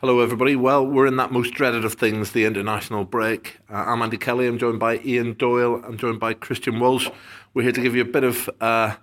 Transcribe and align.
Hello, 0.00 0.20
everybody. 0.20 0.56
Well, 0.56 0.86
we're 0.86 1.06
in 1.06 1.18
that 1.18 1.30
most 1.30 1.52
dreaded 1.52 1.84
of 1.84 1.92
things, 1.92 2.32
the 2.32 2.46
international 2.46 3.04
break. 3.04 3.58
Uh, 3.68 3.84
I'm 3.86 4.00
Andy 4.00 4.16
Kelly. 4.16 4.46
I'm 4.46 4.56
joined 4.56 4.80
by 4.80 4.98
Ian 5.00 5.34
Doyle. 5.34 5.84
I'm 5.84 5.98
joined 5.98 6.18
by 6.18 6.32
Christian 6.32 6.80
Walsh. 6.80 7.10
We're 7.52 7.64
here 7.64 7.72
to 7.72 7.82
give 7.82 7.94
you 7.94 8.00
a 8.00 8.06
bit 8.06 8.24
of 8.24 8.48
uh, 8.62 8.96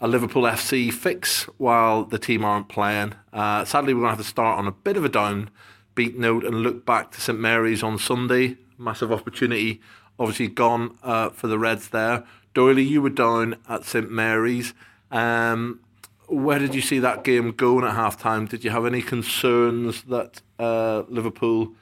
a 0.00 0.08
Liverpool 0.08 0.44
FC 0.44 0.90
fix 0.90 1.42
while 1.58 2.06
the 2.06 2.18
team 2.18 2.42
aren't 2.42 2.70
playing. 2.70 3.12
Uh, 3.34 3.66
sadly, 3.66 3.92
we're 3.92 4.00
going 4.00 4.12
to 4.12 4.16
have 4.16 4.24
to 4.24 4.30
start 4.30 4.58
on 4.58 4.66
a 4.66 4.72
bit 4.72 4.96
of 4.96 5.04
a 5.04 5.10
downbeat 5.10 6.16
note 6.16 6.46
and 6.46 6.62
look 6.62 6.86
back 6.86 7.12
to 7.12 7.20
St 7.20 7.38
Mary's 7.38 7.82
on 7.82 7.98
Sunday. 7.98 8.56
Massive 8.78 9.12
opportunity, 9.12 9.82
obviously 10.18 10.48
gone 10.48 10.96
uh, 11.02 11.28
for 11.28 11.48
the 11.48 11.58
Reds 11.58 11.90
there. 11.90 12.24
Doyle, 12.54 12.78
you 12.78 13.02
were 13.02 13.10
down 13.10 13.56
at 13.68 13.84
St 13.84 14.10
Mary's. 14.10 14.72
Um, 15.10 15.80
where 16.26 16.58
did 16.58 16.74
you 16.74 16.80
see 16.80 16.98
that 17.00 17.24
game 17.24 17.52
going 17.52 17.84
at 17.84 17.94
half 17.94 18.18
time? 18.18 18.46
Did 18.46 18.64
you 18.64 18.70
have 18.70 18.86
any 18.86 19.02
concerns 19.02 20.02
that 20.04 20.40
uh, 20.58 21.02
Liverpool 21.08 21.72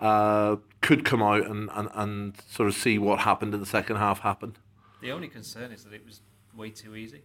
uh, 0.00 0.56
could 0.80 1.04
come 1.04 1.22
out 1.22 1.46
and, 1.46 1.68
and, 1.72 1.88
and 1.94 2.34
sort 2.48 2.68
of 2.68 2.74
see 2.74 2.98
what 2.98 3.20
happened 3.20 3.54
in 3.54 3.60
the 3.60 3.66
second 3.66 3.96
half 3.96 4.20
happen? 4.20 4.56
The 5.00 5.12
only 5.12 5.28
concern 5.28 5.72
is 5.72 5.84
that 5.84 5.92
it 5.92 6.04
was 6.04 6.20
way 6.56 6.70
too 6.70 6.96
easy. 6.96 7.22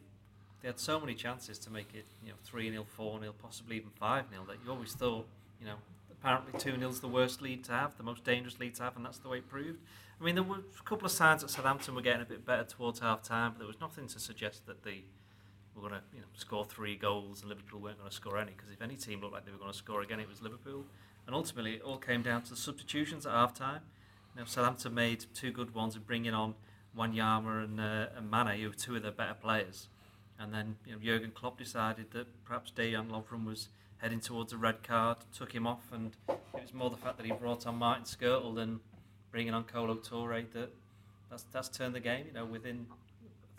They 0.61 0.69
had 0.69 0.79
so 0.79 0.99
many 0.99 1.13
chances 1.13 1.59
to 1.59 1.69
make 1.69 1.93
it, 1.93 2.05
you 2.23 2.29
know, 2.29 2.35
3 2.43 2.71
0, 2.71 2.85
4 2.87 3.19
0, 3.19 3.33
possibly 3.41 3.75
even 3.75 3.89
5 3.89 4.29
0 4.29 4.43
that 4.47 4.57
you 4.63 4.71
always 4.71 4.93
thought, 4.93 5.27
you 5.59 5.65
know, 5.65 5.75
apparently 6.09 6.57
2 6.57 6.77
0 6.79 6.89
is 6.89 7.01
the 7.01 7.07
worst 7.07 7.41
lead 7.41 7.63
to 7.65 7.71
have, 7.73 7.97
the 7.97 8.03
most 8.03 8.23
dangerous 8.23 8.59
lead 8.59 8.75
to 8.75 8.83
have, 8.83 8.95
and 8.95 9.05
that's 9.05 9.17
the 9.17 9.27
way 9.27 9.39
it 9.39 9.49
proved. 9.49 9.79
I 10.19 10.23
mean, 10.23 10.35
there 10.35 10.43
were 10.43 10.57
a 10.57 10.83
couple 10.85 11.05
of 11.05 11.11
signs 11.11 11.41
that 11.41 11.49
Southampton 11.49 11.95
were 11.95 12.01
getting 12.01 12.21
a 12.21 12.25
bit 12.25 12.45
better 12.45 12.63
towards 12.63 12.99
half 13.01 13.21
time, 13.23 13.51
but 13.51 13.59
there 13.59 13.67
was 13.67 13.81
nothing 13.81 14.07
to 14.07 14.19
suggest 14.19 14.65
that 14.67 14.83
they 14.83 15.03
were 15.75 15.81
going 15.81 15.93
to 15.93 16.01
you 16.13 16.21
know, 16.21 16.27
score 16.35 16.65
three 16.65 16.95
goals 16.95 17.41
and 17.41 17.49
Liverpool 17.49 17.79
weren't 17.79 17.97
going 17.97 18.09
to 18.09 18.15
score 18.15 18.37
any 18.37 18.51
because 18.51 18.71
if 18.71 18.81
any 18.81 18.95
team 18.95 19.21
looked 19.21 19.33
like 19.33 19.45
they 19.45 19.51
were 19.51 19.57
going 19.57 19.71
to 19.71 19.77
score 19.77 20.01
again, 20.01 20.19
it 20.19 20.29
was 20.29 20.41
Liverpool. 20.41 20.85
And 21.25 21.35
ultimately, 21.35 21.75
it 21.75 21.81
all 21.81 21.97
came 21.97 22.21
down 22.21 22.41
to 22.43 22.49
the 22.49 22.55
substitutions 22.55 23.25
at 23.25 23.31
half 23.31 23.53
time. 23.53 23.81
Know, 24.35 24.45
Southampton 24.45 24.93
made 24.93 25.25
two 25.35 25.51
good 25.51 25.75
ones 25.75 25.95
of 25.95 26.07
bringing 26.07 26.33
on 26.33 26.55
Wanyama 26.97 27.63
and, 27.63 27.79
uh, 27.79 28.07
and 28.17 28.31
Mane, 28.31 28.59
who 28.59 28.69
were 28.69 28.73
two 28.73 28.95
of 28.95 29.03
their 29.03 29.11
better 29.11 29.35
players. 29.35 29.87
And 30.39 30.53
then 30.53 30.77
you 30.85 30.93
know, 30.93 30.99
Jurgen 30.99 31.31
Klopp 31.31 31.57
decided 31.57 32.11
that 32.11 32.27
perhaps 32.43 32.71
Dejan 32.71 33.09
Lovren 33.09 33.45
was 33.45 33.69
heading 33.97 34.19
towards 34.19 34.51
a 34.51 34.57
red 34.57 34.83
card, 34.83 35.17
took 35.35 35.53
him 35.53 35.67
off, 35.67 35.91
and 35.91 36.11
it 36.27 36.61
was 36.61 36.73
more 36.73 36.89
the 36.89 36.97
fact 36.97 37.17
that 37.17 37.25
he 37.25 37.31
brought 37.31 37.67
on 37.67 37.75
Martin 37.75 38.05
Skrtel 38.05 38.55
than 38.55 38.79
bringing 39.31 39.53
on 39.53 39.63
Kolo 39.63 39.95
Touré 39.95 40.51
that 40.53 40.71
that's, 41.29 41.43
that's 41.43 41.69
turned 41.69 41.95
the 41.95 41.99
game. 41.99 42.25
You 42.27 42.33
know, 42.33 42.45
within 42.45 42.87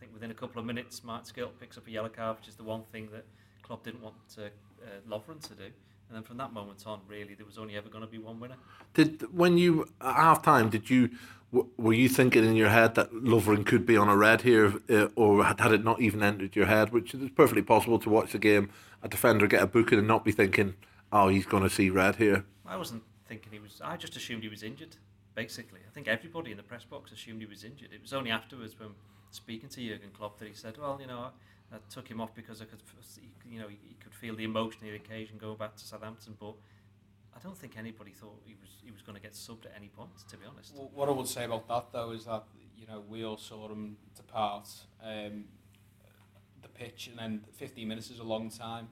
think 0.04 0.14
within 0.14 0.30
a 0.30 0.34
couple 0.34 0.60
of 0.60 0.66
minutes, 0.66 1.02
Martin 1.02 1.32
Skrtel 1.32 1.50
picks 1.58 1.78
up 1.78 1.86
a 1.86 1.90
yellow 1.90 2.08
card, 2.08 2.36
which 2.38 2.48
is 2.48 2.56
the 2.56 2.62
one 2.62 2.82
thing 2.92 3.08
that 3.12 3.24
Klopp 3.62 3.84
didn't 3.84 4.02
want 4.02 4.16
uh, 4.38 4.42
uh, 4.42 4.88
Lovren 5.08 5.40
to 5.48 5.54
do. 5.54 5.64
And 5.64 6.16
then 6.16 6.22
from 6.22 6.36
that 6.36 6.52
moment 6.52 6.86
on, 6.86 7.00
really, 7.08 7.34
there 7.34 7.46
was 7.46 7.56
only 7.56 7.76
ever 7.76 7.88
going 7.88 8.04
to 8.04 8.10
be 8.10 8.18
one 8.18 8.38
winner. 8.38 8.56
Did 8.92 9.22
when 9.34 9.56
you 9.56 9.88
at 10.00 10.16
half 10.16 10.42
time, 10.42 10.68
did 10.68 10.90
you 10.90 11.10
were 11.76 11.92
you 11.92 12.08
thinking 12.08 12.44
in 12.44 12.56
your 12.56 12.68
head 12.68 12.96
that 12.96 13.12
Lovren 13.12 13.64
could 13.64 13.86
be 13.86 13.96
on 13.96 14.08
a 14.08 14.16
red 14.16 14.42
here, 14.42 14.74
uh, 14.90 15.06
or 15.14 15.44
had, 15.44 15.60
had 15.60 15.72
it 15.72 15.84
not 15.84 16.00
even 16.00 16.22
entered 16.22 16.56
your 16.56 16.66
head, 16.66 16.92
which 16.92 17.14
is 17.14 17.30
perfectly 17.30 17.62
possible 17.62 17.98
to 18.00 18.10
watch 18.10 18.32
the 18.32 18.38
game, 18.38 18.70
a 19.02 19.08
defender 19.08 19.46
get 19.46 19.62
a 19.62 19.66
booking 19.66 19.98
and 19.98 20.08
not 20.08 20.24
be 20.24 20.32
thinking, 20.32 20.74
oh, 21.12 21.28
he's 21.28 21.46
going 21.46 21.62
to 21.62 21.70
see 21.70 21.90
red 21.90 22.16
here. 22.16 22.44
I 22.66 22.76
wasn't 22.76 23.04
thinking 23.28 23.52
he 23.52 23.60
was. 23.60 23.80
I 23.82 23.96
just 23.96 24.16
assumed 24.16 24.42
he 24.42 24.48
was 24.48 24.64
injured. 24.64 24.96
Basically, 25.34 25.80
I 25.86 25.90
think 25.92 26.06
everybody 26.06 26.52
in 26.52 26.56
the 26.56 26.62
press 26.62 26.84
box 26.84 27.10
assumed 27.12 27.40
he 27.40 27.46
was 27.46 27.64
injured. 27.64 27.92
It 27.92 28.00
was 28.00 28.12
only 28.12 28.30
afterwards 28.30 28.78
when 28.78 28.90
speaking 29.30 29.68
to 29.68 29.80
Jurgen 29.80 30.10
Klopp 30.16 30.38
that 30.38 30.48
he 30.48 30.54
said, 30.54 30.78
well, 30.78 30.98
you 31.00 31.08
know, 31.08 31.18
I, 31.72 31.76
I 31.76 31.78
took 31.90 32.08
him 32.08 32.20
off 32.20 32.34
because 32.34 32.62
I 32.62 32.66
could, 32.66 32.80
you 33.48 33.58
know, 33.58 33.68
he, 33.68 33.78
could 34.00 34.14
feel 34.14 34.36
the 34.36 34.44
emotion 34.44 34.84
of 34.84 34.90
the 34.90 34.96
occasion 34.96 35.38
going 35.38 35.56
back 35.56 35.74
to 35.76 35.84
Southampton, 35.84 36.36
but 36.38 36.54
I 37.34 37.40
don't 37.42 37.56
think 37.56 37.76
anybody 37.76 38.12
thought 38.12 38.40
he 38.44 38.54
was 38.60 38.70
he 38.84 38.92
was 38.92 39.02
going 39.02 39.16
to 39.16 39.22
get 39.22 39.32
subbed 39.32 39.66
at 39.66 39.72
any 39.76 39.88
point, 39.88 40.10
to 40.28 40.36
be 40.36 40.46
honest. 40.46 40.74
Well, 40.74 40.90
what 40.94 41.08
I 41.08 41.12
would 41.12 41.26
say 41.26 41.44
about 41.44 41.66
that 41.68 41.86
though 41.92 42.12
is 42.12 42.26
that 42.26 42.44
you 42.76 42.86
know 42.86 43.02
we 43.08 43.24
all 43.24 43.38
saw 43.38 43.68
him 43.68 43.96
depart 44.14 44.68
um, 45.02 45.44
the 46.62 46.68
pitch, 46.68 47.08
and 47.08 47.18
then 47.18 47.40
15 47.52 47.88
minutes 47.88 48.10
is 48.10 48.20
a 48.20 48.24
long 48.24 48.50
time. 48.50 48.88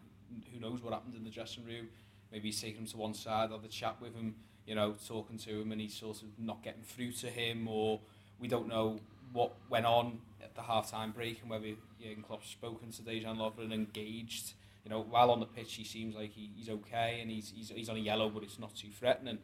Who 0.53 0.61
knows 0.61 0.83
what 0.83 0.93
happened 0.93 1.15
in 1.15 1.25
the 1.25 1.31
dressing 1.31 1.65
room? 1.65 1.89
Maybe 2.33 2.49
he's 2.49 2.61
taken 2.61 2.81
him 2.81 2.87
to 2.87 2.97
one 2.97 3.15
side, 3.15 3.51
had 3.51 3.63
a 3.63 3.69
chat 3.69 3.97
with 4.01 4.15
him, 4.15 4.35
you 4.67 4.75
know, 4.75 4.95
talking 5.07 5.39
to 5.39 5.61
him, 5.61 5.73
and 5.73 5.81
he's 5.81 5.95
sort 5.95 6.23
of 6.23 6.29
not 6.39 6.63
getting 6.63 6.83
through 6.83 7.13
to 7.13 7.27
him, 7.29 7.69
or 7.69 8.01
we 8.39 8.49
don't 8.49 8.69
know 8.69 9.01
what 9.33 9.53
went 9.69 9.87
on 9.87 10.19
at 10.43 10.55
the 10.55 10.63
half-time 10.63 11.13
break 11.13 11.41
and 11.41 11.51
whether 11.51 11.69
Jurgen 12.01 12.23
Klopp's 12.23 12.51
spoken 12.51 12.91
to 12.93 13.03
Dejan 13.03 13.39
Lovren 13.39 13.73
engaged. 13.73 14.53
You 14.85 14.91
know, 14.91 15.01
while 15.01 15.31
on 15.31 15.41
the 15.41 15.47
pitch, 15.47 15.75
he 15.75 15.85
seems 15.85 16.15
like 16.15 16.33
he, 16.33 16.51
he's 16.57 16.69
okay 16.69 17.21
and 17.23 17.31
he's, 17.31 17.53
he's 17.55 17.71
he's 17.71 17.89
on 17.89 17.97
a 17.97 18.01
yellow, 18.01 18.29
but 18.29 18.43
it's 18.43 18.59
not 18.59 18.75
too 18.75 18.89
threatening. 18.99 19.39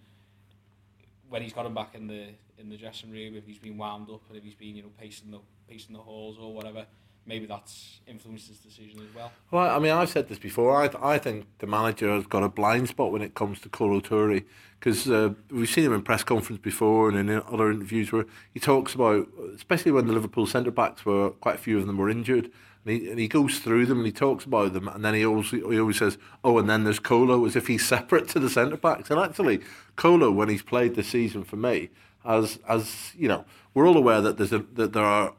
When 1.28 1.42
he's 1.42 1.52
got 1.52 1.66
him 1.66 1.74
back 1.74 1.94
in 1.94 2.06
the 2.06 2.28
in 2.58 2.68
the 2.68 2.76
dressing 2.76 3.12
room, 3.12 3.36
if 3.36 3.46
he's 3.46 3.58
been 3.58 3.78
wound 3.78 4.10
up 4.10 4.22
and 4.28 4.36
if 4.36 4.42
he's 4.42 4.54
been 4.54 4.74
you 4.74 4.82
know 4.82 4.90
pacing 4.98 5.30
the 5.30 5.38
pacing 5.68 5.94
the 5.94 6.02
halls 6.02 6.36
or 6.40 6.52
whatever, 6.52 6.86
maybe 7.26 7.46
that's 7.46 8.00
influenced 8.06 8.48
his 8.48 8.58
decision 8.58 9.00
as 9.00 9.14
well. 9.14 9.30
Well, 9.50 9.76
I 9.76 9.78
mean, 9.78 9.92
I've 9.92 10.08
said 10.08 10.28
this 10.28 10.38
before. 10.38 10.80
I, 10.80 10.88
th- 10.88 11.02
I 11.02 11.18
think 11.18 11.46
the 11.58 11.66
manager 11.66 12.14
has 12.14 12.26
got 12.26 12.42
a 12.42 12.48
blind 12.48 12.88
spot 12.88 13.12
when 13.12 13.22
it 13.22 13.34
comes 13.34 13.60
to 13.60 13.68
Touré 13.68 14.44
because 14.78 15.10
uh, 15.10 15.34
we've 15.50 15.68
seen 15.68 15.84
him 15.84 15.92
in 15.92 16.02
press 16.02 16.22
conference 16.22 16.60
before 16.60 17.08
and 17.08 17.18
in 17.18 17.42
other 17.50 17.70
interviews 17.70 18.12
where 18.12 18.26
he 18.52 18.60
talks 18.60 18.94
about, 18.94 19.28
especially 19.54 19.92
when 19.92 20.06
the 20.06 20.12
Liverpool 20.12 20.46
centre 20.46 20.70
backs 20.70 21.04
were 21.04 21.30
quite 21.30 21.56
a 21.56 21.58
few 21.58 21.78
of 21.78 21.86
them 21.86 21.98
were 21.98 22.08
injured. 22.10 22.50
And 22.84 22.94
he, 22.94 23.10
and 23.10 23.18
he 23.18 23.28
goes 23.28 23.58
through 23.58 23.86
them 23.86 23.98
and 23.98 24.06
he 24.06 24.12
talks 24.12 24.44
about 24.44 24.72
them, 24.72 24.88
and 24.88 25.04
then 25.04 25.14
he 25.14 25.26
always 25.26 25.50
he 25.50 25.80
always 25.80 25.98
says, 25.98 26.16
"Oh, 26.44 26.58
and 26.58 26.70
then 26.70 26.84
there's 26.84 27.00
Kolo," 27.00 27.44
as 27.44 27.56
if 27.56 27.66
he's 27.66 27.86
separate 27.86 28.28
to 28.28 28.38
the 28.38 28.48
centre 28.48 28.76
backs. 28.76 29.10
And 29.10 29.20
actually, 29.20 29.60
Kolo, 29.96 30.30
when 30.30 30.48
he's 30.48 30.62
played 30.62 30.94
this 30.94 31.08
season 31.08 31.42
for 31.42 31.56
me, 31.56 31.90
as 32.24 32.60
as 32.68 33.12
you 33.18 33.28
know, 33.28 33.44
we're 33.74 33.86
all 33.86 33.96
aware 33.96 34.20
that 34.20 34.38
there's 34.38 34.52
a, 34.52 34.60
that 34.74 34.92
there 34.92 35.04
are 35.04 35.34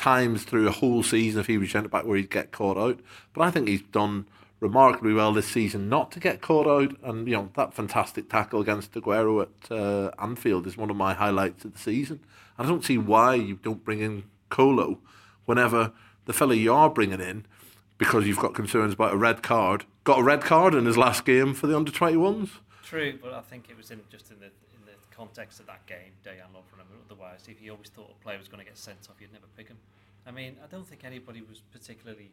times 0.00 0.44
through 0.44 0.66
a 0.66 0.72
whole 0.72 1.02
season 1.02 1.40
if 1.40 1.46
he 1.46 1.58
was 1.58 1.70
centre 1.70 1.88
back 1.88 2.04
where 2.04 2.16
he'd 2.16 2.30
get 2.30 2.52
caught 2.52 2.78
out. 2.78 2.98
But 3.34 3.42
I 3.42 3.50
think 3.50 3.68
he's 3.68 3.82
done 3.82 4.26
remarkably 4.58 5.12
well 5.12 5.32
this 5.32 5.48
season 5.48 5.88
not 5.88 6.10
to 6.12 6.20
get 6.20 6.40
caught 6.40 6.66
out. 6.66 6.96
And 7.02 7.28
you 7.28 7.34
know 7.34 7.50
that 7.54 7.74
fantastic 7.74 8.28
tackle 8.28 8.60
against 8.60 8.92
Aguero 8.92 9.42
at 9.42 9.70
uh, 9.70 10.10
Anfield 10.18 10.66
is 10.66 10.76
one 10.76 10.90
of 10.90 10.96
my 10.96 11.14
highlights 11.14 11.64
of 11.64 11.74
the 11.74 11.78
season. 11.78 12.20
I 12.58 12.66
don't 12.66 12.84
see 12.84 12.98
why 12.98 13.34
you 13.34 13.56
don't 13.62 13.84
bring 13.84 14.00
in 14.00 14.24
Kolo 14.48 14.98
whenever 15.44 15.92
the 16.24 16.32
fella 16.32 16.54
you 16.54 16.72
are 16.72 16.90
bringing 16.90 17.20
in 17.20 17.46
because 17.98 18.26
you've 18.26 18.38
got 18.38 18.54
concerns 18.54 18.94
about 18.94 19.12
a 19.12 19.16
red 19.16 19.42
card 19.42 19.84
got 20.04 20.18
a 20.18 20.22
red 20.22 20.40
card 20.40 20.74
in 20.74 20.86
his 20.86 20.96
last 20.96 21.24
game 21.24 21.54
for 21.54 21.66
the 21.66 21.76
under 21.76 21.92
21s. 21.92 22.50
True, 22.82 23.18
but 23.22 23.32
I 23.32 23.40
think 23.42 23.66
it 23.70 23.76
was 23.76 23.90
in 23.90 24.00
just 24.10 24.30
in 24.30 24.40
the 24.40 24.50
context 25.20 25.60
of 25.60 25.66
that 25.66 25.84
game, 25.86 26.12
Dejan 26.24 26.52
Lovren. 26.56 26.86
Otherwise, 27.04 27.44
if 27.46 27.58
he 27.58 27.68
always 27.68 27.88
thought 27.88 28.10
a 28.18 28.22
player 28.24 28.38
was 28.38 28.48
going 28.48 28.60
to 28.60 28.64
get 28.64 28.78
sent 28.78 29.06
off, 29.10 29.16
you'd 29.20 29.32
never 29.32 29.44
pick 29.54 29.68
him. 29.68 29.76
I 30.26 30.30
mean, 30.30 30.56
I 30.64 30.66
don't 30.66 30.86
think 30.86 31.04
anybody 31.04 31.42
was 31.42 31.60
particularly 31.60 32.30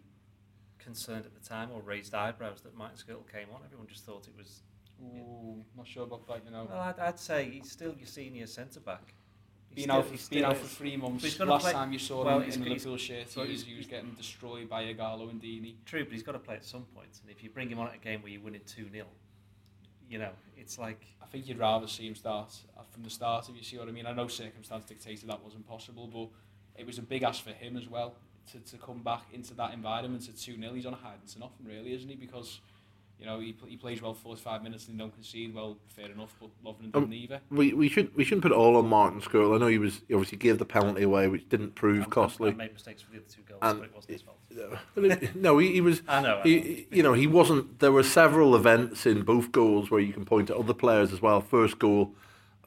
concerned 0.79 1.25
at 1.25 1.33
the 1.33 1.47
time 1.47 1.69
or 1.73 1.81
raised 1.81 2.13
eyebrows 2.15 2.61
that 2.61 2.77
Martin 2.77 2.97
Skrtel 2.97 3.29
came 3.29 3.47
on. 3.53 3.59
Everyone 3.65 3.87
just 3.87 4.05
thought 4.05 4.27
it 4.27 4.37
was. 4.37 4.61
Ooh, 5.03 5.63
not 5.75 5.85
sure 5.85 6.03
about 6.03 6.25
that, 6.27 6.45
you 6.45 6.51
know. 6.51 6.65
Well, 6.69 6.79
I'd, 6.79 6.99
I'd 6.99 7.19
say 7.19 7.49
he's 7.51 7.69
still 7.69 7.93
your 7.97 8.07
senior 8.07 8.47
centre 8.47 8.79
back. 8.79 9.13
He's 9.69 9.85
been 9.85 9.91
out, 9.91 10.05
he's 10.05 10.29
been 10.29 10.45
out 10.45 10.57
for 10.57 10.65
three 10.65 10.95
months. 10.95 11.39
Last 11.39 11.63
play, 11.63 11.73
time 11.73 11.91
you 11.91 11.99
saw 11.99 12.23
well, 12.23 12.39
him 12.39 12.51
in 12.51 12.63
the 12.63 12.69
Liverpool 12.69 12.97
shirt, 12.97 13.27
he 13.29 13.39
was, 13.39 13.63
he 13.63 13.75
was 13.75 13.85
getting 13.85 14.11
destroyed 14.13 14.69
by 14.69 14.85
Ighalo 14.85 15.29
and 15.29 15.41
Deeney. 15.41 15.75
True, 15.85 16.03
but 16.05 16.13
he's 16.13 16.23
got 16.23 16.31
to 16.31 16.39
play 16.39 16.55
at 16.55 16.65
some 16.65 16.83
point. 16.95 17.19
And 17.21 17.29
if 17.29 17.43
you 17.43 17.49
bring 17.49 17.69
him 17.69 17.79
on 17.79 17.87
at 17.87 17.95
a 17.95 17.99
game 17.99 18.23
where 18.23 18.31
you're 18.31 18.41
winning 18.41 18.61
2 18.65 18.89
0, 18.89 19.05
you 20.09 20.19
know, 20.19 20.31
it's 20.57 20.77
like. 20.77 21.01
I 21.21 21.29
think 21.29 21.49
you'd 21.49 21.59
rather 21.59 21.87
see 21.87 22.07
him 22.07 22.15
start 22.15 22.55
uh, 22.77 22.83
from 22.89 23.03
the 23.03 23.09
start, 23.09 23.49
if 23.49 23.55
you 23.57 23.61
see 23.61 23.77
what 23.77 23.89
I 23.89 23.91
mean. 23.91 24.05
I 24.05 24.13
know 24.13 24.29
circumstance 24.29 24.85
dictated 24.85 25.27
that 25.29 25.43
wasn't 25.43 25.67
possible, 25.67 26.07
but 26.07 26.29
it 26.79 26.85
was 26.85 26.99
a 26.99 27.01
big 27.01 27.23
ask 27.23 27.43
for 27.43 27.49
him 27.49 27.75
as 27.75 27.89
well 27.89 28.15
to, 28.53 28.59
to 28.59 28.77
come 28.77 28.99
back 29.03 29.23
into 29.33 29.53
that 29.55 29.73
environment 29.73 30.27
at 30.29 30.37
2 30.37 30.57
0. 30.57 30.73
He's 30.73 30.85
on 30.85 30.93
a 30.93 30.97
hiding 30.97 31.27
to 31.33 31.39
nothing, 31.39 31.65
really, 31.65 31.93
isn't 31.93 32.07
he? 32.07 32.15
Because 32.15 32.61
you 33.19 33.25
know, 33.25 33.39
he, 33.39 33.55
he 33.67 33.77
plays 33.77 34.01
well 34.01 34.13
for 34.13 34.35
five 34.35 34.61
minutes 34.61 34.87
and 34.87 34.95
he 34.95 34.99
don't 34.99 35.13
concede. 35.13 35.53
Well, 35.53 35.77
fair 35.87 36.11
enough, 36.11 36.35
but 36.39 36.49
Lovren 36.63 36.91
didn't 36.91 36.95
um, 36.95 37.13
either. 37.13 37.41
We, 37.49 37.73
we, 37.73 37.89
should, 37.89 38.15
we 38.15 38.23
shouldn't 38.23 38.43
put 38.43 38.51
it 38.51 38.55
all 38.55 38.75
on 38.75 38.87
Martin 38.87 39.21
Skrtel. 39.21 39.55
I 39.55 39.57
know 39.57 39.67
he 39.67 39.79
was 39.79 40.01
he 40.07 40.13
obviously 40.13 40.37
gave 40.37 40.59
the 40.59 40.65
penalty 40.65 41.01
away, 41.01 41.27
which 41.27 41.49
didn't 41.49 41.73
prove 41.73 42.03
and, 42.03 42.11
costly. 42.11 42.49
And 42.49 42.57
made 42.59 42.73
mistakes 42.73 43.01
for 43.01 43.11
the 43.11 43.17
other 43.17 43.25
two 43.27 43.41
goals, 43.41 43.59
and, 43.63 43.79
but 43.79 43.85
it 43.85 43.95
wasn't 43.95 44.13
his 44.13 44.21
fault. 44.21 45.35
no, 45.35 45.57
he, 45.57 45.73
he 45.73 45.81
was. 45.81 46.03
I 46.07 46.21
know. 46.21 46.41
He, 46.43 46.57
I 46.57 46.61
know. 46.61 46.85
You 46.91 47.03
know, 47.03 47.13
he 47.13 47.25
wasn't. 47.25 47.79
There 47.79 47.91
were 47.91 48.03
several 48.03 48.55
events 48.55 49.07
in 49.07 49.23
both 49.23 49.51
goals 49.51 49.89
where 49.89 50.01
you 50.01 50.13
can 50.13 50.23
point 50.23 50.47
to 50.47 50.57
other 50.57 50.73
players 50.73 51.11
as 51.11 51.21
well. 51.21 51.41
First 51.41 51.79
goal, 51.79 52.13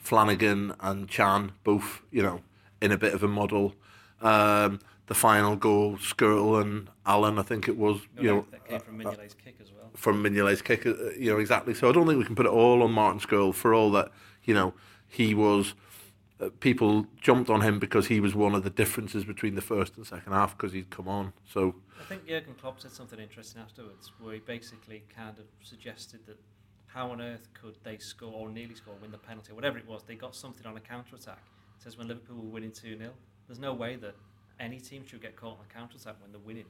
Flanagan 0.00 0.74
and 0.80 1.08
Can 1.08 1.52
both, 1.62 2.02
you 2.10 2.22
know, 2.22 2.40
in 2.82 2.90
a 2.90 2.98
bit 2.98 3.14
of 3.14 3.22
a 3.22 3.28
model. 3.28 3.74
Um, 4.20 4.80
the 5.10 5.14
final 5.16 5.56
goal, 5.56 5.96
Skrtel 5.96 6.62
and 6.62 6.88
Allen, 7.04 7.36
I 7.36 7.42
think 7.42 7.66
it 7.66 7.76
was. 7.76 7.98
No, 8.14 8.22
you 8.22 8.28
know, 8.28 8.46
that 8.52 8.64
came 8.64 8.78
from 8.78 8.96
Mignolet's 8.96 9.34
uh, 9.34 9.44
kick 9.44 9.56
as 9.60 9.72
well 9.72 9.80
from 9.94 10.22
Mignolet's 10.22 10.62
kick, 10.62 10.86
uh, 10.86 10.94
you 11.18 11.32
know, 11.32 11.38
exactly. 11.38 11.74
So 11.74 11.88
I 11.88 11.92
don't 11.92 12.06
think 12.06 12.18
we 12.18 12.24
can 12.24 12.36
put 12.36 12.46
it 12.46 12.52
all 12.52 12.82
on 12.82 12.92
Martin 12.92 13.20
Skrtel 13.20 13.52
for 13.52 13.74
all 13.74 13.90
that, 13.90 14.12
you 14.44 14.54
know, 14.54 14.72
he 15.08 15.34
was, 15.34 15.74
uh, 16.40 16.50
people 16.60 17.06
jumped 17.20 17.50
on 17.50 17.60
him 17.62 17.80
because 17.80 18.06
he 18.06 18.20
was 18.20 18.34
one 18.34 18.54
of 18.54 18.62
the 18.62 18.70
differences 18.70 19.24
between 19.24 19.56
the 19.56 19.60
first 19.60 19.96
and 19.96 20.06
second 20.06 20.32
half 20.32 20.56
because 20.56 20.72
he'd 20.72 20.90
come 20.90 21.08
on. 21.08 21.32
So 21.52 21.74
I 22.00 22.04
think 22.04 22.26
Jurgen 22.26 22.54
Klopp 22.54 22.80
said 22.80 22.92
something 22.92 23.18
interesting 23.18 23.60
afterwards 23.60 24.12
where 24.20 24.34
he 24.34 24.40
basically 24.40 25.02
kind 25.14 25.36
of 25.38 25.44
suggested 25.62 26.20
that 26.26 26.38
how 26.86 27.10
on 27.10 27.20
earth 27.20 27.48
could 27.52 27.76
they 27.82 27.98
score 27.98 28.32
or 28.32 28.48
nearly 28.48 28.74
score, 28.74 28.94
win 29.02 29.10
the 29.10 29.18
penalty, 29.18 29.52
whatever 29.52 29.78
it 29.78 29.86
was? 29.86 30.02
They 30.04 30.14
got 30.14 30.34
something 30.34 30.66
on 30.66 30.76
a 30.76 30.80
counter 30.80 31.16
attack. 31.16 31.42
It 31.76 31.82
says 31.82 31.98
when 31.98 32.08
Liverpool 32.08 32.36
were 32.36 32.50
winning 32.50 32.72
2 32.72 32.96
0. 32.96 33.10
There's 33.46 33.58
no 33.58 33.74
way 33.74 33.96
that 33.96 34.14
any 34.60 34.78
team 34.78 35.04
should 35.06 35.22
get 35.22 35.34
caught 35.34 35.52
on 35.52 35.64
the 35.66 35.74
counter 35.74 35.96
attack 35.96 36.16
when 36.20 36.30
they're 36.30 36.40
winning 36.40 36.66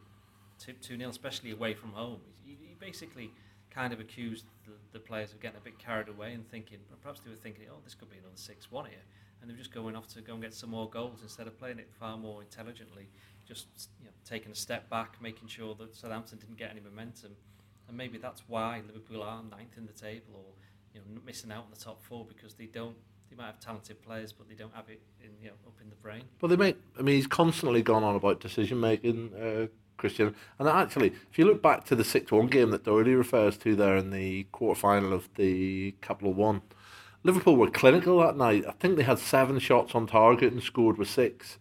2 0.59 0.75
0, 0.83 1.11
especially 1.11 1.51
away 1.51 1.75
from 1.75 1.93
home. 1.93 2.21
He, 2.45 2.57
he 2.61 2.75
basically 2.79 3.33
kind 3.71 3.93
of 3.93 4.01
accused 4.01 4.45
the, 4.65 4.73
the 4.93 4.99
players 4.99 5.33
of 5.33 5.41
getting 5.41 5.59
a 5.59 5.61
bit 5.61 5.79
carried 5.79 6.09
away 6.09 6.33
and 6.33 6.49
thinking, 6.51 6.79
perhaps 7.03 7.21
they 7.21 7.31
were 7.31 7.37
thinking, 7.37 7.65
oh, 7.71 7.79
this 7.85 7.95
could 7.95 8.11
be 8.11 8.19
another 8.19 8.37
6 8.37 8.71
1 8.71 8.85
here. 8.87 8.95
And 9.41 9.49
they 9.49 9.55
were 9.55 9.59
just 9.59 9.73
going 9.73 9.97
off 9.97 10.07
to 10.09 10.21
go 10.21 10.35
and 10.35 10.43
get 10.43 10.55
some 10.55 10.71
more 10.71 10.89
goals 10.89 11.21
instead 11.23 11.47
of 11.47 11.59
playing 11.59 11.79
it 11.79 11.89
far 11.99 12.17
more 12.17 12.43
intelligently, 12.43 13.09
just 13.47 13.67
you 13.99 14.07
know, 14.07 14.13
taking 14.25 14.53
a 14.53 14.55
step 14.55 14.89
back, 14.91 15.17
making 15.21 15.49
sure 15.49 15.75
that 15.77 15.97
Southampton 15.97 16.39
didn't 16.39 16.59
get 16.59 16.71
any 16.71 16.81
momentum. 16.81 17.35
And 17.89 17.97
maybe 17.97 18.19
that's 18.19 18.43
why 18.47 18.83
Liverpool 18.87 19.23
are 19.23 19.43
ninth 19.43 19.79
in 19.79 19.87
the 19.87 19.93
table 19.93 20.35
or 20.35 20.53
you 20.95 21.01
know, 21.01 21.21
missing 21.25 21.51
out 21.51 21.65
on 21.65 21.71
the 21.73 21.83
top 21.83 22.03
four 22.03 22.25
because 22.27 22.55
they 22.55 22.67
don't 22.67 22.97
they 23.31 23.37
might 23.37 23.47
have 23.47 23.61
talented 23.61 24.03
players, 24.03 24.33
but 24.33 24.49
they 24.49 24.55
don't 24.55 24.75
have 24.75 24.89
it 24.89 25.01
in 25.23 25.31
you 25.41 25.49
know 25.49 25.55
up 25.67 25.75
in 25.81 25.89
the 25.89 25.97
brain. 25.97 26.25
Well, 26.41 26.49
they 26.49 26.57
make. 26.57 26.77
I 26.99 27.03
mean, 27.03 27.17
he's 27.17 27.27
constantly 27.27 27.83
gone 27.83 28.03
on 28.03 28.17
about 28.17 28.41
decision 28.41 28.81
making, 28.81 29.33
uh, 29.35 29.67
Christian. 29.97 30.35
And 30.59 30.69
actually, 30.69 31.13
if 31.31 31.39
you 31.39 31.45
look 31.45 31.63
back 31.63 31.85
to 31.87 31.95
the 31.95 32.05
six-one 32.05 32.49
game 32.49 32.71
that 32.71 32.85
Doherty 32.85 33.15
refers 33.15 33.57
to 33.59 33.77
there 33.77 33.97
in 33.97 34.11
the 34.11 34.45
quarter 34.45 34.81
final 34.81 35.13
of 35.13 35.29
the 35.37 35.95
Capital 36.01 36.33
One, 36.33 36.63
Liverpool 37.23 37.57
were 37.57 37.71
clinical 37.71 38.19
that 38.21 38.37
night. 38.37 38.65
I 38.67 38.73
think 38.73 38.97
they 38.97 39.03
had 39.03 39.19
seven 39.19 39.59
shots 39.59 39.95
on 39.95 40.07
target 40.07 40.53
and 40.53 40.63
scored 40.63 40.99
with 40.99 41.09
six. 41.09 41.59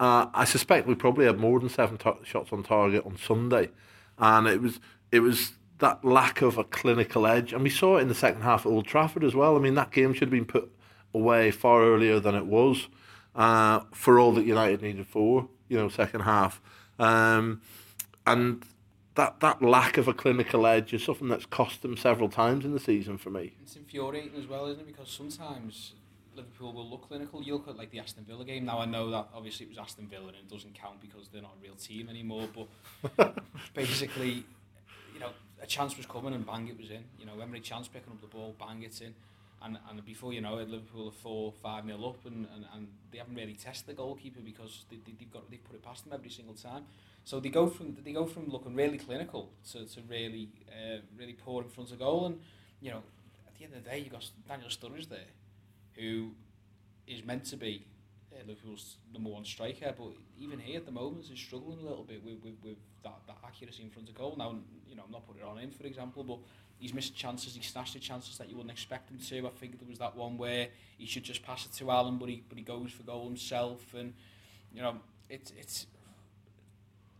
Uh, 0.00 0.26
I 0.32 0.44
suspect 0.44 0.86
we 0.86 0.94
probably 0.94 1.26
had 1.26 1.38
more 1.38 1.60
than 1.60 1.68
seven 1.68 1.98
shots 2.24 2.52
on 2.52 2.62
target 2.62 3.04
on 3.04 3.16
Sunday, 3.16 3.70
and 4.18 4.46
it 4.46 4.62
was 4.62 4.80
it 5.10 5.20
was 5.20 5.52
that 5.78 6.04
lack 6.04 6.40
of 6.40 6.56
a 6.56 6.64
clinical 6.64 7.26
edge, 7.26 7.52
and 7.52 7.62
we 7.62 7.70
saw 7.70 7.98
it 7.98 8.02
in 8.02 8.08
the 8.08 8.14
second 8.14 8.42
half 8.42 8.64
at 8.64 8.70
Old 8.70 8.86
Trafford 8.86 9.24
as 9.24 9.34
well. 9.34 9.56
I 9.56 9.58
mean, 9.58 9.74
that 9.74 9.90
game 9.90 10.12
should 10.12 10.28
have 10.28 10.30
been 10.30 10.44
put 10.44 10.72
away 11.14 11.50
far 11.50 11.82
earlier 11.82 12.20
than 12.20 12.34
it 12.34 12.46
was, 12.46 12.88
uh, 13.34 13.80
for 13.92 14.18
all 14.18 14.32
that 14.32 14.46
United 14.46 14.82
needed 14.82 15.06
for 15.06 15.48
you 15.68 15.78
know 15.78 15.88
second 15.88 16.20
half, 16.20 16.60
um, 16.98 17.62
and 18.26 18.62
that 19.14 19.40
that 19.40 19.62
lack 19.62 19.96
of 19.96 20.06
a 20.06 20.12
clinical 20.12 20.66
edge 20.66 20.92
is 20.92 21.02
something 21.02 21.28
that's 21.28 21.46
cost 21.46 21.82
them 21.82 21.96
several 21.96 22.28
times 22.28 22.64
in 22.64 22.72
the 22.72 22.80
season 22.80 23.16
for 23.16 23.30
me. 23.30 23.52
It's 23.62 23.76
infuriating 23.76 24.38
as 24.38 24.46
well, 24.46 24.66
isn't 24.66 24.80
it? 24.80 24.86
Because 24.86 25.10
sometimes 25.10 25.92
Liverpool 26.34 26.72
will 26.72 26.88
look 26.88 27.08
clinical. 27.08 27.42
You 27.42 27.54
look 27.54 27.68
at 27.68 27.76
like 27.76 27.90
the 27.90 28.00
Aston 28.00 28.24
Villa 28.24 28.44
game. 28.44 28.66
Now 28.66 28.80
I 28.80 28.84
know 28.84 29.10
that 29.10 29.28
obviously 29.34 29.66
it 29.66 29.70
was 29.70 29.78
Aston 29.78 30.06
Villa 30.06 30.28
and 30.28 30.36
it 30.36 30.50
doesn't 30.50 30.74
count 30.74 31.00
because 31.00 31.28
they're 31.28 31.42
not 31.42 31.54
a 31.58 31.62
real 31.62 31.74
team 31.74 32.08
anymore. 32.08 32.48
But 33.16 33.38
basically, 33.74 34.44
you 35.14 35.20
know, 35.20 35.30
a 35.62 35.66
chance 35.66 35.96
was 35.96 36.06
coming 36.06 36.34
and 36.34 36.46
bang 36.46 36.68
it 36.68 36.78
was 36.78 36.90
in. 36.90 37.04
You 37.18 37.26
know, 37.26 37.32
Emre 37.34 37.62
Can 37.62 37.82
picking 37.84 38.12
up 38.12 38.20
the 38.20 38.26
ball, 38.26 38.54
bang 38.58 38.82
it's 38.82 39.00
in. 39.00 39.14
And, 39.64 39.78
and 39.88 40.04
before 40.04 40.32
you 40.32 40.40
know 40.40 40.58
it, 40.58 40.68
Liverpool 40.68 41.08
are 41.08 41.12
four, 41.12 41.52
five 41.52 41.84
nil 41.84 42.04
up, 42.08 42.26
and, 42.26 42.46
and, 42.54 42.64
and 42.74 42.88
they 43.10 43.18
haven't 43.18 43.34
really 43.34 43.54
tested 43.54 43.86
the 43.86 43.94
goalkeeper 43.94 44.40
because 44.44 44.84
they, 44.90 44.96
they, 44.96 45.12
they've 45.18 45.32
got 45.32 45.48
they've 45.50 45.62
put 45.62 45.76
it 45.76 45.82
past 45.82 46.04
them 46.04 46.12
every 46.12 46.30
single 46.30 46.54
time. 46.54 46.84
So 47.24 47.38
they 47.38 47.50
go 47.50 47.68
from 47.68 47.96
they 48.04 48.12
go 48.12 48.26
from 48.26 48.48
looking 48.48 48.74
really 48.74 48.98
clinical 48.98 49.50
to, 49.72 49.86
to 49.86 50.00
really 50.08 50.48
uh, 50.68 50.98
really 51.16 51.34
poor 51.34 51.62
in 51.62 51.68
front 51.68 51.92
of 51.92 51.98
goal, 51.98 52.26
and 52.26 52.40
you 52.80 52.90
know 52.90 53.02
at 53.46 53.56
the 53.56 53.64
end 53.64 53.74
of 53.74 53.84
the 53.84 53.90
day 53.90 53.98
you 53.98 54.04
have 54.04 54.14
got 54.14 54.30
Daniel 54.48 54.68
Sturridge 54.68 55.08
there, 55.08 55.30
who 55.94 56.32
is 57.06 57.24
meant 57.24 57.44
to 57.46 57.56
be 57.56 57.84
uh, 58.32 58.38
Liverpool's 58.46 58.96
number 59.12 59.30
one 59.30 59.44
striker, 59.44 59.94
but 59.96 60.08
even 60.38 60.58
he 60.58 60.74
at 60.74 60.86
the 60.86 60.92
moment 60.92 61.26
is 61.30 61.38
struggling 61.38 61.78
a 61.78 61.82
little 61.82 62.04
bit 62.04 62.24
with, 62.24 62.42
with, 62.42 62.54
with 62.64 62.76
that, 63.04 63.14
that 63.26 63.36
accuracy 63.46 63.82
in 63.82 63.90
front 63.90 64.08
of 64.08 64.14
goal. 64.16 64.34
Now 64.36 64.56
you 64.88 64.96
know 64.96 65.02
I'm 65.06 65.12
not 65.12 65.26
putting 65.26 65.42
it 65.42 65.48
on 65.48 65.58
him 65.58 65.70
for 65.70 65.86
example, 65.86 66.24
but 66.24 66.38
he's 66.82 66.92
missed 66.92 67.14
chances, 67.14 67.54
he 67.54 67.62
snatched 67.62 67.94
the 67.94 68.00
chances 68.00 68.36
that 68.38 68.50
you 68.50 68.56
wouldn't 68.56 68.72
expect 68.72 69.08
him 69.08 69.18
to. 69.18 69.46
I 69.46 69.50
think 69.50 69.78
there 69.78 69.88
was 69.88 70.00
that 70.00 70.16
one 70.16 70.36
where 70.36 70.66
he 70.98 71.06
should 71.06 71.22
just 71.22 71.44
pass 71.44 71.64
it 71.64 71.72
to 71.74 71.90
Allen, 71.90 72.18
but 72.18 72.28
he 72.28 72.42
but 72.48 72.58
he 72.58 72.64
goes 72.64 72.90
for 72.90 73.04
goal 73.04 73.24
himself, 73.24 73.94
and 73.94 74.12
you 74.74 74.82
know 74.82 74.96
it's 75.30 75.52
it's 75.56 75.86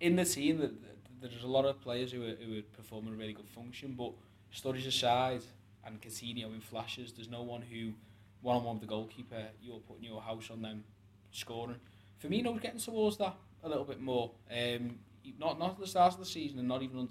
in 0.01 0.17
the 0.17 0.25
team 0.25 0.59
that 0.59 0.73
there's 1.21 1.45
a 1.45 1.47
lot 1.47 1.65
of 1.65 1.81
players 1.81 2.11
who 2.11 2.25
are, 2.25 2.35
who 2.35 2.59
are 2.59 2.63
performing 2.77 3.15
a 3.15 3.17
really 3.17 3.33
good 3.33 3.49
function, 3.49 3.95
but 3.97 4.13
Sturridge 4.53 4.87
aside 4.89 5.43
and 5.87 6.03
Coutinho 6.03 6.53
in 6.53 6.61
flashes, 6.61 7.13
there's 7.13 7.31
no 7.31 7.43
one 7.43 7.63
who 7.63 7.93
one 8.41 8.57
on 8.57 8.65
one 8.65 8.75
with 8.75 8.83
the 8.83 8.89
goalkeeper, 8.89 9.45
you're 9.63 9.79
putting 9.79 10.03
your 10.03 10.21
house 10.21 10.51
on 10.51 10.61
them 10.61 10.83
scoring. 11.31 11.77
Firmino's 12.21 12.61
getting 12.61 12.81
towards 12.81 13.17
that 13.19 13.37
a 13.63 13.69
little 13.69 13.85
bit 13.85 14.01
more. 14.01 14.33
Um, 14.51 14.99
not 15.39 15.61
not 15.61 15.71
at 15.71 15.79
the 15.79 15.87
start 15.87 16.15
of 16.15 16.19
the 16.19 16.27
season 16.27 16.59
and 16.59 16.67
not 16.67 16.83
even 16.83 17.09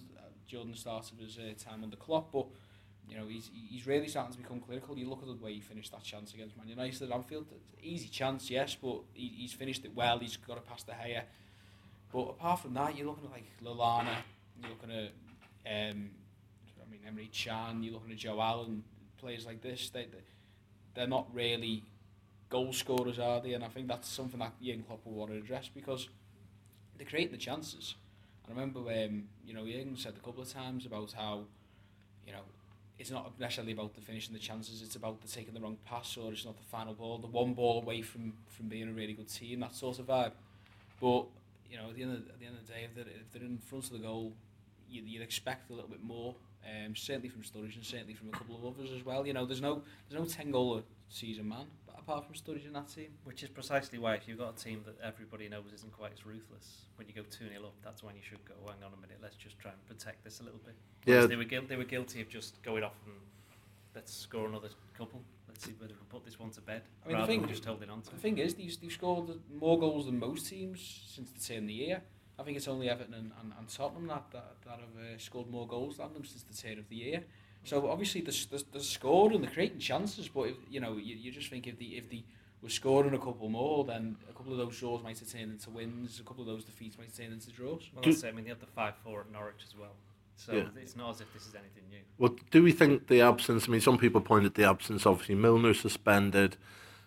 during 0.52 0.70
the 0.70 0.78
start 0.78 1.12
of 1.12 1.18
his 1.18 1.38
uh, 1.38 1.54
time 1.58 1.84
under 1.84 1.96
Klopp, 1.96 2.32
but 2.32 2.46
you 3.10 3.18
know 3.18 3.26
he's 3.28 3.50
he's 3.70 3.88
really 3.88 4.08
starting 4.08 4.34
to 4.34 4.38
become 4.38 4.60
clinical. 4.60 4.98
You 4.98 5.10
look 5.10 5.22
at 5.22 5.28
the 5.28 5.44
way 5.44 5.54
he 5.54 5.62
finished 5.62 5.92
that 5.92 6.04
chance 6.04 6.34
against 6.34 6.58
Man 6.58 6.68
United 6.68 7.02
at 7.02 7.12
Anfield. 7.12 7.48
Easy 7.82 8.10
chance, 8.10 8.50
yes, 8.50 8.76
but 8.80 9.02
he, 9.14 9.32
he's 9.38 9.54
finished 9.54 9.86
it 9.86 9.96
well. 9.96 10.20
He's 10.20 10.38
got 10.38 10.56
to 10.56 10.62
pass 10.62 10.84
De 10.84 10.92
Gea. 10.92 11.24
But 12.12 12.22
apart 12.30 12.60
from 12.60 12.74
that, 12.74 12.98
you're 12.98 13.08
looking 13.08 13.26
at 13.26 13.32
like 13.32 13.46
Lallana, 13.64 14.16
you're 14.60 14.70
looking 14.70 14.92
at 14.92 15.12
um, 15.66 16.12
I 16.80 16.92
mean 16.92 17.02
Emre 17.08 17.32
Can, 17.32 17.82
you're 17.82 17.94
looking 17.94 18.12
at 18.12 18.18
Joe 18.18 18.42
Allen, 18.42 18.84
players 19.18 19.46
like 19.46 19.62
this. 19.62 19.90
They, 19.90 20.06
they 20.06 20.20
they're 20.94 21.08
not 21.08 21.34
really 21.34 21.84
goal 22.50 22.74
scorers, 22.74 23.18
are 23.18 23.40
they? 23.40 23.54
And 23.54 23.64
I 23.64 23.70
think 23.70 23.88
that's 23.88 24.10
something 24.10 24.40
that 24.40 24.62
Jurgen 24.62 24.84
Klopp 24.84 25.06
will 25.06 25.14
want 25.14 25.32
to 25.32 25.38
address 25.38 25.70
because 25.74 26.10
they're 26.98 27.08
creating 27.08 27.32
the 27.32 27.38
chances. 27.38 27.96
I 28.52 28.54
remember, 28.60 28.80
um, 28.92 29.24
you 29.46 29.54
know, 29.54 29.66
Jurgen 29.66 29.96
said 29.96 30.14
a 30.22 30.26
couple 30.26 30.44
of 30.44 30.52
times 30.52 30.86
about 30.86 31.14
how, 31.14 31.44
you 32.26 32.34
know, 32.34 32.42
it's 33.00 33.10
not 33.10 33.40
necessarily 33.40 33.72
about 33.72 33.96
the 33.96 34.02
finishing 34.02 34.34
the 34.34 34.40
chances, 34.40 34.82
it's 34.82 34.96
about 34.96 35.22
the 35.22 35.28
taking 35.28 35.54
the 35.54 35.62
wrong 35.62 35.78
pass 35.86 36.18
or 36.18 36.34
it's 36.34 36.46
not 36.46 36.58
the 36.58 36.64
final 36.64 36.94
ball, 36.94 37.18
the 37.18 37.28
one 37.28 37.54
ball 37.54 37.82
away 37.82 38.02
from, 38.02 38.34
from 38.50 38.68
being 38.68 38.90
a 38.90 38.92
really 38.92 39.14
good 39.14 39.30
team, 39.30 39.62
that 39.62 39.74
sort 39.74 40.00
of 40.00 40.08
vibe. 40.08 40.34
But 41.00 41.26
you 41.70 41.78
know, 41.78 41.90
at 41.90 41.96
the 41.96 42.04
end 42.04 42.12
of, 42.12 42.18
at 42.28 42.40
the 42.40 42.46
end 42.46 42.58
of 42.58 42.68
the 42.68 42.74
day, 42.74 42.84
if 42.84 42.94
they're, 42.94 43.06
if 43.06 43.32
they're 43.32 43.42
in 43.42 43.58
front 43.58 43.86
of 43.86 43.92
the 43.92 44.00
goal, 44.00 44.34
you, 44.90 45.02
you'd 45.06 45.22
expect 45.22 45.70
a 45.70 45.74
little 45.74 45.90
bit 45.90 46.04
more. 46.04 46.36
Um, 46.64 46.96
certainly 46.96 47.30
from 47.30 47.42
Sturridge 47.42 47.76
and 47.76 47.84
certainly 47.84 48.14
from 48.14 48.28
a 48.28 48.32
couple 48.32 48.56
of 48.56 48.76
others 48.76 48.92
as 48.96 49.04
well. 49.04 49.26
You 49.26 49.34
know, 49.34 49.46
there's 49.46 49.62
no 49.62 49.82
there's 50.10 50.22
no 50.22 50.28
ten 50.28 50.52
goal 50.52 50.84
season 51.10 51.50
man 51.50 51.66
apart 52.02 52.26
from 52.26 52.36
Sturridge 52.36 52.66
in 52.66 52.74
that 52.74 52.88
team. 52.90 53.10
Which 53.24 53.44
is 53.44 53.50
precisely 53.50 54.00
why 54.00 54.16
if 54.16 54.28
you've 54.28 54.38
got 54.40 54.60
a 54.60 54.64
team 54.64 54.82
that 54.86 54.96
everybody 55.04 55.48
knows 55.50 55.72
isn't 55.74 55.92
quite 55.94 56.12
as 56.14 56.26
ruthless, 56.26 56.86
when 56.96 57.08
you 57.08 57.14
go 57.14 57.24
two 57.24 57.48
0 57.50 57.64
up, 57.66 57.74
that's 57.84 58.04
when 58.04 58.16
you 58.16 58.22
should 58.22 58.44
go. 58.46 58.54
Hang 58.66 58.84
on 58.84 58.92
a 58.98 59.02
minute, 59.02 59.18
let's 59.22 59.36
just 59.36 59.60
try 59.60 59.72
and 59.72 59.86
protect 59.86 60.24
this 60.24 60.40
a 60.40 60.44
little 60.44 60.60
bit. 60.66 60.76
Yeah, 61.06 61.26
they 61.26 61.36
were 61.36 61.46
guil- 61.46 61.68
they 61.68 61.76
were 61.76 61.84
guilty 61.84 62.22
of 62.22 62.30
just 62.30 62.62
going 62.64 62.84
off 62.84 62.96
and 63.06 63.16
let's 63.96 64.14
score 64.14 64.48
another 64.48 64.70
couple. 64.98 65.22
Let's 65.48 65.66
see 65.66 65.74
whether 65.78 65.94
we 65.94 65.98
can 65.98 66.08
put 66.08 66.26
this 66.26 66.40
one 66.40 66.50
to 66.52 66.62
bed. 66.62 66.84
I 67.06 67.10
mean, 67.10 67.18
the 67.22 67.28
thing- 67.28 67.42
than 67.42 67.50
just 67.50 67.66
holding 67.66 67.90
on 67.90 68.02
to 68.02 68.10
The 68.10 68.16
it. 68.16 68.22
thing 68.22 68.38
is, 68.38 68.56
they've, 68.56 68.82
they've 68.82 68.92
scored 68.92 69.30
more 69.60 69.80
goals 69.80 70.06
than 70.06 70.18
most 70.20 70.48
teams 70.50 71.04
since 71.08 71.30
the 71.32 71.40
turn 71.40 71.64
of 71.64 71.68
the 71.68 71.74
year. 71.74 72.02
I 72.40 72.44
think 72.44 72.58
it's 72.58 72.68
only 72.68 72.90
Everton 72.90 73.14
and, 73.14 73.32
and, 73.42 73.54
and 73.58 73.68
Tottenham 73.70 74.08
that, 74.08 74.24
that, 74.32 74.56
that 74.66 74.80
have 74.80 74.96
uh, 75.14 75.18
scored 75.18 75.48
more 75.52 75.68
goals 75.68 75.98
than 75.98 76.14
them 76.14 76.26
since 76.26 76.42
the 76.44 76.56
turn 76.56 76.80
of 76.80 76.90
the 76.90 76.96
year. 76.96 77.24
So 77.64 77.90
obviously 77.90 78.22
they're, 78.22 78.34
they're, 78.50 78.60
they're 78.72 78.82
scored 78.82 79.34
and 79.34 79.44
they're 79.44 79.52
creating 79.52 79.80
chances, 79.80 80.28
but 80.28 80.44
if, 80.50 80.56
you 80.70 80.80
know 80.80 80.94
you, 80.98 81.16
you 81.16 81.32
just 81.32 81.50
think 81.50 81.68
if 81.68 81.78
the 81.78 81.98
if 81.98 82.10
they 82.10 82.24
were 82.62 82.70
scoring 82.70 83.14
a 83.14 83.20
couple 83.20 83.50
more, 83.50 83.84
then 83.86 84.16
a 84.30 84.34
couple 84.34 84.52
of 84.52 84.58
those 84.58 84.78
draws 84.80 85.04
might 85.04 85.18
have 85.20 85.32
turned 85.32 85.52
into 85.52 85.70
wins, 85.70 86.20
a 86.20 86.24
couple 86.24 86.42
of 86.42 86.48
those 86.48 86.64
defeats 86.64 86.98
might 86.98 87.06
have 87.08 87.16
turned 87.18 87.34
into 87.34 87.52
draws. 87.52 87.90
Well, 87.94 88.04
Do- 88.04 88.12
that's 88.12 88.24
it. 88.24 88.28
I 88.28 88.32
mean, 88.32 88.44
they 88.46 88.50
had 88.50 88.60
the 88.60 88.66
five 88.68 88.96
four 89.04 89.22
at 89.22 89.32
Norwich 89.32 89.64
as 89.68 89.76
well. 89.78 89.94
So 90.38 90.54
Yeah. 90.54 90.64
it's 90.82 90.96
not 90.96 91.12
as 91.12 91.22
if 91.22 91.32
this 91.34 91.46
is 91.46 91.54
anything 91.54 91.84
new. 91.90 92.00
Well, 92.18 92.36
do 92.50 92.64
we 92.64 92.72
think 92.72 93.08
the 93.08 93.22
absence? 93.22 93.68
I 93.68 93.72
mean, 93.72 93.82
some 93.82 93.98
people 94.00 94.22
pointed 94.22 94.56
the 94.56 94.64
absence. 94.64 95.06
Obviously, 95.06 95.36
Milner 95.36 95.76
suspended, 95.76 96.58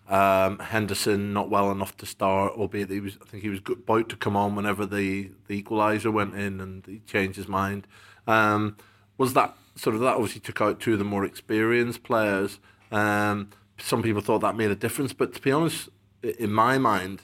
um, 0.08 0.60
Henderson 0.60 1.32
not 1.32 1.50
well 1.50 1.72
enough 1.72 1.96
to 1.96 2.06
start, 2.06 2.52
albeit 2.52 2.90
he 2.90 3.00
was. 3.00 3.18
I 3.20 3.24
think 3.24 3.42
he 3.42 3.48
was 3.48 3.58
good, 3.60 3.78
about 3.78 4.08
to 4.10 4.16
come 4.16 4.36
on 4.36 4.54
whenever 4.54 4.86
the 4.86 5.32
the 5.48 5.60
equaliser 5.60 6.12
went 6.12 6.34
in, 6.36 6.60
and 6.60 6.86
he 6.86 7.00
changed 7.00 7.36
his 7.36 7.48
mind. 7.48 7.88
Um, 8.28 8.76
was 9.18 9.34
that 9.34 9.56
sort 9.76 9.94
of 9.94 10.00
that? 10.02 10.14
Obviously, 10.14 10.40
took 10.40 10.60
out 10.60 10.80
two 10.80 10.94
of 10.94 10.98
the 10.98 11.04
more 11.04 11.24
experienced 11.24 12.02
players. 12.02 12.58
Um, 12.90 13.50
some 13.78 14.02
people 14.02 14.22
thought 14.22 14.40
that 14.40 14.56
made 14.56 14.70
a 14.70 14.76
difference, 14.76 15.12
but 15.12 15.34
to 15.34 15.40
be 15.40 15.50
honest, 15.50 15.88
in 16.22 16.52
my 16.52 16.78
mind, 16.78 17.22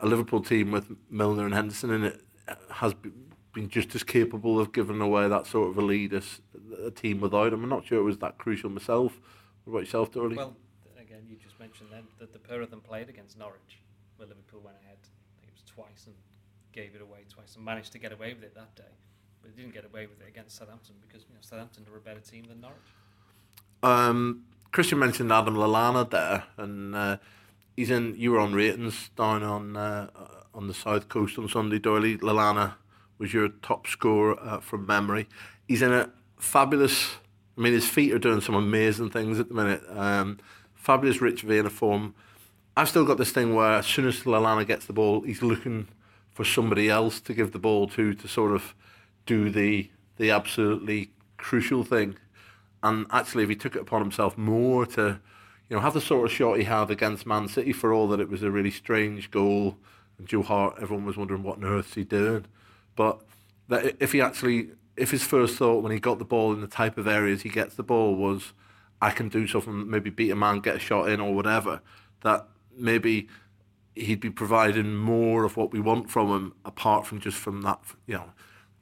a 0.00 0.06
Liverpool 0.06 0.40
team 0.40 0.70
with 0.70 0.96
Milner 1.10 1.44
and 1.44 1.54
Henderson 1.54 1.90
in 1.90 2.04
it 2.04 2.20
has 2.70 2.94
been 2.94 3.68
just 3.68 3.94
as 3.94 4.02
capable 4.02 4.58
of 4.60 4.72
giving 4.72 5.00
away 5.00 5.28
that 5.28 5.46
sort 5.46 5.70
of 5.70 5.78
a 5.78 5.82
lead 5.82 6.12
as 6.12 6.40
a 6.84 6.90
team 6.90 7.20
without 7.20 7.52
him. 7.52 7.62
I'm 7.62 7.68
not 7.68 7.86
sure 7.86 7.98
it 7.98 8.04
was 8.04 8.18
that 8.18 8.38
crucial 8.38 8.70
myself. 8.70 9.20
What 9.64 9.72
about 9.72 9.80
yourself, 9.80 10.10
Doyley? 10.12 10.36
Well, 10.36 10.56
again, 11.00 11.22
you 11.28 11.36
just 11.36 11.58
mentioned 11.58 11.90
then 11.92 12.04
that 12.18 12.32
the 12.32 12.38
pair 12.38 12.60
of 12.60 12.70
them 12.70 12.80
played 12.80 13.08
against 13.08 13.38
Norwich, 13.38 13.80
where 14.16 14.28
Liverpool 14.28 14.60
went 14.64 14.76
ahead. 14.82 14.98
I 14.98 15.40
think 15.40 15.48
it 15.48 15.54
was 15.54 15.64
twice 15.66 16.06
and 16.06 16.14
gave 16.72 16.94
it 16.94 17.02
away 17.02 17.24
twice 17.28 17.56
and 17.56 17.64
managed 17.64 17.92
to 17.92 17.98
get 17.98 18.12
away 18.12 18.34
with 18.34 18.42
it 18.42 18.54
that 18.54 18.74
day. 18.74 18.94
But 19.42 19.54
they 19.54 19.62
didn't 19.62 19.74
get 19.74 19.84
away 19.84 20.06
with 20.06 20.20
it 20.20 20.28
against 20.28 20.56
Southampton 20.56 20.96
because 21.06 21.22
you 21.28 21.34
know, 21.34 21.40
Southampton 21.40 21.86
are 21.92 21.96
a 21.96 22.00
better 22.00 22.20
team 22.20 22.44
than 22.48 22.60
Norwich. 22.60 22.78
Um, 23.82 24.44
Christian 24.72 24.98
mentioned 24.98 25.32
Adam 25.32 25.54
Lallana 25.54 26.08
there, 26.10 26.44
and 26.56 26.94
uh, 26.94 27.16
he's 27.76 27.90
in. 27.90 28.14
You 28.16 28.32
were 28.32 28.40
on 28.40 28.52
ratings 28.52 29.10
down 29.16 29.42
on 29.42 29.76
uh, 29.76 30.08
on 30.54 30.66
the 30.66 30.74
south 30.74 31.08
coast 31.08 31.38
on 31.38 31.48
Sunday. 31.48 31.78
Doyley 31.78 32.18
Lallana 32.18 32.74
was 33.18 33.32
your 33.32 33.48
top 33.48 33.86
scorer 33.86 34.38
uh, 34.40 34.60
from 34.60 34.86
memory. 34.86 35.28
He's 35.66 35.82
in 35.82 35.92
a 35.92 36.10
fabulous 36.38 37.16
I 37.58 37.60
mean, 37.60 37.72
his 37.72 37.88
feet 37.88 38.12
are 38.12 38.20
doing 38.20 38.40
some 38.40 38.54
amazing 38.54 39.10
things 39.10 39.40
at 39.40 39.48
the 39.48 39.54
minute. 39.54 39.82
Um, 39.90 40.38
fabulous 40.74 41.20
Rich 41.20 41.44
Vieira 41.44 41.70
form. 41.70 42.14
I've 42.76 42.88
still 42.88 43.04
got 43.04 43.18
this 43.18 43.32
thing 43.32 43.56
where 43.56 43.78
as 43.78 43.86
soon 43.86 44.06
as 44.06 44.20
Lallana 44.20 44.64
gets 44.64 44.86
the 44.86 44.92
ball, 44.92 45.22
he's 45.22 45.42
looking 45.42 45.88
for 46.30 46.44
somebody 46.44 46.88
else 46.88 47.20
to 47.22 47.34
give 47.34 47.50
the 47.50 47.58
ball 47.58 47.88
to 47.88 48.14
to 48.14 48.28
sort 48.28 48.52
of 48.52 48.76
do 49.28 49.50
the 49.50 49.90
the 50.16 50.30
absolutely 50.32 51.12
crucial 51.36 51.84
thing. 51.84 52.16
And 52.82 53.06
actually, 53.10 53.44
if 53.44 53.48
he 53.48 53.54
took 53.54 53.76
it 53.76 53.82
upon 53.82 54.00
himself 54.00 54.36
more 54.36 54.86
to, 54.86 55.20
you 55.68 55.76
know, 55.76 55.80
have 55.80 55.94
the 55.94 56.00
sort 56.00 56.26
of 56.26 56.32
shot 56.32 56.58
he 56.58 56.64
had 56.64 56.90
against 56.90 57.26
Man 57.26 57.46
City, 57.46 57.72
for 57.72 57.92
all 57.92 58.08
that 58.08 58.18
it 58.18 58.28
was 58.28 58.42
a 58.42 58.50
really 58.50 58.70
strange 58.72 59.30
goal, 59.30 59.76
and 60.18 60.26
Joe 60.26 60.42
Hart, 60.42 60.76
everyone 60.80 61.04
was 61.04 61.16
wondering 61.16 61.44
what 61.44 61.58
on 61.58 61.64
earth 61.64 61.94
he 61.94 62.02
doing. 62.02 62.46
But 62.96 63.20
that 63.68 63.96
if 64.00 64.12
he 64.12 64.20
actually, 64.20 64.70
if 64.96 65.10
his 65.12 65.22
first 65.22 65.56
thought 65.56 65.82
when 65.82 65.92
he 65.92 66.00
got 66.00 66.18
the 66.18 66.24
ball 66.24 66.52
in 66.52 66.60
the 66.60 66.66
type 66.66 66.98
of 66.98 67.06
areas 67.06 67.42
he 67.42 67.48
gets 67.48 67.74
the 67.74 67.82
ball 67.84 68.16
was, 68.16 68.52
I 69.00 69.10
can 69.10 69.28
do 69.28 69.46
something, 69.46 69.88
maybe 69.88 70.10
beat 70.10 70.30
a 70.30 70.36
man, 70.36 70.60
get 70.60 70.76
a 70.76 70.80
shot 70.80 71.08
in, 71.08 71.20
or 71.20 71.34
whatever, 71.34 71.80
that 72.22 72.48
maybe 72.76 73.28
he'd 73.94 74.20
be 74.20 74.30
providing 74.30 74.96
more 74.96 75.44
of 75.44 75.56
what 75.56 75.72
we 75.72 75.80
want 75.80 76.10
from 76.10 76.28
him, 76.28 76.54
apart 76.64 77.06
from 77.06 77.20
just 77.20 77.36
from 77.36 77.62
that, 77.62 77.80
you 78.06 78.14
know 78.14 78.32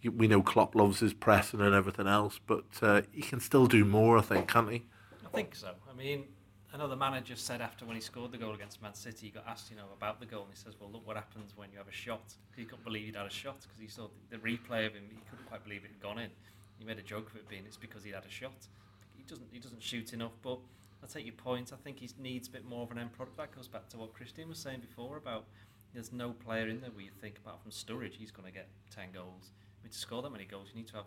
we 0.09 0.29
know 0.29 0.43
Klopp 0.43 0.75
loves 0.75 1.01
his 1.01 1.15
pressing 1.15 1.61
and 1.61 1.75
everything 1.75 2.07
else, 2.07 2.41
but 2.47 2.65
uh, 2.83 3.03
he 3.13 3.23
can 3.23 3.41
still 3.41 3.67
do 3.67 3.85
more, 3.85 4.19
I 4.19 4.23
think, 4.23 4.49
can't 4.49 4.71
he? 4.71 4.85
I 5.25 5.29
think 5.29 5.55
so. 5.55 5.73
I 5.91 5.95
mean, 5.95 6.25
the 6.73 6.97
manager 6.97 7.37
said 7.37 7.61
after 7.61 7.85
when 7.85 7.97
he 7.97 8.03
scored 8.03 8.33
the 8.33 8.39
goal 8.39 8.55
against 8.55 8.83
Man 8.83 8.95
City, 8.95 9.27
he 9.27 9.33
got 9.33 9.47
asked, 9.47 9.71
you 9.71 9.77
know, 9.77 9.87
about 9.97 10.21
the 10.21 10.27
goal, 10.27 10.43
and 10.43 10.51
he 10.53 10.57
says, 10.57 10.75
"Well, 10.79 10.91
look 10.93 11.07
what 11.07 11.17
happens 11.17 11.57
when 11.57 11.71
you 11.73 11.79
have 11.79 11.89
a 11.89 11.93
shot." 11.93 12.35
He 12.55 12.65
couldn't 12.65 12.85
believe 12.85 13.07
he'd 13.07 13.17
had 13.17 13.27
a 13.27 13.31
shot 13.31 13.61
because 13.63 13.79
he 13.81 13.89
saw 13.89 14.09
the 14.31 14.37
replay 14.37 14.87
of 14.87 14.95
him. 14.95 15.05
He 15.09 15.19
couldn't 15.31 15.47
quite 15.49 15.65
believe 15.65 15.85
it 15.85 15.91
had 15.91 16.01
gone 16.01 16.19
in. 16.19 16.31
He 16.79 16.85
made 16.85 16.99
a 16.99 17.03
joke 17.03 17.31
of 17.31 17.37
it 17.37 17.49
being 17.49 17.65
it's 17.67 17.77
because 17.77 18.05
he 18.05 18.11
had 18.11 18.25
a 18.25 18.31
shot. 18.31 18.69
He 19.17 19.23
doesn't. 19.23 19.49
He 19.51 19.59
doesn't 19.59 19.83
shoot 19.83 20.13
enough, 20.13 20.33
but. 20.43 20.59
I 21.03 21.07
take 21.07 21.27
your 21.27 21.35
point. 21.35 21.73
I 21.75 21.77
think 21.77 22.01
he 22.01 22.09
needs 22.19 22.49
a 22.49 22.51
bit 22.51 22.65
more 22.65 22.83
of 22.83 22.91
an 22.91 22.99
end 22.99 23.13
product. 23.13 23.37
That 23.37 23.55
goes 23.55 23.69
back 23.69 23.87
to 23.91 23.99
what 23.99 24.15
Christian 24.15 24.49
was 24.49 24.59
saying 24.59 24.81
before 24.81 25.19
about 25.19 25.45
there's 25.93 26.13
no 26.13 26.31
player 26.31 26.69
in 26.69 26.81
there 26.81 26.91
where 26.91 27.05
you 27.05 27.11
think 27.21 27.39
apart 27.39 27.61
from 27.63 27.71
Sturridge, 27.71 28.15
he's 28.15 28.31
going 28.31 28.47
to 28.47 28.53
get 28.53 28.69
10 28.95 29.13
goals 29.13 29.51
mean, 29.87 29.93
to 29.93 29.99
score 29.99 30.23
that 30.23 30.31
many 30.31 30.45
goals, 30.45 30.69
you 30.73 30.81
need 30.81 30.89
to 30.89 30.97
have 30.97 31.05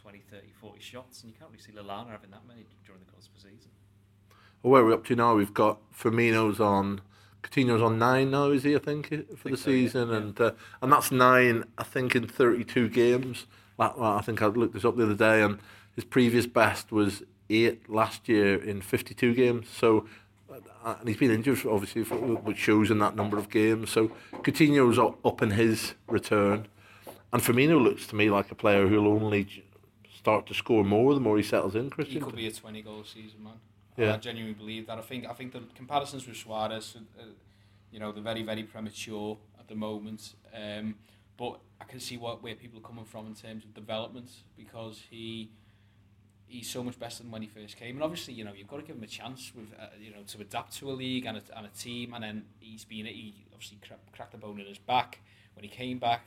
20, 0.00 0.22
30, 0.30 0.46
40 0.60 0.80
shots, 0.80 1.22
and 1.22 1.32
you 1.32 1.38
can't 1.38 1.50
really 1.50 1.62
see 1.62 1.72
Lallana 1.72 2.10
having 2.10 2.30
that 2.30 2.46
many 2.46 2.64
during 2.86 3.00
the 3.04 3.10
course 3.10 3.26
of 3.26 3.34
the 3.34 3.40
season. 3.40 3.70
Well, 4.62 4.72
where 4.72 4.82
are 4.82 4.86
we 4.86 4.92
up 4.92 5.04
to 5.06 5.16
now? 5.16 5.34
We've 5.34 5.52
got 5.52 5.78
Firmino's 5.92 6.60
on, 6.60 7.00
Coutinho's 7.42 7.82
on 7.82 7.98
nine 7.98 8.30
now, 8.30 8.50
is 8.50 8.62
he? 8.62 8.76
I 8.76 8.78
think 8.78 9.08
for 9.08 9.16
think 9.16 9.42
the 9.42 9.56
so, 9.56 9.70
season, 9.70 10.10
yeah. 10.10 10.16
and 10.16 10.40
uh, 10.40 10.52
and 10.82 10.92
that's 10.92 11.10
nine. 11.10 11.64
I 11.78 11.82
think 11.82 12.14
in 12.14 12.26
32 12.26 12.88
games. 12.88 13.46
I 13.78 14.20
think 14.20 14.42
I 14.42 14.46
looked 14.46 14.74
this 14.74 14.84
up 14.84 14.96
the 14.96 15.04
other 15.04 15.14
day, 15.14 15.42
and 15.42 15.58
his 15.94 16.04
previous 16.04 16.46
best 16.46 16.92
was 16.92 17.22
eight 17.48 17.88
last 17.88 18.28
year 18.28 18.62
in 18.62 18.82
52 18.82 19.34
games. 19.34 19.68
So 19.70 20.06
uh, 20.84 20.96
and 20.98 21.08
he's 21.08 21.16
been 21.16 21.30
injured, 21.30 21.64
obviously, 21.66 22.02
which 22.02 22.58
shows 22.58 22.90
in 22.90 22.98
that 22.98 23.16
number 23.16 23.38
of 23.38 23.48
games. 23.48 23.90
So 23.90 24.12
Coutinho's 24.34 24.98
up 24.98 25.42
in 25.42 25.52
his 25.52 25.94
return. 26.06 26.66
And 27.32 27.42
Firmino 27.42 27.80
looks 27.82 28.06
to 28.08 28.16
me 28.16 28.30
like 28.30 28.50
a 28.50 28.54
player 28.54 28.88
who'll 28.88 29.08
only 29.08 29.64
start 30.14 30.46
to 30.46 30.54
score 30.54 30.84
more 30.84 31.14
the 31.14 31.20
more 31.20 31.36
he 31.36 31.42
settles 31.42 31.74
in. 31.74 31.90
Christian, 31.90 32.16
he 32.16 32.20
could 32.20 32.36
be 32.36 32.46
a 32.46 32.52
twenty 32.52 32.82
goal 32.82 33.04
season, 33.04 33.44
man. 33.44 33.54
Yeah. 33.96 34.14
I 34.14 34.16
genuinely 34.16 34.54
believe 34.54 34.86
that. 34.86 34.98
I 34.98 35.02
think 35.02 35.26
I 35.26 35.32
think 35.32 35.52
the 35.52 35.62
comparisons 35.74 36.26
with 36.26 36.36
Suarez, 36.36 36.96
uh, 36.96 37.22
you 37.90 38.00
know, 38.00 38.12
they're 38.12 38.22
very 38.22 38.42
very 38.42 38.64
premature 38.64 39.38
at 39.58 39.68
the 39.68 39.74
moment. 39.74 40.34
Um, 40.54 40.96
but 41.36 41.60
I 41.80 41.84
can 41.84 42.00
see 42.00 42.16
what 42.16 42.42
where 42.42 42.54
people 42.54 42.78
are 42.80 42.82
coming 42.82 43.04
from 43.04 43.26
in 43.26 43.34
terms 43.34 43.64
of 43.64 43.74
development 43.74 44.30
because 44.56 45.02
he 45.10 45.50
he's 46.46 46.68
so 46.68 46.82
much 46.82 46.98
better 46.98 47.22
than 47.22 47.30
when 47.30 47.42
he 47.42 47.48
first 47.48 47.76
came. 47.76 47.94
And 47.94 48.02
obviously, 48.02 48.34
you 48.34 48.44
know, 48.44 48.52
you've 48.52 48.68
got 48.68 48.78
to 48.78 48.82
give 48.82 48.96
him 48.96 49.04
a 49.04 49.06
chance 49.06 49.52
with 49.54 49.68
uh, 49.78 49.86
you 49.98 50.10
know 50.10 50.22
to 50.26 50.40
adapt 50.40 50.76
to 50.78 50.90
a 50.90 50.92
league 50.92 51.26
and 51.26 51.38
a, 51.38 51.42
and 51.56 51.66
a 51.66 51.70
team. 51.70 52.12
And 52.12 52.24
then 52.24 52.44
he's 52.58 52.84
been 52.84 53.06
he 53.06 53.46
obviously 53.52 53.78
cracked 54.12 54.32
the 54.32 54.38
bone 54.38 54.60
in 54.60 54.66
his 54.66 54.78
back 54.78 55.20
when 55.54 55.64
he 55.64 55.70
came 55.70 55.98
back 55.98 56.26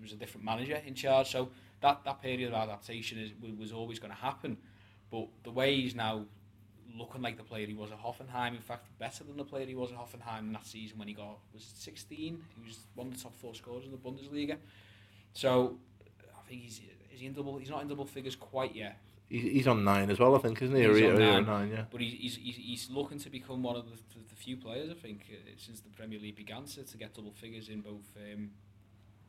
there 0.00 0.06
was 0.06 0.12
a 0.12 0.16
different 0.16 0.44
manager 0.44 0.80
in 0.86 0.94
charge. 0.94 1.30
So 1.30 1.50
that, 1.82 2.00
that 2.04 2.22
period 2.22 2.52
of 2.52 2.54
adaptation 2.54 3.18
is, 3.18 3.32
was 3.58 3.70
always 3.72 3.98
going 3.98 4.12
to 4.12 4.18
happen. 4.18 4.56
But 5.10 5.28
the 5.44 5.50
way 5.50 5.78
he's 5.78 5.94
now 5.94 6.24
looking 6.96 7.20
like 7.20 7.36
the 7.36 7.42
player 7.42 7.66
he 7.66 7.74
was 7.74 7.90
at 7.92 8.02
Hoffenheim, 8.02 8.54
in 8.54 8.62
fact, 8.62 8.86
better 8.98 9.24
than 9.24 9.36
the 9.36 9.44
player 9.44 9.66
he 9.66 9.74
was 9.74 9.92
at 9.92 9.98
Hoffenheim 9.98 10.40
in 10.40 10.52
that 10.54 10.66
season 10.66 10.98
when 10.98 11.06
he 11.06 11.14
got 11.14 11.38
was 11.52 11.70
16. 11.74 12.42
He 12.56 12.66
was 12.66 12.78
one 12.94 13.08
of 13.08 13.16
the 13.16 13.22
top 13.22 13.36
four 13.38 13.54
scorers 13.54 13.84
in 13.84 13.90
the 13.90 13.98
Bundesliga. 13.98 14.56
So 15.34 15.76
I 16.02 16.48
think 16.48 16.62
he's 16.62 16.80
is 17.12 17.20
he 17.20 17.26
in 17.26 17.32
double. 17.34 17.58
He's 17.58 17.70
not 17.70 17.82
in 17.82 17.88
double 17.88 18.06
figures 18.06 18.36
quite 18.36 18.74
yet. 18.74 18.98
He's 19.28 19.68
on 19.68 19.84
nine 19.84 20.10
as 20.10 20.18
well, 20.18 20.34
I 20.34 20.38
think, 20.38 20.60
isn't 20.60 20.74
he? 20.74 20.82
He's 20.82 21.02
or, 21.02 21.12
on 21.12 21.18
nine. 21.20 21.46
nine. 21.46 21.70
yeah. 21.70 21.84
But 21.88 22.00
he's, 22.00 22.34
he's, 22.34 22.56
he's 22.56 22.90
looking 22.90 23.20
to 23.20 23.30
become 23.30 23.62
one 23.62 23.76
of 23.76 23.84
the, 23.84 23.92
the, 23.92 24.28
the 24.28 24.34
few 24.34 24.56
players, 24.56 24.90
I 24.90 24.94
think, 24.94 25.26
uh, 25.30 25.50
since 25.56 25.78
the 25.78 25.88
Premier 25.90 26.18
League 26.18 26.34
began 26.34 26.64
to, 26.64 26.82
to 26.82 26.96
get 26.96 27.14
double 27.14 27.30
figures 27.30 27.68
in 27.68 27.80
both 27.80 28.10
um, 28.16 28.50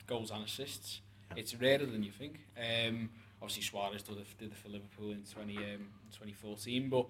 goals 0.08 0.31
and 0.31 0.43
assists. 0.43 1.01
It's 1.36 1.55
rarer 1.55 1.86
than 1.86 2.03
you 2.03 2.12
think. 2.12 2.39
Um, 2.58 3.10
obviously, 3.41 3.63
Suarez 3.63 4.03
did 4.03 4.17
it, 4.17 4.27
did 4.38 4.51
it 4.51 4.58
for 4.58 4.70
Liverpool 4.70 5.12
in 5.12 5.24
20, 5.24 5.58
um, 5.58 5.88
2014, 6.12 6.89
but 6.89 7.08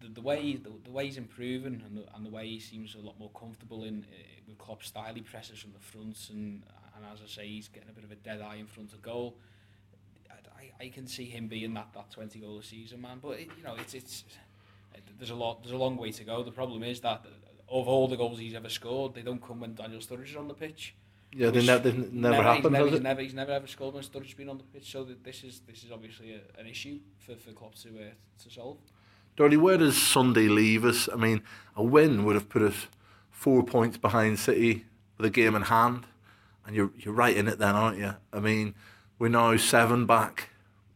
the, 0.00 0.08
the 0.08 0.20
way 0.20 0.56
the, 0.56 0.70
the 0.84 0.90
way 0.90 1.06
he's 1.06 1.18
improving 1.18 1.82
and 1.86 1.98
the, 1.98 2.04
and 2.14 2.24
the 2.24 2.30
way 2.30 2.48
he 2.48 2.58
seems 2.58 2.94
a 2.94 3.00
lot 3.00 3.18
more 3.18 3.30
comfortable 3.30 3.84
in 3.84 4.04
uh, 4.10 4.40
with 4.48 4.58
Klopp's 4.58 4.88
style, 4.88 5.14
he 5.14 5.20
presses 5.20 5.58
from 5.60 5.72
the 5.72 5.78
front 5.78 6.16
and 6.30 6.62
and 6.96 7.04
as 7.12 7.20
I 7.22 7.28
say, 7.28 7.46
he's 7.46 7.68
getting 7.68 7.88
a 7.88 7.92
bit 7.92 8.04
of 8.04 8.10
a 8.10 8.16
dead 8.16 8.42
eye 8.42 8.56
in 8.56 8.66
front 8.66 8.92
of 8.92 9.00
goal. 9.00 9.36
I, 10.30 10.84
I 10.84 10.88
can 10.88 11.06
see 11.06 11.24
him 11.24 11.48
being 11.48 11.72
that, 11.74 11.88
that 11.94 12.10
20 12.10 12.38
goal 12.40 12.58
a 12.58 12.62
season 12.62 13.00
man, 13.00 13.18
but 13.22 13.40
it, 13.40 13.48
you 13.56 13.64
know 13.64 13.76
it's 13.76 13.94
it's 13.94 14.24
there's 15.18 15.30
a 15.30 15.34
lot 15.34 15.62
there's 15.62 15.72
a 15.72 15.78
long 15.78 15.96
way 15.96 16.12
to 16.12 16.24
go. 16.24 16.42
The 16.42 16.50
problem 16.50 16.82
is 16.82 17.00
that 17.00 17.24
of 17.68 17.88
all 17.88 18.08
the 18.08 18.16
goals 18.16 18.38
he's 18.38 18.54
ever 18.54 18.68
scored, 18.68 19.14
they 19.14 19.22
don't 19.22 19.42
come 19.42 19.60
when 19.60 19.74
Daniel 19.74 20.00
Sturridge 20.00 20.30
is 20.30 20.36
on 20.36 20.48
the 20.48 20.54
pitch. 20.54 20.94
Yeah, 21.32 21.50
they, 21.50 21.60
ne- 21.60 21.78
they 21.78 21.92
never, 21.92 22.10
never 22.10 22.42
happened, 22.42 22.72
never, 22.72 22.88
he's 22.88 23.00
Never, 23.00 23.20
he's 23.22 23.34
never 23.34 23.52
ever 23.52 23.66
scored 23.68 23.94
when 23.94 24.02
Sturridge 24.02 24.36
been 24.36 24.48
on 24.48 24.58
the 24.58 24.64
pitch, 24.64 24.90
so 24.90 25.04
that 25.04 25.22
this 25.22 25.44
is 25.44 25.60
this 25.60 25.84
is 25.84 25.92
obviously 25.92 26.34
a, 26.34 26.60
an 26.60 26.66
issue 26.66 26.98
for, 27.18 27.36
for 27.36 27.52
Klopp 27.52 27.76
to, 27.76 27.88
uh, 27.88 28.42
to 28.42 28.50
solve. 28.50 28.78
Doyley, 29.36 29.56
where 29.56 29.78
does 29.78 29.96
Sunday 30.00 30.48
leave 30.48 30.84
us? 30.84 31.08
I 31.12 31.16
mean, 31.16 31.42
a 31.76 31.84
win 31.84 32.24
would 32.24 32.34
have 32.34 32.48
put 32.48 32.62
us 32.62 32.88
four 33.30 33.62
points 33.62 33.96
behind 33.96 34.38
City 34.38 34.86
with 35.16 35.26
a 35.26 35.30
game 35.30 35.54
in 35.54 35.62
hand, 35.62 36.06
and 36.66 36.74
you're, 36.74 36.90
you're 36.98 37.14
right 37.14 37.36
in 37.36 37.46
it 37.46 37.58
then, 37.58 37.74
aren't 37.74 37.98
you? 37.98 38.16
I 38.32 38.40
mean, 38.40 38.74
we're 39.18 39.28
now 39.28 39.56
seven 39.56 40.06
back 40.06 40.50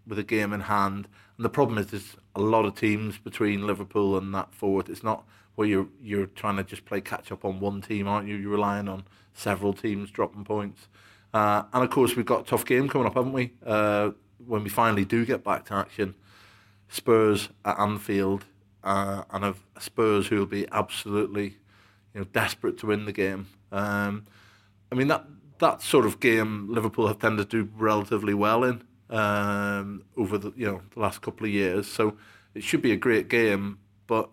with 0.07 0.19
a 0.19 0.25
game 0.25 0.53
in 0.53 0.62
hand, 0.62 1.07
and 1.37 1.45
the 1.45 1.49
problem 1.49 1.79
is 1.79 1.87
there's 1.87 2.17
a 2.35 2.41
lot 2.41 2.64
of 2.64 2.75
teams 2.75 3.19
between 3.19 3.67
Liverpool 3.67 4.19
and 4.19 4.35
that 4.35 4.53
fourth. 4.53 4.88
It's 4.88 5.05
not 5.05 5.25
where 5.55 5.69
you're, 5.69 5.89
you're 6.01 6.27
trying 6.27 6.57
to 6.57 6.65
just 6.65 6.85
play 6.85 7.01
catch 7.01 7.31
up 7.31 7.45
on 7.45 7.61
one 7.61 7.81
team, 7.81 8.09
aren't 8.09 8.29
you? 8.29 8.37
You're 8.37 8.53
relying 8.53 8.89
on 8.89 9.05
several 9.33 9.73
teams 9.73 10.11
dropping 10.11 10.45
points. 10.45 10.89
Uh, 11.33 11.65
and 11.73 11.85
of 11.85 11.91
course, 11.91 12.17
we've 12.17 12.27
got 12.27 12.43
a 12.43 12.45
tough 12.45 12.65
game 12.65 12.89
coming 12.89 13.07
up, 13.07 13.15
haven't 13.15 13.33
we? 13.33 13.53
Uh, 13.65 14.11
when 14.47 14.63
we 14.63 14.69
finally 14.69 15.05
do 15.05 15.25
get 15.25 15.43
back 15.43 15.65
to 15.67 15.75
action, 15.75 16.15
Spurs 16.89 17.49
at 17.65 17.79
Anfield, 17.79 18.45
uh, 18.85 19.25
and 19.31 19.45
of 19.45 19.65
Spurs 19.79 20.29
who 20.29 20.39
will 20.39 20.47
be 20.47 20.67
absolutely, 20.71 21.57
you 22.13 22.21
know, 22.21 22.25
desperate 22.33 22.79
to 22.79 22.87
win 22.87 23.07
the 23.07 23.13
game. 23.13 23.49
Um, 23.73 24.27
I 24.93 24.95
mean 24.95 25.09
that 25.09 25.27
that 25.59 25.83
sort 25.83 26.07
of 26.07 26.21
game 26.21 26.73
Liverpool 26.73 27.09
have 27.09 27.19
tended 27.19 27.51
to 27.51 27.65
do 27.65 27.71
relatively 27.77 28.35
well 28.35 28.63
in 28.63 28.83
um, 29.11 30.03
over 30.17 30.39
the 30.39 30.53
you 30.57 30.67
know 30.67 30.83
the 30.95 31.01
last 31.01 31.23
couple 31.23 31.47
of 31.47 31.53
years. 31.53 31.87
So 31.87 32.17
it 32.55 32.63
should 32.63 32.83
be 32.83 32.93
a 32.93 32.97
great 32.97 33.29
game. 33.29 33.79
But 34.07 34.31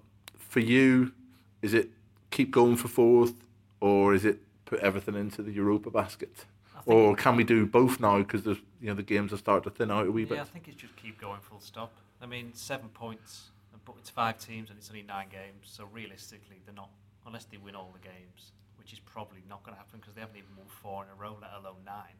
for 0.51 0.59
you, 0.59 1.13
is 1.61 1.73
it 1.73 1.87
keep 2.29 2.51
going 2.51 2.75
for 2.75 2.89
fourth, 2.89 3.35
or 3.79 4.13
is 4.13 4.25
it 4.25 4.39
put 4.65 4.81
everything 4.81 5.15
into 5.15 5.41
the 5.41 5.51
Europa 5.51 5.89
basket? 5.89 6.43
Or 6.85 7.15
can 7.15 7.37
we 7.37 7.45
do 7.45 7.65
both 7.65 8.01
now 8.01 8.17
because 8.17 8.43
the 8.43 8.59
you 8.81 8.87
know 8.89 8.95
the 8.95 9.03
games 9.03 9.31
are 9.31 9.37
starting 9.37 9.71
to 9.71 9.77
thin 9.77 9.89
out 9.89 10.07
a 10.07 10.11
wee 10.11 10.25
bit? 10.25 10.35
Yeah, 10.35 10.41
I 10.41 10.45
think 10.45 10.67
it's 10.67 10.75
just 10.75 10.93
keep 10.97 11.21
going 11.21 11.39
full 11.39 11.61
stop. 11.61 11.93
I 12.21 12.25
mean, 12.25 12.51
seven 12.53 12.89
points, 12.89 13.51
but 13.85 13.95
it's 13.97 14.09
five 14.09 14.39
teams 14.39 14.69
and 14.69 14.77
it's 14.77 14.89
only 14.89 15.03
nine 15.03 15.27
games. 15.31 15.63
So 15.63 15.87
realistically, 15.93 16.57
they're 16.65 16.75
not 16.75 16.89
unless 17.25 17.45
they 17.45 17.57
win 17.57 17.75
all 17.75 17.93
the 17.93 18.05
games, 18.05 18.51
which 18.77 18.91
is 18.91 18.99
probably 18.99 19.43
not 19.47 19.63
going 19.63 19.73
to 19.73 19.79
happen 19.79 19.99
because 20.01 20.15
they 20.15 20.21
haven't 20.21 20.35
even 20.35 20.49
won 20.57 20.67
four 20.67 21.05
in 21.05 21.09
a 21.15 21.15
row, 21.15 21.37
let 21.41 21.51
alone 21.53 21.79
nine 21.85 22.17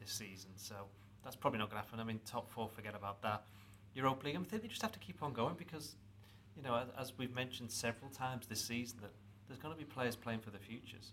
this 0.00 0.10
season. 0.10 0.52
So 0.56 0.74
that's 1.22 1.36
probably 1.36 1.58
not 1.58 1.68
going 1.68 1.82
to 1.82 1.86
happen. 1.86 2.00
I 2.00 2.04
mean, 2.04 2.20
top 2.24 2.50
four, 2.50 2.66
forget 2.66 2.94
about 2.94 3.20
that. 3.22 3.42
Europa 3.94 4.26
League, 4.26 4.36
I 4.36 4.42
think 4.42 4.62
they 4.62 4.68
just 4.68 4.82
have 4.82 4.92
to 4.92 4.98
keep 4.98 5.22
on 5.22 5.34
going 5.34 5.54
because, 5.58 5.96
you 6.56 6.62
know, 6.62 6.82
as, 6.98 7.12
we've 7.18 7.34
mentioned 7.34 7.70
several 7.70 8.10
times 8.10 8.46
this 8.46 8.60
season, 8.60 8.98
that 9.02 9.10
there's 9.48 9.60
going 9.60 9.74
to 9.74 9.78
be 9.78 9.84
players 9.84 10.16
playing 10.16 10.40
for 10.40 10.50
the 10.50 10.58
futures. 10.58 11.12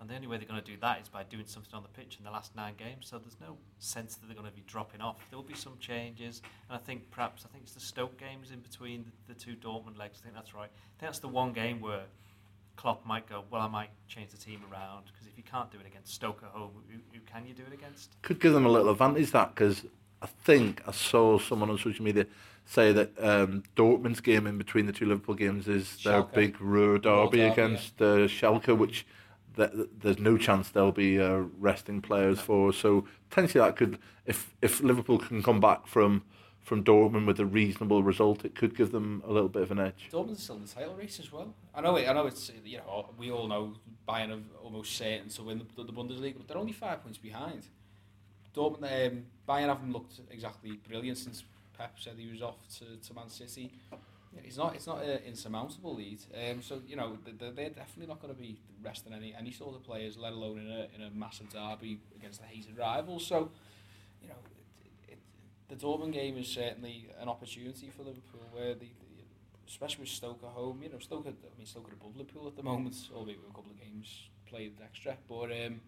And 0.00 0.10
the 0.10 0.14
only 0.14 0.26
way 0.26 0.36
they're 0.36 0.46
going 0.46 0.62
to 0.62 0.70
do 0.70 0.76
that 0.82 1.00
is 1.00 1.08
by 1.08 1.22
doing 1.22 1.46
something 1.46 1.74
on 1.74 1.82
the 1.82 1.88
pitch 1.88 2.16
in 2.18 2.24
the 2.24 2.30
last 2.30 2.54
nine 2.54 2.74
games. 2.76 3.06
So 3.08 3.18
there's 3.18 3.38
no 3.40 3.56
sense 3.78 4.16
that 4.16 4.26
they're 4.26 4.36
going 4.36 4.48
to 4.48 4.54
be 4.54 4.64
dropping 4.66 5.00
off. 5.00 5.16
There 5.30 5.38
will 5.38 5.44
be 5.44 5.54
some 5.54 5.78
changes. 5.80 6.42
And 6.68 6.78
I 6.78 6.80
think 6.80 7.10
perhaps, 7.10 7.46
I 7.46 7.48
think 7.48 7.64
it's 7.64 7.72
the 7.72 7.80
Stoke 7.80 8.18
games 8.18 8.50
in 8.50 8.60
between 8.60 9.04
the, 9.04 9.32
the 9.32 9.40
two 9.40 9.56
Dortmund 9.56 9.98
legs. 9.98 10.18
I 10.20 10.24
think 10.24 10.34
that's 10.34 10.54
right. 10.54 10.68
I 10.68 11.00
think 11.00 11.08
that's 11.08 11.18
the 11.20 11.28
one 11.28 11.52
game 11.52 11.80
where 11.80 12.02
Klopp 12.76 13.06
might 13.06 13.26
go, 13.26 13.44
well, 13.50 13.62
I 13.62 13.68
might 13.68 13.88
change 14.06 14.32
the 14.32 14.36
team 14.36 14.60
around. 14.70 15.04
Because 15.06 15.26
if 15.26 15.38
you 15.38 15.44
can't 15.44 15.70
do 15.70 15.78
it 15.78 15.86
against 15.86 16.12
Stoke 16.12 16.42
at 16.42 16.50
home, 16.50 16.72
who, 16.90 16.98
who 17.12 17.20
can 17.24 17.46
you 17.46 17.54
do 17.54 17.62
it 17.66 17.72
against? 17.72 18.20
Could 18.20 18.38
give 18.38 18.52
them 18.52 18.66
a 18.66 18.70
little 18.70 18.90
advantage 18.90 19.30
that 19.30 19.54
because 19.54 19.82
I 20.20 20.26
think 20.26 20.82
I 20.86 20.92
saw 20.92 21.38
someone 21.38 21.70
on 21.70 21.78
social 21.78 22.04
media 22.04 22.26
say 22.66 22.92
that 22.92 23.12
um, 23.18 23.62
Dortmund's 23.76 24.20
game 24.20 24.46
in 24.46 24.58
between 24.58 24.86
the 24.86 24.92
two 24.92 25.06
Liverpool 25.06 25.34
games 25.34 25.68
is 25.68 26.02
their 26.02 26.22
Schalke. 26.22 26.34
big 26.34 26.60
Ruhr 26.60 26.98
derby 26.98 27.38
derby, 27.38 27.40
against 27.52 28.02
uh, 28.02 28.26
Schalke, 28.26 28.76
which 28.76 29.06
th- 29.56 29.70
th- 29.70 29.88
there's 30.00 30.18
no 30.18 30.36
chance 30.36 30.68
they'll 30.68 30.92
be 30.92 31.20
uh, 31.20 31.44
resting 31.58 32.02
players 32.02 32.40
for. 32.40 32.72
So 32.72 33.06
potentially 33.30 33.64
that 33.64 33.76
could, 33.76 33.98
if 34.26 34.54
if 34.60 34.80
Liverpool 34.82 35.18
can 35.18 35.42
come 35.42 35.60
back 35.60 35.86
from 35.86 36.22
from 36.60 36.82
Dortmund 36.82 37.26
with 37.26 37.38
a 37.38 37.46
reasonable 37.46 38.02
result, 38.02 38.44
it 38.44 38.56
could 38.56 38.76
give 38.76 38.90
them 38.90 39.22
a 39.24 39.32
little 39.32 39.48
bit 39.48 39.62
of 39.62 39.70
an 39.70 39.78
edge. 39.78 40.08
Dortmund's 40.12 40.42
still 40.42 40.56
in 40.56 40.62
the 40.62 40.68
title 40.68 40.96
race 40.96 41.20
as 41.20 41.30
well. 41.30 41.54
I 41.72 41.80
know 41.80 41.94
it. 41.96 42.08
I 42.08 42.12
know 42.12 42.26
it's 42.26 42.50
you 42.64 42.78
know 42.78 43.10
we 43.16 43.30
all 43.30 43.46
know 43.46 43.74
Bayern 44.08 44.32
are 44.32 44.40
almost 44.64 44.96
certain 44.96 45.28
to 45.28 45.42
win 45.44 45.62
the, 45.76 45.84
the 45.84 45.92
Bundesliga, 45.92 46.38
but 46.38 46.48
they're 46.48 46.58
only 46.58 46.72
five 46.72 47.02
points 47.02 47.18
behind. 47.18 47.62
Dortmund, 48.54 49.08
um, 49.08 49.26
Bayern 49.48 49.68
haven't 49.68 49.92
looked 49.92 50.18
exactly 50.30 50.78
brilliant 50.88 51.18
since 51.18 51.44
Pep 51.78 51.94
said 51.98 52.14
he 52.18 52.30
was 52.30 52.42
off 52.42 52.56
to, 52.78 52.96
to 53.06 53.14
Man 53.14 53.28
City. 53.28 53.72
It's 54.44 54.58
not. 54.58 54.74
It's 54.74 54.86
not 54.86 55.02
an 55.02 55.20
insurmountable 55.26 55.94
lead. 55.94 56.20
Um, 56.34 56.60
so 56.62 56.80
you 56.86 56.94
know 56.96 57.16
they- 57.24 57.32
they're, 57.32 57.52
they're 57.52 57.70
definitely 57.70 58.06
not 58.08 58.20
going 58.20 58.34
to 58.34 58.38
be 58.40 58.58
resting 58.82 59.14
any 59.14 59.34
any 59.34 59.50
sort 59.50 59.74
of 59.74 59.82
players, 59.82 60.18
let 60.18 60.32
alone 60.34 60.58
in 60.58 60.70
a 60.70 60.88
in 60.94 61.02
a 61.06 61.10
massive 61.10 61.48
derby 61.50 62.00
against 62.14 62.40
the 62.40 62.46
hated 62.46 62.76
rivals. 62.76 63.26
So 63.26 63.50
you 64.22 64.28
know 64.28 64.34
it, 65.08 65.12
it, 65.12 65.18
the 65.68 65.76
Dortmund 65.76 66.12
game 66.12 66.36
is 66.36 66.48
certainly 66.48 67.08
an 67.18 67.28
opportunity 67.28 67.90
for 67.96 68.02
Liverpool, 68.02 68.42
where 68.52 68.74
the, 68.74 68.80
the 69.00 69.24
especially 69.66 70.02
with 70.02 70.10
Stoke 70.10 70.40
at 70.44 70.50
home. 70.50 70.80
You 70.82 70.90
know 70.90 70.98
Stoke. 70.98 71.26
I 71.26 71.30
mean 71.58 71.66
Stoke 71.66 71.88
are 71.88 71.94
above 71.94 72.14
Liverpool 72.16 72.46
at 72.46 72.56
the 72.56 72.62
moment, 72.62 72.94
albeit 73.14 73.38
with 73.40 73.50
a 73.50 73.54
couple 73.54 73.70
of 73.70 73.80
games 73.80 74.28
played 74.46 74.74
extra. 74.84 75.16
But 75.26 75.50
um, 75.50 75.80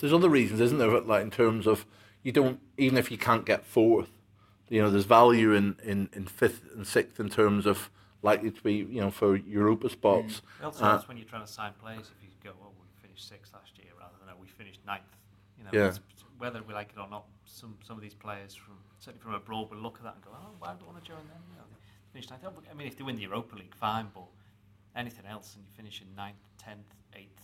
There's 0.00 0.12
other 0.12 0.28
reasons, 0.28 0.60
isn't 0.60 0.76
there? 0.78 1.00
Like 1.00 1.22
in 1.22 1.30
terms 1.30 1.66
of 1.66 1.86
you 2.22 2.30
don't 2.30 2.60
even 2.76 2.98
if 2.98 3.10
you 3.10 3.16
can't 3.16 3.46
get 3.46 3.64
fourth, 3.64 4.10
you 4.68 4.80
know, 4.82 4.90
there's 4.90 5.04
value 5.04 5.52
in, 5.52 5.76
in, 5.82 6.08
in 6.12 6.26
fifth 6.26 6.62
and 6.74 6.86
sixth 6.86 7.20
in 7.20 7.28
terms 7.28 7.66
of 7.66 7.90
likely 8.22 8.50
to 8.50 8.62
be 8.62 8.74
you 8.74 9.00
know 9.00 9.10
for 9.10 9.36
Europa 9.36 9.88
spots. 9.90 10.40
It 10.60 10.64
also 10.64 10.84
Uh, 10.84 10.90
helps 10.90 11.08
when 11.08 11.16
you're 11.18 11.28
trying 11.28 11.44
to 11.44 11.52
sign 11.52 11.72
players. 11.80 12.10
If 12.16 12.22
you 12.22 12.30
go, 12.42 12.52
well, 12.60 12.72
we 12.80 12.86
finished 13.06 13.28
sixth 13.28 13.52
last 13.52 13.76
year, 13.78 13.92
rather 13.98 14.14
than 14.20 14.28
oh, 14.34 14.40
we 14.40 14.46
finished 14.48 14.80
ninth. 14.86 15.02
You 15.58 15.64
know, 15.64 15.70
Yeah. 15.72 15.92
whether 16.38 16.62
we 16.62 16.72
like 16.74 16.90
it 16.92 16.98
or 16.98 17.08
not, 17.08 17.26
some 17.44 17.76
some 17.84 17.96
of 17.96 18.02
these 18.02 18.14
players 18.14 18.54
from 18.54 18.76
certainly 18.98 19.22
from 19.22 19.34
abroad 19.34 19.70
will 19.70 19.78
look 19.78 19.98
at 19.98 20.04
that 20.04 20.14
and 20.14 20.24
go, 20.24 20.30
oh, 20.32 20.54
why 20.58 20.72
do 20.74 20.84
I 20.84 20.92
want 20.92 21.04
to 21.04 21.06
join 21.06 21.26
them? 21.28 21.42
You 21.50 21.56
know, 21.58 21.64
they 21.70 21.76
finished 22.12 22.30
ninth. 22.30 22.44
Oh, 22.46 22.62
I 22.70 22.74
mean, 22.74 22.86
if 22.86 22.96
they 22.96 23.04
win 23.04 23.16
the 23.16 23.22
Europa 23.22 23.56
League, 23.56 23.74
fine, 23.74 24.08
but 24.14 24.24
anything 24.96 25.26
else 25.26 25.54
and 25.56 25.64
you 25.64 25.70
finish 25.76 26.00
in 26.00 26.08
ninth, 26.16 26.40
tenth, 26.56 26.94
eighth, 27.14 27.42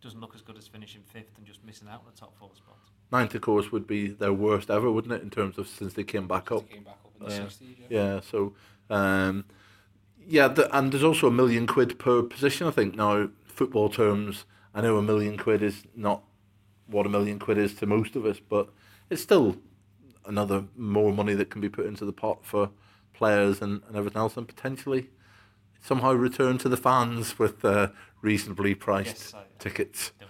doesn't 0.00 0.20
look 0.20 0.34
as 0.34 0.42
good 0.42 0.56
as 0.58 0.66
finishing 0.66 1.02
fifth 1.02 1.36
and 1.38 1.46
just 1.46 1.62
missing 1.64 1.88
out 1.88 2.00
on 2.00 2.06
the 2.12 2.18
top 2.18 2.36
four 2.36 2.50
spots. 2.54 2.90
Ninth, 3.10 3.34
of 3.34 3.40
course, 3.40 3.72
would 3.72 3.86
be 3.86 4.08
their 4.08 4.32
worst 4.32 4.70
ever, 4.70 4.90
wouldn't 4.90 5.14
it? 5.14 5.22
In 5.22 5.30
terms 5.30 5.56
of 5.58 5.66
since 5.68 5.94
they 5.94 6.04
came 6.04 6.26
back 6.28 6.52
up. 6.52 6.68
came 6.68 6.82
back 6.84 6.98
up 7.04 7.12
in 7.20 7.26
the 7.28 7.32
Yeah. 7.34 7.40
60s. 7.46 7.60
Yeah. 7.78 7.86
Yeah, 8.14 8.20
so 8.20 8.54
um, 8.90 9.44
yeah, 10.26 10.48
the, 10.48 10.74
and 10.76 10.92
there's 10.92 11.04
also 11.04 11.26
a 11.28 11.32
million 11.32 11.66
quid 11.66 11.98
per 11.98 12.22
position. 12.22 12.66
I 12.66 12.70
think 12.70 12.94
now 12.96 13.30
football 13.46 13.88
terms. 13.88 14.44
I 14.74 14.82
know 14.82 14.98
a 14.98 15.02
million 15.02 15.38
quid 15.38 15.62
is 15.62 15.84
not 15.96 16.22
what 16.86 17.06
a 17.06 17.08
million 17.08 17.38
quid 17.38 17.58
is 17.58 17.74
to 17.76 17.86
most 17.86 18.14
of 18.16 18.24
us, 18.26 18.38
but 18.46 18.68
it's 19.10 19.22
still 19.22 19.56
another 20.26 20.64
more 20.76 21.12
money 21.12 21.34
that 21.34 21.48
can 21.50 21.60
be 21.62 21.68
put 21.70 21.86
into 21.86 22.04
the 22.04 22.12
pot 22.12 22.44
for 22.44 22.70
players 23.14 23.60
and, 23.62 23.82
and 23.88 23.96
everything 23.96 24.20
else, 24.20 24.36
and 24.36 24.46
potentially 24.46 25.08
somehow 25.80 26.12
return 26.12 26.58
to 26.58 26.68
the 26.68 26.76
fans 26.76 27.38
with 27.38 27.64
uh, 27.64 27.88
reasonably 28.20 28.74
priced 28.74 29.32
Yes, 29.32 29.34
I- 29.34 29.42
tickets. 29.58 30.12
Don't 30.20 30.28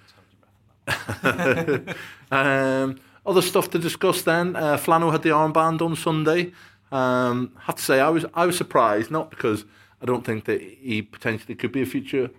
um, 2.30 2.98
other 3.26 3.42
stuff 3.42 3.70
to 3.70 3.78
discuss 3.78 4.22
then. 4.22 4.56
Uh, 4.56 4.76
Flano 4.76 5.12
had 5.12 5.22
the 5.22 5.30
armband 5.30 5.82
on 5.82 5.96
Sunday. 5.96 6.52
Um, 6.90 7.52
have 7.60 7.76
to 7.76 7.82
say, 7.82 8.00
I 8.00 8.08
was 8.08 8.24
I 8.34 8.46
was 8.46 8.56
surprised, 8.56 9.10
not 9.10 9.30
because 9.30 9.64
I 10.00 10.06
don't 10.06 10.24
think 10.24 10.46
that 10.46 10.62
he 10.62 11.02
potentially 11.02 11.54
could 11.54 11.72
be 11.72 11.82
a 11.82 11.86
future 11.86 12.30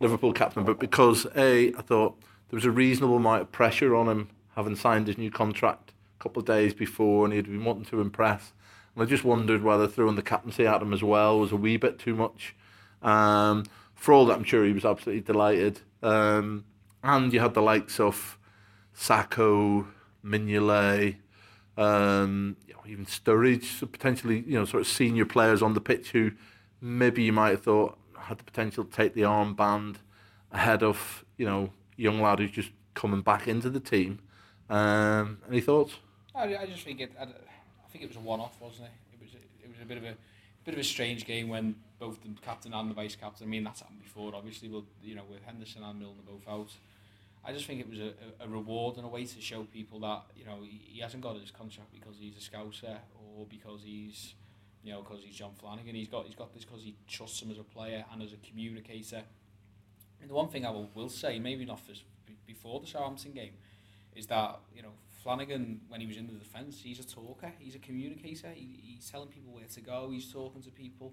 Liverpool 0.00 0.32
captain, 0.32 0.64
but 0.64 0.78
because 0.78 1.26
a 1.36 1.74
I 1.74 1.82
thought 1.82 2.18
there 2.50 2.56
was 2.56 2.64
a 2.64 2.70
reasonable 2.70 3.16
amount 3.16 3.42
of 3.42 3.52
pressure 3.52 3.94
on 3.94 4.08
him 4.08 4.30
having 4.56 4.76
signed 4.76 5.06
his 5.06 5.18
new 5.18 5.30
contract 5.30 5.92
a 6.18 6.22
couple 6.22 6.40
of 6.40 6.46
days 6.46 6.74
before, 6.74 7.24
and 7.24 7.34
he'd 7.34 7.44
been 7.44 7.64
wanting 7.64 7.84
to 7.86 8.00
impress. 8.00 8.52
And 8.94 9.02
I 9.02 9.06
just 9.06 9.24
wondered 9.24 9.62
whether 9.62 9.86
throwing 9.86 10.16
the 10.16 10.22
captaincy 10.22 10.66
at 10.66 10.82
him 10.82 10.92
as 10.92 11.02
well 11.02 11.38
was 11.38 11.52
a 11.52 11.56
wee 11.56 11.76
bit 11.76 11.98
too 11.98 12.16
much. 12.16 12.56
Um, 13.02 13.64
for 13.94 14.12
all 14.12 14.26
that, 14.26 14.36
I'm 14.36 14.44
sure 14.44 14.64
he 14.64 14.72
was 14.72 14.84
absolutely 14.84 15.22
delighted. 15.22 15.80
Um, 16.02 16.64
and 17.02 17.32
you 17.32 17.40
had 17.40 17.54
the 17.54 17.62
likes 17.62 18.00
of 18.00 18.38
Sakho, 18.96 19.86
Mignolet, 20.24 21.16
um, 21.76 22.56
you 22.66 22.74
know, 22.74 22.80
even 22.86 23.06
Sturridge, 23.06 23.78
so 23.78 23.86
potentially 23.86 24.44
you 24.46 24.58
know 24.58 24.64
sort 24.64 24.80
of 24.80 24.86
senior 24.86 25.24
players 25.24 25.62
on 25.62 25.74
the 25.74 25.80
pitch 25.80 26.10
who 26.10 26.32
maybe 26.80 27.22
you 27.22 27.32
might 27.32 27.50
have 27.50 27.62
thought 27.62 27.98
had 28.18 28.38
the 28.38 28.44
potential 28.44 28.84
to 28.84 28.90
take 28.90 29.14
the 29.14 29.22
armband 29.22 29.96
ahead 30.52 30.82
of 30.82 31.24
you 31.36 31.46
know 31.46 31.70
young 31.96 32.20
lad 32.20 32.38
who's 32.38 32.50
just 32.50 32.70
coming 32.94 33.22
back 33.22 33.46
into 33.46 33.70
the 33.70 33.80
team. 33.80 34.18
Um, 34.68 35.38
any 35.48 35.60
thoughts? 35.60 35.96
I, 36.34 36.56
I 36.56 36.66
just 36.66 36.84
think 36.84 37.00
it. 37.00 37.12
I, 37.18 37.24
I 37.24 37.90
think 37.90 38.04
it 38.04 38.08
was 38.08 38.16
a 38.16 38.20
one-off, 38.20 38.60
wasn't 38.60 38.88
it? 38.88 38.92
It 39.14 39.20
was. 39.24 39.34
It 39.34 39.68
was 39.68 39.78
a 39.80 39.86
bit 39.86 39.98
of 39.98 40.04
a 40.04 40.14
bit 40.64 40.74
of 40.74 40.80
a 40.80 40.84
strange 40.84 41.24
game 41.24 41.48
when 41.48 41.76
both 41.98 42.22
the 42.22 42.28
captain 42.42 42.72
and 42.72 42.90
the 42.90 42.94
vice 42.94 43.16
captain. 43.16 43.46
I 43.46 43.50
mean, 43.50 43.64
that's 43.64 43.80
happened 43.80 44.02
before, 44.02 44.34
obviously. 44.34 44.68
But 44.68 44.84
you 45.02 45.14
know, 45.14 45.24
with 45.28 45.42
Henderson 45.44 45.82
and 45.82 45.98
Milner 45.98 46.22
both 46.26 46.46
out, 46.48 46.70
I 47.44 47.52
just 47.52 47.66
think 47.66 47.80
it 47.80 47.88
was 47.88 47.98
a, 47.98 48.12
a, 48.40 48.48
reward 48.48 48.96
and 48.96 49.04
a 49.04 49.08
way 49.08 49.24
to 49.24 49.40
show 49.40 49.64
people 49.64 50.00
that 50.00 50.22
you 50.36 50.44
know 50.44 50.58
he 50.62 51.00
hasn't 51.00 51.22
got 51.22 51.38
his 51.38 51.50
contract 51.50 51.92
because 51.92 52.16
he's 52.18 52.36
a 52.36 52.40
scouser 52.40 52.98
or 53.14 53.46
because 53.46 53.80
he's 53.84 54.34
you 54.82 54.92
know 54.92 55.02
because 55.02 55.22
he's 55.24 55.34
John 55.34 55.52
Flanagan. 55.58 55.94
He's 55.94 56.08
got 56.08 56.26
he's 56.26 56.34
got 56.34 56.52
this 56.54 56.64
because 56.64 56.82
he 56.82 56.94
trusts 57.08 57.42
him 57.42 57.50
as 57.50 57.58
a 57.58 57.64
player 57.64 58.04
and 58.12 58.22
as 58.22 58.32
a 58.32 58.36
communicator. 58.48 59.22
And 60.20 60.28
the 60.28 60.34
one 60.34 60.48
thing 60.48 60.66
I 60.66 60.70
will, 60.70 60.90
will 60.94 61.08
say, 61.08 61.38
maybe 61.38 61.64
not 61.64 61.78
for, 61.78 61.92
before 62.44 62.80
the 62.80 62.88
Southampton 62.88 63.32
game, 63.32 63.52
is 64.16 64.26
that 64.26 64.58
you 64.74 64.82
know 64.82 64.92
Flanagan 65.28 65.82
when 65.88 66.00
he 66.00 66.06
was 66.06 66.16
in 66.16 66.26
the 66.26 66.32
defence, 66.32 66.80
he's 66.82 67.00
a 67.00 67.06
talker, 67.06 67.52
he's 67.58 67.74
a 67.74 67.78
communicator. 67.78 68.48
He, 68.54 68.80
he's 68.82 69.10
telling 69.10 69.28
people 69.28 69.52
where 69.52 69.66
to 69.66 69.80
go. 69.82 70.08
He's 70.10 70.32
talking 70.32 70.62
to 70.62 70.70
people, 70.70 71.12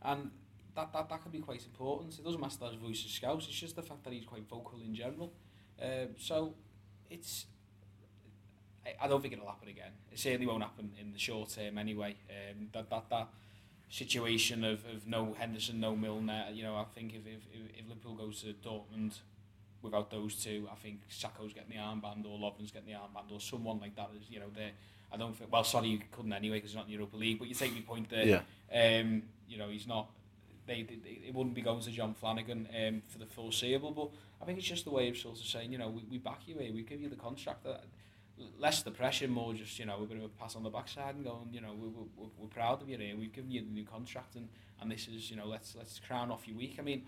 and 0.00 0.30
that 0.76 0.92
that, 0.92 1.08
that 1.08 1.22
can 1.22 1.32
be 1.32 1.40
quite 1.40 1.64
important. 1.64 2.16
It 2.16 2.24
doesn't 2.24 2.40
matter 2.40 2.56
that 2.60 2.74
his 2.74 2.80
voice 2.80 3.04
is 3.04 3.10
scouse. 3.10 3.48
It's 3.48 3.58
just 3.58 3.74
the 3.74 3.82
fact 3.82 4.04
that 4.04 4.12
he's 4.12 4.24
quite 4.24 4.48
vocal 4.48 4.78
in 4.80 4.94
general. 4.94 5.32
Um, 5.82 6.10
so 6.16 6.54
it's. 7.10 7.46
I, 8.86 9.06
I 9.06 9.08
don't 9.08 9.20
think 9.20 9.34
it'll 9.34 9.48
happen 9.48 9.68
again. 9.68 9.90
It 10.12 10.20
certainly 10.20 10.46
won't 10.46 10.62
happen 10.62 10.92
in 11.00 11.12
the 11.12 11.18
short 11.18 11.48
term 11.48 11.78
anyway. 11.78 12.14
Um, 12.30 12.68
that 12.74 12.88
that 12.90 13.10
that 13.10 13.28
situation 13.90 14.62
of, 14.62 14.84
of 14.94 15.08
no 15.08 15.34
Henderson, 15.36 15.80
no 15.80 15.96
Milner. 15.96 16.44
You 16.52 16.62
know, 16.62 16.76
I 16.76 16.84
think 16.94 17.12
if 17.12 17.26
if, 17.26 17.40
if 17.76 17.88
Liverpool 17.88 18.14
goes 18.14 18.40
to 18.42 18.54
Dortmund 18.64 19.18
without 19.82 20.10
those 20.10 20.36
two, 20.36 20.68
I 20.70 20.74
think 20.76 21.00
Sakho's 21.10 21.52
getting 21.52 21.70
the 21.70 21.76
armband 21.76 22.26
or 22.26 22.38
Lovren's 22.38 22.72
getting 22.72 22.88
the 22.88 22.94
armband 22.94 23.32
or 23.32 23.40
someone 23.40 23.78
like 23.80 23.96
that. 23.96 24.10
Is 24.16 24.30
you 24.30 24.40
know 24.40 24.50
they. 24.54 24.72
I 25.12 25.16
don't 25.16 25.36
think. 25.36 25.50
Well, 25.50 25.64
sorry, 25.64 25.88
you 25.88 26.00
couldn't 26.12 26.32
anyway 26.32 26.56
because 26.56 26.70
he's 26.70 26.76
not 26.76 26.84
in 26.84 26.88
the 26.88 26.94
Europa 26.94 27.16
League. 27.16 27.38
But 27.38 27.48
you 27.48 27.54
take 27.54 27.72
my 27.74 27.80
point 27.80 28.10
there. 28.10 28.42
Yeah. 28.70 29.00
Um, 29.00 29.22
you 29.48 29.58
know, 29.58 29.68
he's 29.68 29.86
not. 29.86 30.10
They, 30.66 30.82
they, 30.82 31.26
it 31.26 31.34
wouldn't 31.34 31.54
be 31.54 31.62
going 31.62 31.80
to 31.80 31.90
John 31.90 32.12
Flanagan 32.12 32.68
um, 32.76 33.02
for 33.08 33.18
the 33.18 33.24
foreseeable. 33.24 33.92
But 33.92 34.10
I 34.42 34.44
think 34.44 34.58
it's 34.58 34.68
just 34.68 34.84
the 34.84 34.90
way 34.90 35.08
of 35.08 35.16
sort 35.16 35.38
of 35.38 35.46
saying, 35.46 35.72
you 35.72 35.78
know, 35.78 35.88
we, 35.88 36.02
we 36.10 36.18
back 36.18 36.40
you 36.46 36.58
here, 36.58 36.74
we 36.74 36.82
give 36.82 37.00
you 37.00 37.08
the 37.08 37.16
contract. 37.16 37.64
That, 37.64 37.84
less 38.58 38.82
the 38.82 38.90
pressure, 38.90 39.28
more 39.28 39.52
just 39.54 39.78
you 39.78 39.86
know 39.86 39.96
we're 39.98 40.06
going 40.06 40.20
to 40.20 40.28
pass 40.28 40.56
on 40.56 40.62
the 40.62 40.70
backside 40.70 41.14
and 41.14 41.24
going, 41.24 41.48
you 41.52 41.60
know, 41.60 41.72
we, 41.72 41.88
we, 41.88 42.28
we're, 42.38 42.48
proud 42.48 42.82
of 42.82 42.88
you 42.88 42.98
here. 42.98 43.16
We've 43.16 43.32
given 43.32 43.50
you 43.50 43.60
the 43.62 43.70
new 43.70 43.84
contract, 43.84 44.36
and, 44.36 44.48
and 44.80 44.90
this 44.90 45.08
is 45.08 45.30
you 45.30 45.36
know 45.36 45.46
let's 45.46 45.74
let's 45.76 46.00
crown 46.00 46.30
off 46.30 46.46
your 46.46 46.56
week. 46.56 46.76
I 46.78 46.82
mean, 46.82 47.04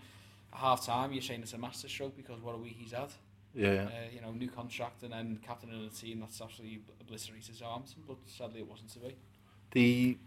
half 0.53 0.85
time 0.85 1.11
you're 1.13 1.21
saying 1.21 1.41
it's 1.41 1.53
a 1.53 1.57
masterstroke 1.57 2.15
because 2.15 2.41
what 2.41 2.55
a 2.55 2.57
week 2.57 2.75
he's 2.77 2.91
had. 2.91 3.09
Yeah, 3.53 3.73
yeah. 3.73 3.83
Uh, 3.83 3.89
you 4.13 4.21
know, 4.21 4.31
new 4.31 4.49
contract 4.49 5.03
and 5.03 5.11
then 5.11 5.39
captain 5.45 5.73
of 5.73 5.81
the 5.81 5.95
team. 5.95 6.21
That's 6.21 6.39
absolutely 6.41 6.81
obliterated 7.01 7.55
Southampton, 7.55 8.03
but 8.07 8.17
sadly 8.25 8.61
it 8.61 8.67
wasn't 8.67 8.91
to 8.93 8.99
be. 8.99 9.15
the 9.71 10.17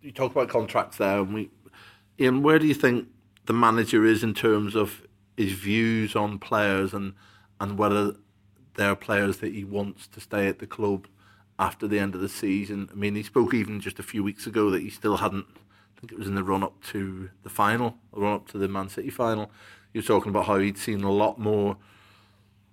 you 0.00 0.10
talk 0.10 0.32
about 0.32 0.48
contracts 0.48 0.96
there, 0.96 1.18
and 1.18 1.32
we, 1.32 1.50
Ian, 2.18 2.42
where 2.42 2.58
do 2.58 2.66
you 2.66 2.74
think 2.74 3.08
the 3.46 3.52
manager 3.52 4.04
is 4.04 4.24
in 4.24 4.34
terms 4.34 4.74
of 4.74 5.02
his 5.36 5.52
views 5.52 6.16
on 6.16 6.38
players 6.38 6.92
and 6.92 7.14
and 7.60 7.78
whether 7.78 8.14
they're 8.74 8.96
players 8.96 9.38
that 9.38 9.52
he 9.52 9.64
wants 9.64 10.06
to 10.08 10.20
stay 10.20 10.48
at 10.48 10.58
the 10.58 10.66
club 10.66 11.06
after 11.58 11.86
the 11.86 11.98
end 11.98 12.14
of 12.14 12.20
the 12.20 12.28
season? 12.28 12.88
I 12.90 12.94
mean, 12.94 13.14
he 13.14 13.22
spoke 13.22 13.54
even 13.54 13.80
just 13.80 13.98
a 13.98 14.02
few 14.02 14.24
weeks 14.24 14.46
ago 14.46 14.70
that 14.70 14.82
he 14.82 14.90
still 14.90 15.18
hadn't. 15.18 15.46
I 16.02 16.04
think 16.04 16.12
it 16.12 16.18
was 16.18 16.26
in 16.26 16.34
the 16.34 16.42
run 16.42 16.64
up 16.64 16.82
to 16.90 17.30
the 17.44 17.48
final, 17.48 17.96
run 18.10 18.32
up 18.32 18.48
to 18.48 18.58
the 18.58 18.66
Man 18.66 18.88
City 18.88 19.08
final. 19.08 19.52
He 19.92 20.00
was 20.00 20.06
talking 20.06 20.30
about 20.30 20.46
how 20.46 20.58
he'd 20.58 20.76
seen 20.76 21.04
a 21.04 21.12
lot 21.12 21.38
more, 21.38 21.76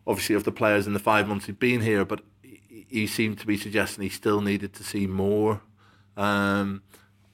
obviously, 0.07 0.33
of 0.33 0.45
the 0.45 0.51
players 0.51 0.87
in 0.87 0.93
the 0.93 0.99
five 0.99 1.27
months 1.27 1.45
he'd 1.45 1.59
been 1.59 1.81
here, 1.81 2.05
but 2.05 2.21
he- 2.41 3.05
seemed 3.05 3.37
to 3.37 3.45
be 3.45 3.55
suggesting 3.55 4.01
he 4.03 4.09
still 4.09 4.41
needed 4.41 4.73
to 4.73 4.83
see 4.83 5.05
more. 5.05 5.61
Um, 6.17 6.81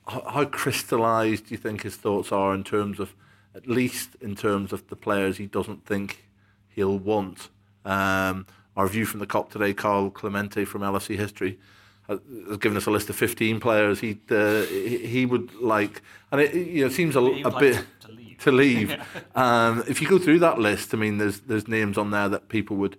how, 0.05 0.43
crystallised 0.43 1.47
do 1.47 1.53
you 1.53 1.57
think 1.57 1.83
his 1.83 1.95
thoughts 1.95 2.29
are 2.33 2.53
in 2.53 2.65
terms 2.65 2.99
of, 2.99 3.15
at 3.55 3.65
least 3.65 4.15
in 4.19 4.35
terms 4.35 4.73
of 4.73 4.89
the 4.89 4.97
players 4.97 5.37
he 5.37 5.47
doesn't 5.47 5.85
think 5.85 6.25
he'll 6.67 6.99
want? 6.99 7.47
Um, 7.85 8.45
our 8.75 8.87
view 8.87 9.05
from 9.05 9.21
the 9.21 9.27
Kop 9.27 9.49
today, 9.49 9.73
Carl 9.73 10.09
Clemente 10.09 10.65
from 10.65 10.81
LSE 10.81 11.15
History, 11.15 11.57
has 12.07 12.57
given 12.59 12.77
us 12.77 12.85
a 12.85 12.91
list 12.91 13.09
of 13.09 13.15
15 13.15 13.59
players 13.59 13.99
he 13.99 14.19
uh, 14.29 14.61
he, 14.63 15.25
would 15.25 15.53
like, 15.55 16.01
and 16.31 16.41
it, 16.41 16.53
you 16.53 16.81
know, 16.81 16.87
it 16.87 16.93
seems 16.93 17.15
a, 17.15 17.19
a 17.19 17.21
like 17.21 17.59
bit 17.59 17.85
to, 18.01 18.11
leave. 18.11 18.37
to 18.39 18.51
leave. 18.51 18.95
um, 19.35 19.83
if 19.87 20.01
you 20.01 20.07
go 20.07 20.19
through 20.19 20.39
that 20.39 20.59
list, 20.59 20.93
I 20.93 20.97
mean, 20.97 21.17
there's 21.17 21.41
there's 21.41 21.67
names 21.67 21.97
on 21.97 22.11
there 22.11 22.29
that 22.29 22.49
people 22.49 22.77
would, 22.77 22.97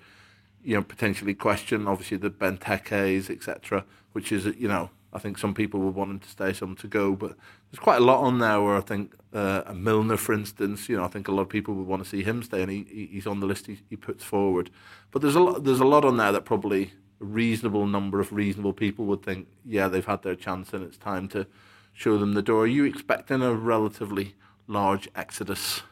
you 0.65 0.75
know, 0.75 0.83
potentially 0.83 1.35
question. 1.35 1.87
Obviously, 1.87 2.17
the 2.17 2.31
Benteke's, 2.31 3.31
etc., 3.31 3.85
which 4.13 4.33
is 4.33 4.47
you 4.47 4.69
know, 4.69 4.91
I 5.13 5.19
think 5.19 5.39
some 5.39 5.55
people 5.55 5.81
would 5.81 5.95
want 5.95 6.11
him 6.11 6.19
to 6.21 6.29
stay, 6.29 6.53
some 6.53 6.75
to 6.77 6.89
go, 6.89 7.15
but 7.15 7.37
there's 7.71 7.79
quite 7.79 8.01
a 8.01 8.05
lot 8.05 8.21
on 8.23 8.39
there 8.39 8.61
where 8.61 8.77
I 8.77 8.81
think 8.81 9.15
uh, 9.33 9.63
a 9.67 9.75
Milner, 9.75 10.17
for 10.17 10.33
instance, 10.35 10.89
you 10.89 10.97
know, 10.97 11.05
I 11.05 11.09
think 11.09 11.29
a 11.29 11.33
lot 11.33 11.43
of 11.43 11.49
people 11.49 11.75
would 11.75 11.87
want 11.87 12.03
to 12.03 12.09
see 12.09 12.23
him 12.23 12.43
stay, 12.43 12.63
and 12.63 12.71
he, 12.71 12.87
he- 12.91 13.07
he's 13.13 13.27
on 13.27 13.41
the 13.41 13.47
list 13.47 13.67
he, 13.67 13.79
he 13.89 13.97
puts 13.97 14.25
forward. 14.25 14.71
But 15.11 15.23
there's 15.23 15.35
a 15.37 15.41
lot, 15.41 15.65
there's 15.65 15.81
a 15.81 15.85
lot 15.87 16.05
on 16.05 16.17
there 16.17 16.33
that 16.33 16.45
probably 16.45 16.93
a 17.21 17.25
reasonable 17.25 17.87
number 17.87 18.21
of 18.21 18.33
reasonable 18.33 18.73
people 18.73 19.05
would 19.07 19.23
think, 19.23 19.49
yeah, 19.65 19.89
they've 19.89 20.07
had 20.07 20.23
their 20.23 20.35
chance 20.35 20.73
and 20.73 20.85
it's 20.85 20.99
time 20.99 21.29
to 21.29 21.47
show 21.93 22.19
them 22.19 22.35
the 22.35 22.43
door. 22.43 22.65
Are 22.65 22.67
you 22.67 22.85
expecting 22.85 23.43
a 23.43 23.55
relatively 23.55 24.35
large 24.67 25.09
exodus? 25.15 25.83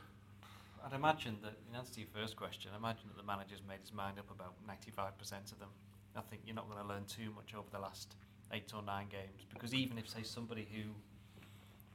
I'd 0.85 0.93
imagine 0.93 1.39
that, 1.43 1.55
in 1.69 1.77
answer 1.77 1.95
to 1.95 2.01
your 2.01 2.11
first 2.15 2.37
question, 2.37 2.71
I 2.75 2.77
imagine 2.77 3.09
that 3.09 3.17
the 3.17 3.27
manager's 3.27 3.63
made 3.67 3.81
his 3.81 3.93
mind 3.93 4.19
up 4.19 4.31
about 4.31 4.55
95% 4.69 5.53
of 5.53 5.59
them. 5.59 5.71
I 6.17 6.21
think 6.21 6.43
you're 6.47 6.55
not 6.55 6.71
going 6.71 6.81
to 6.81 6.89
learn 6.89 7.05
too 7.07 7.33
much 7.35 7.55
over 7.55 7.67
the 7.73 7.81
last 7.81 8.15
eight 8.53 8.71
or 8.75 8.83
nine 8.83 9.07
games 9.11 9.43
because 9.53 9.75
even 9.75 9.99
if, 9.99 10.09
say, 10.09 10.23
somebody 10.23 10.69
who 10.71 10.91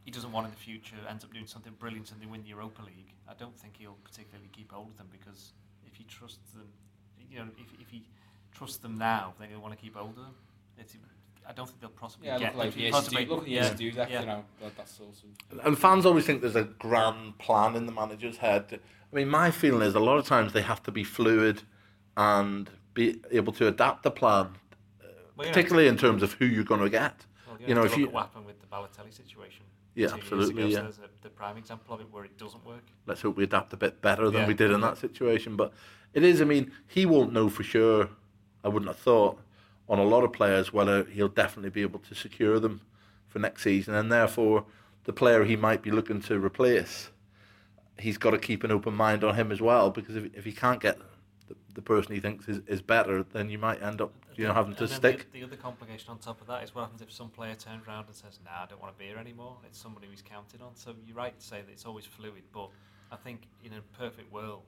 he 0.03 0.11
doesn't 0.11 0.31
want 0.31 0.45
in 0.45 0.51
the 0.51 0.57
future 0.57 0.97
ends 1.09 1.23
up 1.23 1.31
doing 1.31 1.47
something 1.47 1.73
brilliant 1.79 2.11
and 2.11 2.21
they 2.21 2.25
win 2.25 2.43
the 2.43 2.49
Europa 2.49 2.81
League, 2.81 3.13
I 3.29 3.33
don't 3.37 3.57
think 3.57 3.75
he'll 3.77 3.97
particularly 4.03 4.49
keep 4.51 4.71
hold 4.71 4.89
of 4.89 4.97
them 4.97 5.07
because 5.11 5.53
if 5.85 5.95
he 5.95 6.03
trusts 6.03 6.51
them, 6.51 6.67
you 7.29 7.39
know, 7.39 7.47
if, 7.57 7.67
if 7.79 7.89
he 7.89 8.03
trusts 8.53 8.77
them 8.77 8.97
now, 8.97 9.33
then 9.39 9.49
he'll 9.49 9.59
want 9.61 9.73
to 9.73 9.79
keep 9.79 9.95
hold 9.95 10.11
of 10.11 10.15
them. 10.17 10.35
It's, 10.77 10.95
I 11.47 11.51
don't 11.53 11.67
think 11.67 11.79
they'll 11.81 11.89
possibly 11.89 12.27
Yeah, 12.27 12.37
get 12.39 12.55
look 12.55 12.65
like 12.65 12.71
them. 12.73 12.79
he 12.79 12.87
is 12.87 12.91
Possibly- 12.95 13.23
to 13.25 13.29
do, 13.29 13.35
look 13.35 13.45
he 13.47 13.55
yeah, 13.55 13.73
do 13.73 13.91
that, 13.93 14.11
yeah. 14.11 14.19
you 14.21 14.25
know, 14.27 14.45
that, 14.61 14.77
that's 14.77 14.91
sort 14.95 15.09
of... 15.09 15.65
And 15.65 15.77
fans 15.77 16.05
always 16.05 16.25
think 16.25 16.41
there's 16.41 16.55
a 16.55 16.63
grand 16.63 17.37
plan 17.39 17.75
in 17.75 17.85
the 17.85 17.91
manager's 17.91 18.37
head. 18.37 18.79
I 19.11 19.15
mean, 19.15 19.27
my 19.29 19.49
feeling 19.51 19.81
is 19.81 19.95
a 19.95 19.99
lot 19.99 20.17
of 20.17 20.25
times 20.25 20.53
they 20.53 20.61
have 20.61 20.83
to 20.83 20.91
be 20.91 21.03
fluid 21.03 21.63
and 22.17 22.69
be 22.93 23.19
able 23.31 23.53
to 23.53 23.67
adapt 23.67 24.03
the 24.03 24.11
plan, 24.11 24.45
uh, 24.45 24.49
Well, 25.01 25.11
you 25.37 25.43
know, 25.45 25.49
particularly 25.49 25.87
in 25.87 25.97
terms 25.97 26.21
of 26.21 26.33
who 26.33 26.45
you're 26.45 26.63
going 26.63 26.81
to 26.81 26.89
get. 26.89 27.25
Well, 27.47 27.57
you 27.65 27.73
know, 27.73 27.83
if 27.83 27.95
you 27.97 28.03
look 28.05 28.09
at 28.09 28.13
what 28.13 28.21
happened 28.25 28.45
with 28.45 28.59
the 28.59 28.67
Balotelli 28.67 29.13
situation. 29.13 29.63
Yeah, 29.95 30.09
absolutely, 30.13 30.63
ago, 30.63 30.69
yeah. 30.69 30.75
So 30.77 30.81
there's 30.83 30.99
a, 30.99 31.09
the 31.23 31.29
prime 31.29 31.57
example 31.57 31.95
of 31.95 32.01
it 32.01 32.07
where 32.11 32.23
it 32.23 32.37
doesn't 32.37 32.63
work. 32.65 32.83
let's 33.07 33.21
hope 33.21 33.35
we 33.35 33.43
adapt 33.43 33.73
a 33.73 33.77
bit 33.77 34.01
better 34.01 34.29
than 34.29 34.41
Yeah. 34.41 34.47
we 34.47 34.53
did 34.53 34.71
in 34.71 34.81
that 34.81 34.97
situation. 34.97 35.55
But 35.55 35.73
it 36.13 36.23
is, 36.23 36.41
I 36.41 36.45
mean, 36.45 36.71
he 36.87 37.05
won't 37.05 37.33
know 37.33 37.49
for 37.49 37.63
sure. 37.63 38.09
I 38.63 38.67
wouldn't 38.67 38.89
have 38.89 38.99
thought 38.99 39.39
on 39.87 39.99
a 39.99 40.03
lot 40.03 40.23
of 40.23 40.31
players 40.33 40.71
whether 40.71 41.03
he'll 41.05 41.27
definitely 41.27 41.71
be 41.71 41.81
able 41.81 41.99
to 41.99 42.15
secure 42.15 42.59
them 42.59 42.81
for 43.27 43.39
next 43.39 43.63
season, 43.63 43.95
and 43.95 44.11
therefore 44.11 44.65
the 45.05 45.13
player 45.13 45.43
he 45.43 45.55
might 45.55 45.81
be 45.81 45.91
looking 45.91 46.21
to 46.21 46.39
replace, 46.39 47.09
he's 47.97 48.17
got 48.17 48.31
to 48.31 48.37
keep 48.37 48.63
an 48.63 48.71
open 48.71 48.93
mind 48.93 49.23
on 49.23 49.35
him 49.35 49.51
as 49.51 49.61
well 49.61 49.89
because 49.89 50.15
if, 50.15 50.35
if 50.35 50.45
he 50.45 50.51
can't 50.51 50.81
get 50.81 50.97
the, 51.47 51.55
the 51.73 51.81
person 51.81 52.13
he 52.13 52.19
thinks 52.19 52.47
is, 52.47 52.61
is 52.67 52.81
better, 52.81 53.23
then 53.23 53.49
you 53.49 53.57
might 53.57 53.81
end 53.81 54.01
up 54.01 54.13
you 54.35 54.47
know 54.47 54.53
having 54.53 54.73
to 54.75 54.83
And 54.83 54.89
then 54.89 54.97
stick. 54.97 55.31
The, 55.31 55.39
the 55.39 55.45
other 55.45 55.55
complication 55.57 56.09
on 56.09 56.17
top 56.19 56.39
of 56.39 56.47
that 56.47 56.63
is 56.63 56.73
what 56.73 56.83
happens 56.83 57.01
if 57.01 57.11
some 57.11 57.29
player 57.29 57.55
turns 57.55 57.87
around 57.87 58.05
and 58.07 58.15
says, 58.15 58.39
"Nah, 58.45 58.63
I 58.63 58.65
don't 58.67 58.81
want 58.81 58.93
to 58.93 58.99
be 58.99 59.05
here 59.05 59.17
anymore." 59.17 59.57
It's 59.65 59.79
somebody 59.79 60.07
who's 60.07 60.21
counted 60.21 60.61
on. 60.61 60.75
So 60.75 60.95
you're 61.05 61.15
right 61.15 61.37
to 61.37 61.45
say 61.45 61.61
that 61.61 61.71
it's 61.71 61.85
always 61.85 62.05
fluid, 62.05 62.43
but 62.53 62.69
I 63.11 63.17
think 63.17 63.47
in 63.63 63.73
a 63.73 63.81
perfect 63.97 64.31
world, 64.31 64.63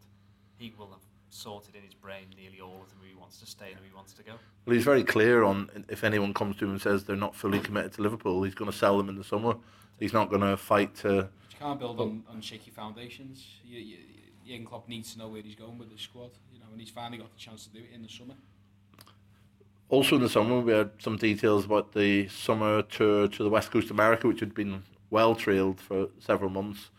he 0.58 0.74
will 0.78 0.90
have 0.92 1.02
sorted 1.34 1.76
in 1.76 1.84
his 1.84 1.94
brain 1.94 2.26
nearly 2.38 2.60
all 2.60 2.82
of 2.82 2.90
them 2.90 3.00
who 3.02 3.08
he 3.08 3.16
wants 3.16 3.40
to 3.40 3.46
stay 3.46 3.68
and 3.70 3.80
who 3.80 3.86
he 3.86 3.94
wants 3.94 4.14
to 4.14 4.24
go. 4.24 4.34
Well, 4.66 4.76
he's 4.76 4.84
very 4.84 5.04
clear 5.04 5.44
on 5.44 5.70
if 5.90 6.04
anyone 6.04 6.34
comes 6.34 6.58
to 6.58 6.66
him 6.66 6.72
and 6.72 6.82
says 6.82 7.04
they're 7.06 7.16
not 7.16 7.36
fully 7.36 7.60
committed 7.60 7.94
to 7.94 8.02
Liverpool, 8.02 8.44
he's 8.44 8.56
going 8.56 8.70
to 8.72 8.78
sell 8.78 8.98
them 8.98 9.10
in 9.10 9.16
the 9.16 9.24
summer. 9.24 9.56
He's 10.00 10.14
not 10.14 10.30
going 10.30 10.42
to 10.42 10.58
fight 10.58 10.96
to. 10.98 11.10
You 11.10 11.58
can't 11.60 11.80
build 11.80 12.00
on, 12.00 12.24
on 12.30 12.42
shaky 12.42 12.72
foundations. 12.72 13.46
You, 13.64 13.80
you, 13.80 13.98
Jurgen 14.46 14.66
Klopp 14.66 14.90
needs 14.90 15.14
to 15.14 15.20
know 15.20 15.30
where 15.30 15.42
he's 15.42 15.56
going 15.56 15.78
with 15.78 15.92
the 15.92 15.98
squad, 15.98 16.32
you 16.52 16.60
know, 16.60 16.66
and 16.72 16.80
he's 16.80 16.90
finally 16.90 17.18
got 17.18 17.32
the 17.32 17.40
chance 17.40 17.66
to 17.68 17.70
do 17.70 17.80
it 17.80 17.94
in 17.94 18.02
the 18.02 18.10
summer. 18.10 18.34
Also 19.90 20.16
in 20.16 20.22
the 20.22 20.30
summer, 20.30 20.60
we 20.60 20.72
had 20.72 20.92
some 21.00 21.18
details 21.18 21.66
about 21.66 21.94
the 21.94 22.28
summer 22.30 22.82
tour 22.82 23.28
to 23.28 23.44
the 23.44 23.50
West 23.50 23.72
Coast 23.72 23.86
of 23.86 23.92
America, 23.92 24.28
which 24.28 24.40
had 24.40 24.54
been 24.54 24.84
well 25.10 25.36
trailed 25.36 25.80
for 25.80 26.08
several 26.20 26.50
months. 26.50 26.90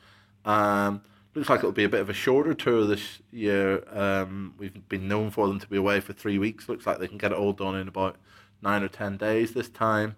Um, 0.44 1.02
looks 1.34 1.48
like 1.48 1.60
it'll 1.60 1.72
be 1.72 1.84
a 1.84 1.88
bit 1.88 2.00
of 2.00 2.10
a 2.10 2.14
shorter 2.14 2.54
tour 2.54 2.84
this 2.86 3.20
year. 3.30 3.84
Um, 3.96 4.54
we've 4.58 4.88
been 4.88 5.08
known 5.08 5.30
for 5.30 5.48
them 5.48 5.58
to 5.60 5.66
be 5.66 5.76
away 5.76 6.00
for 6.00 6.12
three 6.12 6.38
weeks. 6.38 6.68
Looks 6.68 6.86
like 6.86 6.98
they 6.98 7.08
can 7.08 7.18
get 7.18 7.32
it 7.32 7.38
all 7.38 7.52
done 7.52 7.74
in 7.76 7.88
about 7.88 8.16
nine 8.60 8.82
or 8.82 8.88
ten 8.88 9.16
days 9.16 9.52
this 9.52 9.68
time. 9.68 10.16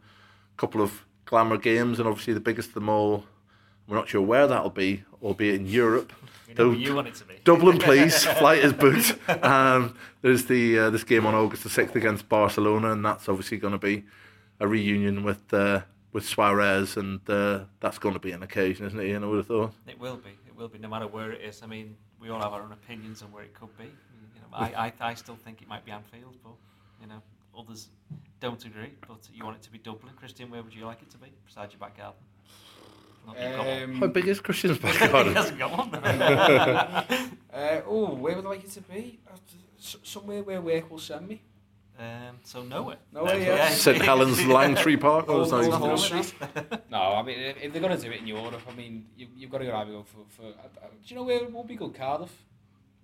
A 0.57 0.61
couple 0.61 0.81
of 0.83 1.05
glamour 1.25 1.57
games, 1.57 1.99
and 1.99 2.09
obviously 2.09 2.35
the 2.35 2.41
biggest 2.41 2.69
of 2.69 2.75
them 2.75 2.89
all. 2.89 3.25
We're 3.87 3.97
not 3.97 4.09
sure 4.09 4.23
where 4.23 4.47
that'll 4.47 4.71
be, 4.71 5.05
albeit 5.23 5.57
in 5.57 5.67
Europe. 5.67 6.13
You 6.49 6.55
know 6.55 6.71
Though- 6.71 6.77
you 6.77 6.95
want 6.95 7.09
it 7.09 7.15
to 7.17 7.25
be. 7.25 7.35
Dublin, 7.45 7.79
please. 7.79 8.25
Flight 8.25 8.65
is 8.65 8.73
booked. 8.73 9.19
Um, 9.45 9.97
there's 10.23 10.47
the 10.47 10.79
uh, 10.79 10.91
this 10.91 11.05
game 11.05 11.27
on 11.27 11.35
August 11.35 11.65
the 11.65 11.71
sixth 11.71 11.95
against 11.95 12.29
Barcelona, 12.29 12.93
and 12.93 13.05
that's 13.05 13.29
obviously 13.29 13.59
going 13.59 13.73
to 13.73 13.79
be 13.79 14.05
a 14.61 14.67
reunion 14.67 15.23
with 15.23 15.53
uh, 15.53 15.83
with 16.13 16.25
Suarez, 16.27 16.97
and 16.97 17.21
uh, 17.29 17.65
that's 17.81 17.99
going 17.99 18.15
to 18.15 18.21
be 18.21 18.33
an 18.33 18.43
occasion, 18.43 18.87
isn't 18.87 18.99
it? 18.99 19.07
Ian, 19.09 19.25
I 19.25 19.27
would 19.27 19.37
have 19.39 19.47
thought. 19.49 19.73
It 19.87 19.99
will 19.99 20.17
be. 20.17 20.31
It 20.55 20.61
will 20.61 20.69
be, 20.69 20.79
no 20.79 20.89
matter 20.89 21.07
where 21.09 21.33
it 21.33 21.41
is. 21.41 21.63
I 21.63 21.67
mean, 21.67 21.97
we 22.21 22.31
all 22.31 22.41
have 22.41 22.53
our 22.53 22.63
own 22.63 22.73
opinions 22.73 23.23
on 23.23 23.33
where 23.33 23.43
it 23.43 23.55
could 23.55 23.77
be. 23.77 23.85
You 23.85 24.41
know, 24.41 24.47
I, 24.53 24.87
I, 24.87 24.93
I 25.11 25.15
still 25.15 25.37
think 25.37 25.63
it 25.63 25.69
might 25.69 25.85
be 25.85 25.91
Anfield, 25.91 26.37
but 26.45 26.53
you 27.01 27.09
know, 27.09 27.21
others 27.59 27.89
don't 28.41 28.65
agree. 28.65 28.93
But 29.09 29.19
you 29.33 29.45
want 29.45 29.57
it 29.57 29.63
to 29.63 29.71
be 29.73 29.79
Dublin, 29.79 30.13
Christian? 30.17 30.51
Where 30.51 30.63
would 30.63 30.75
you 30.75 30.85
like 30.87 31.03
it 31.03 31.11
to 31.11 31.19
be? 31.19 31.29
Beside 31.45 31.73
your 31.73 31.81
back 31.81 31.97
garden. 31.97 32.15
Not 33.27 33.37
that 33.37 33.49
you've 33.49 33.57
got 33.57 33.67
one. 33.67 33.83
Um, 33.83 33.95
How 34.01 34.07
big 34.09 34.29
is 34.29 34.41
Christian's 34.41 34.79
back 34.79 34.95
he 35.01 35.09
garden? 35.09 35.35
hasn't 35.35 35.59
got 35.59 35.79
one. 35.79 37.31
Uh, 37.55 37.81
oh, 37.87 38.13
where 38.15 38.35
would 38.35 38.45
I 38.47 38.49
like 38.49 38.65
it 38.65 38.71
to 38.73 38.81
be? 38.81 39.21
Uh, 39.31 39.37
somewhere 39.79 40.43
where 40.43 40.61
work 40.61 40.91
will 40.91 40.99
send 40.99 41.29
me. 41.29 41.41
Um, 41.99 42.39
so 42.43 42.63
nowhere. 42.63 42.97
Nowhere, 43.13 43.39
yeah. 43.39 43.69
St 43.87 44.03
Helens 44.03 44.39
Langtree 44.39 45.01
Park. 45.01 45.27
It's 45.29 45.51
not 45.51 45.59
Old- 45.65 45.67
even 45.69 45.73
Old 45.75 45.99
close. 46.01 46.05
Street. 46.29 46.35
no, 46.91 46.99
I 46.99 47.23
mean, 47.23 47.39
if, 47.39 47.63
if 47.63 47.73
they're 47.73 47.81
going 47.83 47.97
to 47.97 48.03
do 48.03 48.11
it 48.13 48.21
in 48.21 48.27
Europe, 48.27 48.61
I 48.69 48.75
mean, 48.75 49.07
you, 49.17 49.29
you've 49.37 49.51
got 49.51 49.59
to 49.59 49.73
either 49.75 49.93
go 49.93 50.03
for. 50.03 50.19
for 50.29 50.43
uh, 50.47 50.49
uh, 50.49 50.87
do 50.91 50.97
you 51.07 51.17
know 51.17 51.23
where 51.25 51.37
it 51.37 51.53
would 51.53 51.67
be 51.67 51.77
good? 51.77 51.95
Cardiff. 51.95 52.33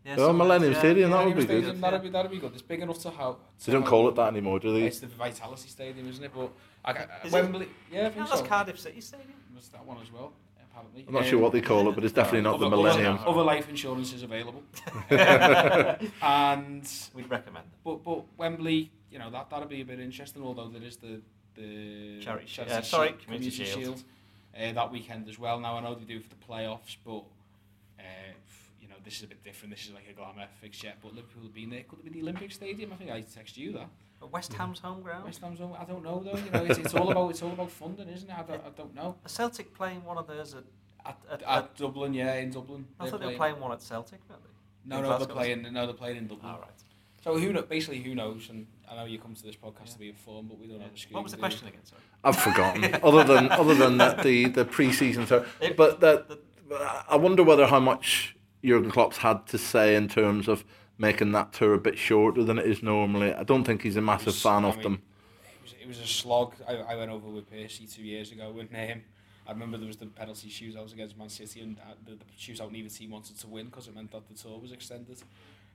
Yeah, 0.04 0.14
Oh, 0.18 0.28
so- 0.28 0.32
Millennium 0.32 0.74
Stadium, 0.74 1.10
that 1.10 1.20
Yeah, 1.20 1.26
would 1.26 1.36
be 1.36 1.42
Stadium, 1.42 1.72
good. 1.72 1.80
That'd 1.82 2.02
be, 2.02 2.08
that'd 2.08 2.30
be 2.30 2.38
good. 2.38 2.52
It's 2.54 2.62
big 2.62 2.80
enough 2.80 2.98
to 3.00 3.10
how. 3.10 3.36
They 3.64 3.72
don't 3.72 3.84
call 3.86 4.08
it 4.08 4.14
that 4.16 4.28
anymore, 4.28 4.58
do 4.58 4.72
they? 4.72 4.86
It's 4.86 4.98
the 5.00 5.06
Vitality 5.06 5.68
Stadium, 5.68 6.08
isn't 6.08 6.24
it? 6.24 6.32
But 6.34 6.50
I, 6.84 6.90
I, 6.92 7.06
Is 7.24 7.32
it? 7.34 7.42
Wembley. 7.42 7.68
Yeah, 7.92 8.00
I 8.00 8.02
Yeah, 8.04 8.08
think 8.10 8.28
that's 8.28 8.40
so. 8.40 8.46
Cardiff 8.46 8.78
City 8.80 9.00
Stadium. 9.02 9.34
That's 9.54 9.68
that 9.68 9.84
one 9.84 9.98
as 10.02 10.10
well, 10.10 10.32
apparently. 10.70 11.04
I'm 11.06 11.14
not 11.14 11.26
sure 11.26 11.38
what 11.38 11.52
they 11.52 11.60
call 11.60 11.88
it, 11.88 11.94
but 11.94 12.04
it's 12.04 12.12
definitely 12.14 12.42
not 12.42 12.60
the 12.60 12.68
Millennium. 12.70 13.18
Other, 13.18 13.28
other 13.28 13.42
life 13.42 13.68
insurance 13.68 14.12
is 14.12 14.22
available. 14.22 14.62
and 15.10 16.90
We'd 17.14 17.30
recommend 17.30 17.66
them. 17.66 17.78
but 17.84 18.04
but 18.04 18.24
Wembley, 18.36 18.90
you 19.10 19.18
know 19.18 19.30
that 19.30 19.50
that'd 19.50 19.68
be 19.68 19.80
a 19.80 19.84
bit 19.84 20.00
interesting. 20.00 20.42
Although 20.42 20.68
there 20.68 20.82
is 20.82 20.96
the 20.96 21.20
the 21.54 22.20
Charity 22.20 22.46
Shield. 22.46 22.68
Uh, 22.68 22.82
sorry, 22.82 23.08
Shield- 23.08 23.24
Community 23.24 23.64
Shield. 23.64 24.02
uh, 24.58 24.72
that 24.72 24.90
weekend 24.92 25.28
as 25.28 25.38
well. 25.38 25.58
Now 25.60 25.76
I 25.76 25.80
know 25.80 25.94
they 25.94 26.04
do 26.04 26.20
for 26.20 26.28
the 26.28 26.36
playoffs, 26.36 26.96
but 27.04 27.22
uh, 27.98 28.32
you 28.80 28.88
know 28.88 28.94
this 29.04 29.16
is 29.18 29.24
a 29.24 29.26
bit 29.26 29.42
different. 29.44 29.74
This 29.74 29.86
is 29.86 29.92
like 29.92 30.06
a 30.10 30.12
glamour 30.12 30.46
fixture. 30.60 30.92
But 31.02 31.14
Liverpool 31.14 31.42
have 31.44 31.54
been 31.54 31.70
there. 31.70 31.82
Could 31.82 32.00
it 32.00 32.04
be 32.04 32.10
the 32.10 32.22
Olympic 32.22 32.52
Stadium? 32.52 32.92
I 32.92 32.96
think 32.96 33.10
I 33.10 33.20
text 33.22 33.56
you 33.56 33.72
that. 33.72 33.88
But 34.20 34.32
West 34.32 34.52
Ham's 34.52 34.78
home 34.80 35.00
ground. 35.02 35.24
West 35.24 35.40
Ham's 35.40 35.58
home. 35.58 35.74
I 35.80 35.84
don't 35.84 36.04
know 36.04 36.22
though. 36.22 36.36
You 36.38 36.50
know, 36.50 36.64
it's, 36.64 36.78
it's 36.78 36.94
all 36.94 37.10
about 37.10 37.30
it's 37.30 37.42
all 37.42 37.52
about 37.52 37.70
funding, 37.70 38.08
isn't 38.08 38.28
it? 38.28 38.36
I 38.38 38.42
don't, 38.42 38.62
I 38.64 38.68
don't 38.76 38.94
know. 38.94 39.16
A 39.24 39.28
Celtic 39.28 39.74
playing 39.74 40.04
one 40.04 40.18
of 40.18 40.26
those 40.26 40.54
at? 40.54 40.64
At, 41.06 41.18
At- 41.32 41.42
at, 41.42 41.48
at- 41.48 41.76
Dublin, 41.76 42.12
yeah, 42.12 42.34
in 42.34 42.50
Dublin. 42.50 42.86
I 42.98 43.04
they're 43.04 43.10
thought 43.12 43.20
they 43.20 43.26
were 43.28 43.32
playing 43.32 43.58
one 43.58 43.72
at 43.72 43.80
Celtic, 43.82 44.20
weren't 44.28 44.42
they? 44.42 44.48
No, 44.90 44.98
in 44.98 45.02
no, 45.04 45.18
they're 45.18 45.26
playing. 45.26 45.62
No, 45.72 45.86
they're 45.86 45.94
playing 45.94 46.18
in 46.18 46.26
Dublin. 46.26 46.50
All 46.52 46.60
right. 46.60 46.70
So 47.24 47.38
who 47.38 47.52
know, 47.52 47.62
basically 47.62 48.00
who 48.02 48.14
knows? 48.14 48.48
And 48.50 48.66
I 48.90 48.96
know 48.96 49.04
you 49.04 49.18
come 49.18 49.34
to 49.34 49.42
this 49.42 49.56
podcast 49.56 49.86
Yeah. 49.86 49.92
to 49.92 49.98
be 49.98 50.08
informed, 50.10 50.48
but 50.50 50.58
we 50.58 50.66
don't 50.66 50.76
Yeah. 50.78 50.84
have 50.84 50.94
a 50.94 50.98
screen. 50.98 51.14
What 51.14 51.22
was 51.22 51.32
the 51.32 51.38
question 51.38 51.68
again? 51.68 51.84
Sorry. 51.84 52.00
I've 52.24 52.36
forgotten. 52.36 52.84
other 53.02 53.24
than 53.24 53.50
other 53.50 53.74
than 53.74 53.96
that, 53.98 54.22
the 54.22 54.48
the 54.48 54.64
pre-season 54.66 55.24
tour, 55.26 55.46
It- 55.60 55.76
but 55.76 56.00
that 56.00 56.38
I 57.08 57.16
wonder 57.16 57.42
whether 57.42 57.66
how 57.66 57.80
much 57.80 58.36
Jurgen 58.64 58.90
Klopp's 58.90 59.18
had 59.18 59.46
to 59.48 59.58
say 59.58 59.96
in 59.96 60.08
terms 60.08 60.48
of 60.48 60.64
making 61.00 61.32
that 61.32 61.52
tour 61.52 61.72
a 61.74 61.78
bit 61.78 61.96
shorter 61.98 62.44
than 62.44 62.58
it 62.58 62.66
is 62.66 62.82
normally. 62.82 63.32
I 63.34 63.42
don't 63.42 63.64
think 63.64 63.82
he's 63.82 63.96
a 63.96 64.00
massive 64.02 64.26
was- 64.26 64.42
fan 64.42 64.64
I 64.64 64.68
of 64.68 64.76
mean, 64.76 64.82
them. 64.84 65.02
It 65.42 65.62
was, 65.62 65.74
it 65.82 65.88
was 65.88 65.98
a 65.98 66.06
slog. 66.06 66.54
I, 66.68 66.76
I 66.76 66.96
went 66.96 67.10
over 67.10 67.28
with 67.28 67.50
Percy 67.50 67.86
two 67.86 68.02
years 68.02 68.30
ago 68.32 68.50
with 68.52 68.70
him. 68.70 69.02
I 69.46 69.52
remember 69.52 69.78
there 69.78 69.86
was 69.86 69.96
the 69.96 70.06
penalty 70.06 70.48
shootouts 70.48 70.92
against 70.92 71.16
Man 71.18 71.28
City, 71.28 71.60
and 71.62 71.76
uh, 71.78 71.94
the, 72.06 72.12
the 72.12 72.24
shootout 72.38 72.70
neither 72.70 72.88
team 72.88 73.10
wanted 73.10 73.36
to 73.38 73.46
win 73.48 73.66
because 73.66 73.88
it 73.88 73.94
meant 73.94 74.12
that 74.12 74.28
the 74.28 74.34
tour 74.34 74.58
was 74.60 74.70
extended. 74.72 75.20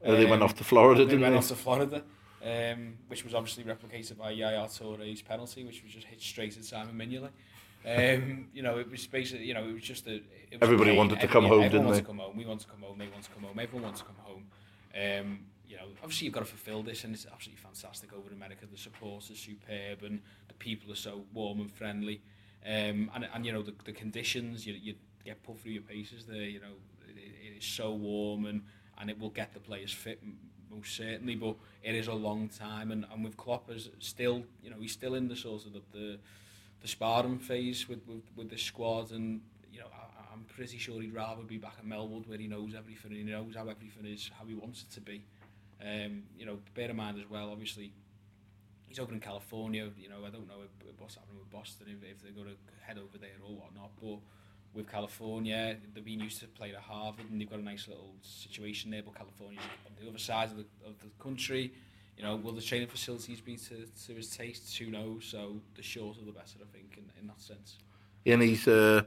Uh, 0.05 0.11
they 0.11 0.25
went 0.25 0.41
Um, 0.41 0.43
off 0.43 0.55
to 0.55 0.63
Florida, 0.63 1.03
they 1.03 1.09
didn't 1.11 1.21
went 1.21 1.33
they? 1.33 1.35
Went 1.37 1.43
off 1.43 1.49
to 1.49 1.55
Florida, 1.55 2.03
um, 2.45 2.93
which 3.07 3.23
was 3.25 3.33
obviously 3.33 3.63
replicated 3.63 4.17
by 4.17 4.29
Yaya 4.31 4.65
Touré's 4.65 5.21
penalty, 5.21 5.63
which 5.65 5.83
was 5.83 5.91
just 5.91 6.05
hit 6.07 6.21
straight 6.21 6.55
at 6.55 6.63
Simon 6.63 6.95
Mignolet. 6.95 7.31
Um, 7.87 8.47
you 8.53 8.63
know, 8.63 8.77
it 8.79 8.89
was 8.89 9.05
basically, 9.07 9.45
you 9.45 9.53
know, 9.53 9.63
it 9.67 9.73
was 9.73 9.83
just 9.83 10.07
a. 10.07 10.15
It 10.15 10.23
was 10.53 10.61
Everybody 10.61 10.91
a 10.91 10.95
wanted 10.95 11.19
to 11.19 11.27
come 11.27 11.43
home, 11.45 11.63
everyone 11.63 11.71
didn't 11.71 11.85
wanted 11.85 11.97
they? 11.97 12.01
to 12.01 12.07
come 12.07 12.17
home. 12.19 12.37
We 12.37 12.45
want 12.45 12.61
to 12.61 12.67
come 12.67 12.81
home. 12.81 12.97
They 12.97 13.07
want 13.07 13.23
to 13.23 13.29
come 13.31 13.43
home. 13.43 13.59
Everyone 13.59 13.83
wants 13.83 13.99
to 14.01 14.05
come 14.05 14.15
home. 14.23 14.43
Um, 14.95 15.41
you 15.67 15.77
know, 15.77 15.87
obviously 16.01 16.25
you've 16.25 16.33
got 16.33 16.41
to 16.41 16.45
fulfil 16.45 16.83
this, 16.83 17.03
and 17.03 17.13
it's 17.13 17.25
absolutely 17.31 17.61
fantastic 17.61 18.13
over 18.13 18.27
in 18.27 18.33
America. 18.33 18.65
The 18.71 18.77
support 18.77 19.29
is 19.29 19.39
superb, 19.39 20.03
and 20.03 20.21
the 20.47 20.53
people 20.53 20.91
are 20.91 20.97
so 20.97 21.25
warm 21.33 21.59
and 21.59 21.71
friendly. 21.71 22.21
Um, 22.65 23.11
and, 23.13 23.27
and 23.33 23.45
you 23.45 23.51
know 23.51 23.61
the, 23.61 23.73
the 23.83 23.91
conditions, 23.91 24.65
you, 24.65 24.73
you 24.73 24.95
get 25.23 25.43
put 25.43 25.59
through 25.59 25.73
your 25.73 25.83
paces 25.83 26.25
there. 26.25 26.43
You 26.43 26.59
know, 26.61 26.75
it, 27.07 27.17
it 27.17 27.57
is 27.57 27.65
so 27.65 27.93
warm, 27.93 28.45
and 28.45 28.61
and 28.97 29.09
it 29.09 29.19
will 29.19 29.29
get 29.29 29.53
the 29.53 29.59
players 29.59 29.91
fit 29.91 30.21
most 30.71 30.95
certainly. 30.95 31.35
But 31.35 31.55
it 31.83 31.95
is 31.95 32.07
a 32.07 32.13
long 32.13 32.49
time, 32.49 32.91
and, 32.91 33.05
and 33.11 33.23
with 33.23 33.37
Klopp 33.37 33.69
as 33.69 33.89
still, 33.99 34.43
you 34.63 34.69
know, 34.69 34.77
he's 34.79 34.93
still 34.93 35.15
in 35.15 35.27
the 35.27 35.35
sort 35.35 35.65
of 35.65 35.73
the 35.73 35.81
the, 35.91 36.19
the 36.81 36.87
sparring 36.87 37.39
phase 37.39 37.87
with, 37.89 38.01
with 38.07 38.23
with 38.35 38.49
the 38.49 38.57
squad, 38.57 39.11
and 39.11 39.41
you 39.75 39.81
know, 39.81 39.87
I, 39.93 40.33
I'm 40.33 40.45
pretty 40.45 40.77
sure 40.77 41.01
he'd 41.01 41.13
rather 41.13 41.43
be 41.43 41.57
back 41.57 41.75
at 41.77 41.85
Melwood 41.85 42.27
where 42.27 42.37
he 42.37 42.47
knows 42.47 42.73
everything, 42.75 43.11
and 43.11 43.19
he 43.19 43.23
knows 43.23 43.55
how 43.55 43.67
everything 43.67 44.05
is, 44.05 44.31
how 44.39 44.45
he 44.45 44.55
wants 44.55 44.83
it 44.83 44.93
to 44.95 45.01
be. 45.01 45.25
Um, 45.81 46.23
you 46.39 46.45
know, 46.45 46.59
bear 46.73 46.89
in 46.89 46.95
mind 46.95 47.19
as 47.19 47.29
well, 47.29 47.49
obviously, 47.51 47.91
he's 48.87 48.99
over 48.99 49.13
in 49.13 49.19
California. 49.19 49.89
You 49.99 50.07
know, 50.07 50.25
I 50.25 50.29
don't 50.29 50.47
know 50.47 50.63
what's 50.97 51.15
happening 51.15 51.39
with 51.39 51.51
Boston 51.51 51.87
if, 51.89 52.09
if 52.09 52.23
they're 52.23 52.31
going 52.31 52.47
to 52.47 52.85
head 52.87 52.97
over 52.97 53.17
there 53.17 53.35
or 53.43 53.55
whatnot. 53.55 53.91
But 54.01 54.19
with 54.73 54.89
California, 54.89 55.75
they've 55.93 56.05
been 56.05 56.21
used 56.21 56.39
to 56.39 56.47
play 56.47 56.73
at 56.73 56.81
Harvard 56.81 57.29
and 57.29 57.39
they've 57.39 57.49
got 57.49 57.59
a 57.59 57.63
nice 57.63 57.89
little 57.89 58.13
situation 58.21 58.91
there. 58.91 59.03
But 59.03 59.15
California's 59.15 59.61
on 59.85 59.91
the 60.01 60.09
other 60.09 60.17
side 60.17 60.51
of 60.51 60.57
the, 60.57 60.65
of 60.85 60.97
the 61.01 61.09
country. 61.21 61.73
You 62.17 62.23
know, 62.23 62.37
will 62.37 62.53
the 62.53 62.61
training 62.61 62.87
facilities 62.87 63.41
be 63.41 63.57
to, 63.57 63.85
to 64.07 64.13
his 64.13 64.29
taste? 64.29 64.77
Who 64.77 64.89
knows? 64.89 65.25
So 65.25 65.57
the 65.75 65.83
shorter 65.83 66.21
the 66.25 66.31
better, 66.31 66.59
I 66.61 66.71
think, 66.71 66.97
in, 66.97 67.03
in 67.19 67.27
that 67.27 67.41
sense. 67.41 67.77
and 68.25 68.41
he's 68.41 68.67
uh, 68.67 69.03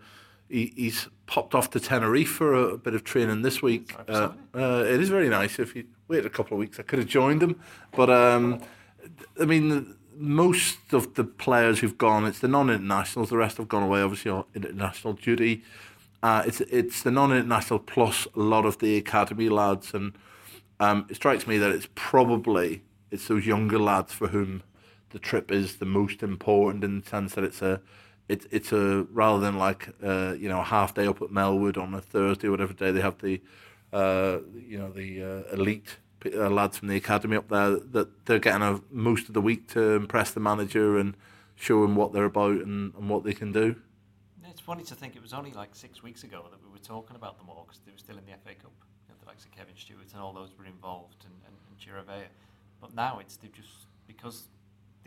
he, 0.49 0.73
he's 0.77 1.09
popped 1.27 1.55
off 1.55 1.71
to 1.71 1.81
Tenerife 1.81 2.29
for 2.29 2.55
a, 2.55 2.79
bit 2.79 2.95
of 2.95 3.05
training 3.05 3.43
this 3.43 3.63
week. 3.63 3.95
Uh, 4.09 4.31
uh, 4.55 4.85
it 4.87 5.01
is 5.01 5.09
very 5.09 5.29
nice. 5.29 5.59
If 5.59 5.77
you 5.77 5.85
wait 6.09 6.25
a 6.25 6.31
couple 6.31 6.55
of 6.55 6.59
weeks, 6.59 6.81
I 6.81 6.83
could 6.83 6.99
have 6.99 7.09
joined 7.09 7.43
him. 7.43 7.61
But 7.95 8.11
um, 8.11 8.61
I 9.41 9.45
mean, 9.45 9.95
most 10.17 10.79
of 10.93 11.15
the 11.15 11.25
players 11.25 11.81
who've 11.81 11.99
gone, 11.99 12.25
it's 12.27 12.41
the 12.41 12.49
non-internationals. 12.49 13.31
The 13.31 13.37
rest 13.37 13.59
have 13.59 13.69
gone 13.69 13.83
away, 13.83 14.01
obviously, 14.01 14.31
on 14.31 14.45
international 14.55 15.15
duty. 15.15 15.63
Uh, 16.23 16.43
it's 16.47 16.61
it's 16.63 17.03
the 17.03 17.11
non-international 17.11 17.79
plus 17.81 18.27
a 18.35 18.41
lot 18.41 18.67
of 18.67 18.79
the 18.79 18.97
academy 18.97 19.49
lads, 19.49 19.95
and 19.95 20.13
um, 20.81 21.07
it 21.09 21.17
strikes 21.17 21.47
me 21.47 21.59
that 21.59 21.71
it's 21.71 21.89
probably 21.95 22.83
it's 23.11 23.29
those 23.29 23.47
younger 23.47 23.79
lads 23.79 24.13
for 24.13 24.29
whom 24.29 24.63
the 25.11 25.19
trip 25.19 25.51
is 25.51 25.77
the 25.77 25.87
most 25.87 26.23
important 26.23 26.85
in 26.85 27.01
the 27.01 27.09
sense 27.09 27.35
that 27.35 27.45
it's 27.45 27.63
a 27.63 27.81
it's 28.29 28.47
it's 28.51 28.73
a 28.73 29.07
rather 29.11 29.41
than 29.41 29.59
like 29.59 29.89
uh, 30.03 30.35
you 30.39 30.49
know 30.49 30.61
a 30.61 30.65
half 30.65 30.95
day 30.95 31.07
up 31.07 31.23
at 31.23 31.29
Melwood 31.29 31.79
on 31.79 31.95
a 31.95 32.01
Thursday 32.01 32.49
or 32.49 32.51
whatever 32.51 32.73
day 32.73 32.91
they 32.91 33.01
have 33.01 33.19
the 33.19 33.41
uh, 33.93 34.39
you 34.55 34.79
know 34.79 34.91
the 34.91 35.23
uh, 35.23 35.55
elite 35.55 35.97
uh, 36.27 36.51
lads 36.51 36.79
from 36.79 36.89
the 36.89 36.97
academy 36.97 37.37
up 37.37 37.49
there 37.49 37.77
that 37.77 38.27
they're 38.27 38.39
getting 38.39 38.63
a, 38.63 38.81
most 38.91 39.29
of 39.29 39.35
the 39.35 39.41
week 39.41 39.69
to 39.69 39.95
impress 39.95 40.31
the 40.31 40.41
manager 40.41 40.99
and 40.99 41.17
show 41.55 41.85
him 41.85 41.97
what 41.97 42.13
they're 42.13 42.25
about 42.25 42.57
and, 42.57 42.95
and 42.95 43.09
what 43.09 43.25
they 43.25 43.33
can 43.33 43.53
do. 43.53 43.77
It's 44.45 44.61
funny 44.61 44.83
to 44.85 44.95
think 44.95 45.15
it 45.15 45.23
was 45.23 45.33
only 45.33 45.53
like 45.53 45.71
six 45.73 46.03
weeks 46.03 46.25
ago 46.25 46.45
that 46.51 46.61
we 46.65 46.71
were 46.73 46.85
talking 46.85 47.17
about 47.17 47.39
them 47.39 47.49
all 47.49 47.65
because 47.67 47.81
they 47.87 47.93
were 47.93 47.99
still 47.99 48.19
in 48.19 48.25
the 48.27 48.33
FA 48.45 48.55
Cup. 48.55 48.73
You 49.07 49.15
know, 49.15 49.15
the 49.21 49.27
likes 49.27 49.45
of 49.45 49.53
Kevin 49.53 49.77
Stewart 49.77 50.07
and 50.13 50.21
all 50.21 50.33
those 50.33 50.51
were 50.59 50.67
involved, 50.67 51.25
and, 51.25 51.35
and, 51.47 51.55
and. 51.55 52.29
But 52.81 52.95
now 52.95 53.19
it's 53.19 53.37
they've 53.37 53.53
just 53.53 53.87
because 54.07 54.49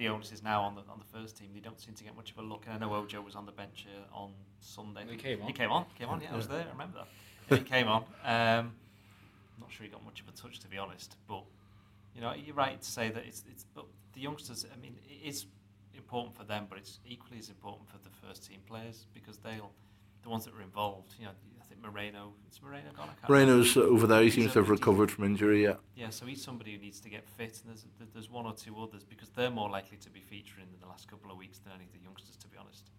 the 0.01 0.07
onus 0.07 0.31
is 0.31 0.41
now 0.41 0.63
on 0.63 0.73
the 0.73 0.81
on 0.89 0.97
the 0.97 1.17
first 1.17 1.37
team. 1.37 1.49
They 1.53 1.59
don't 1.59 1.79
seem 1.79 1.93
to 1.93 2.03
get 2.03 2.15
much 2.15 2.31
of 2.31 2.39
a 2.39 2.41
look. 2.41 2.63
And 2.65 2.73
I 2.73 2.79
know 2.79 2.95
Ojo 2.95 3.21
was 3.21 3.35
on 3.35 3.45
the 3.45 3.51
bench 3.51 3.85
uh, 3.87 4.17
on 4.17 4.31
Sunday. 4.59 5.05
He 5.07 5.15
came 5.15 5.39
on. 5.41 5.47
He 5.47 5.53
came 5.53 5.69
on. 5.69 5.85
Came 5.95 6.09
on. 6.09 6.21
Yeah, 6.21 6.33
I 6.33 6.35
was 6.35 6.47
there. 6.47 6.65
I 6.67 6.71
remember 6.71 7.05
that. 7.49 7.59
He 7.59 7.63
came 7.63 7.87
on. 7.87 8.01
Um, 8.25 8.73
I'm 9.53 9.61
not 9.61 9.71
sure 9.71 9.85
he 9.85 9.91
got 9.91 10.03
much 10.03 10.21
of 10.21 10.27
a 10.27 10.31
touch 10.31 10.59
to 10.61 10.67
be 10.67 10.79
honest, 10.79 11.17
but 11.27 11.43
you 12.15 12.21
know 12.21 12.33
you're 12.33 12.55
right 12.55 12.81
to 12.81 12.89
say 12.89 13.09
that 13.11 13.23
it's 13.27 13.43
it's. 13.51 13.63
But 13.75 13.85
the 14.13 14.21
youngsters, 14.21 14.65
I 14.73 14.81
mean, 14.81 14.95
it 15.07 15.27
is 15.27 15.45
important 15.93 16.35
for 16.35 16.45
them, 16.45 16.65
but 16.67 16.79
it's 16.79 16.99
equally 17.05 17.37
as 17.37 17.49
important 17.49 17.87
for 17.87 17.99
the 17.99 18.09
first 18.25 18.49
team 18.49 18.59
players 18.67 19.05
because 19.13 19.37
they'll 19.37 19.71
the 20.23 20.29
ones 20.29 20.45
that 20.45 20.55
are 20.55 20.63
involved. 20.63 21.13
You 21.19 21.25
know, 21.25 21.31
Moreno. 21.81 22.33
Is 22.51 22.61
Moreno 22.61 22.91
gone? 22.95 23.09
I 23.09 23.13
can't 23.13 23.29
remember. 23.29 23.53
Moreno's 23.53 23.77
over 23.77 24.07
there. 24.07 24.23
He 24.23 24.29
seems 24.29 24.53
to 24.53 24.59
have 24.59 24.69
recovered 24.69 25.11
from 25.11 25.23
injury. 25.25 25.63
Yeah. 25.63 25.75
Yeah, 25.95 26.09
so 26.09 26.25
he's 26.25 26.43
somebody 26.43 26.73
who 26.73 26.79
needs 26.79 26.99
to 27.01 27.09
get 27.09 27.27
fit, 27.27 27.59
and 27.63 27.69
there's 27.75 27.85
there's 28.13 28.29
one 28.29 28.45
or 28.45 28.53
two 28.53 28.77
others 28.81 29.03
because 29.03 29.29
they're 29.29 29.49
more 29.49 29.69
likely 29.69 29.97
to 29.97 30.09
be 30.09 30.21
featuring 30.21 30.67
in 30.73 30.79
the 30.79 30.87
last 30.87 31.09
couple 31.09 31.31
of 31.31 31.37
weeks 31.37 31.59
than 31.59 31.73
any 31.73 31.85
of 31.85 31.91
the 31.91 31.99
youngsters, 32.03 32.35
to 32.37 32.47
be 32.47 32.57
honest. 32.57 32.89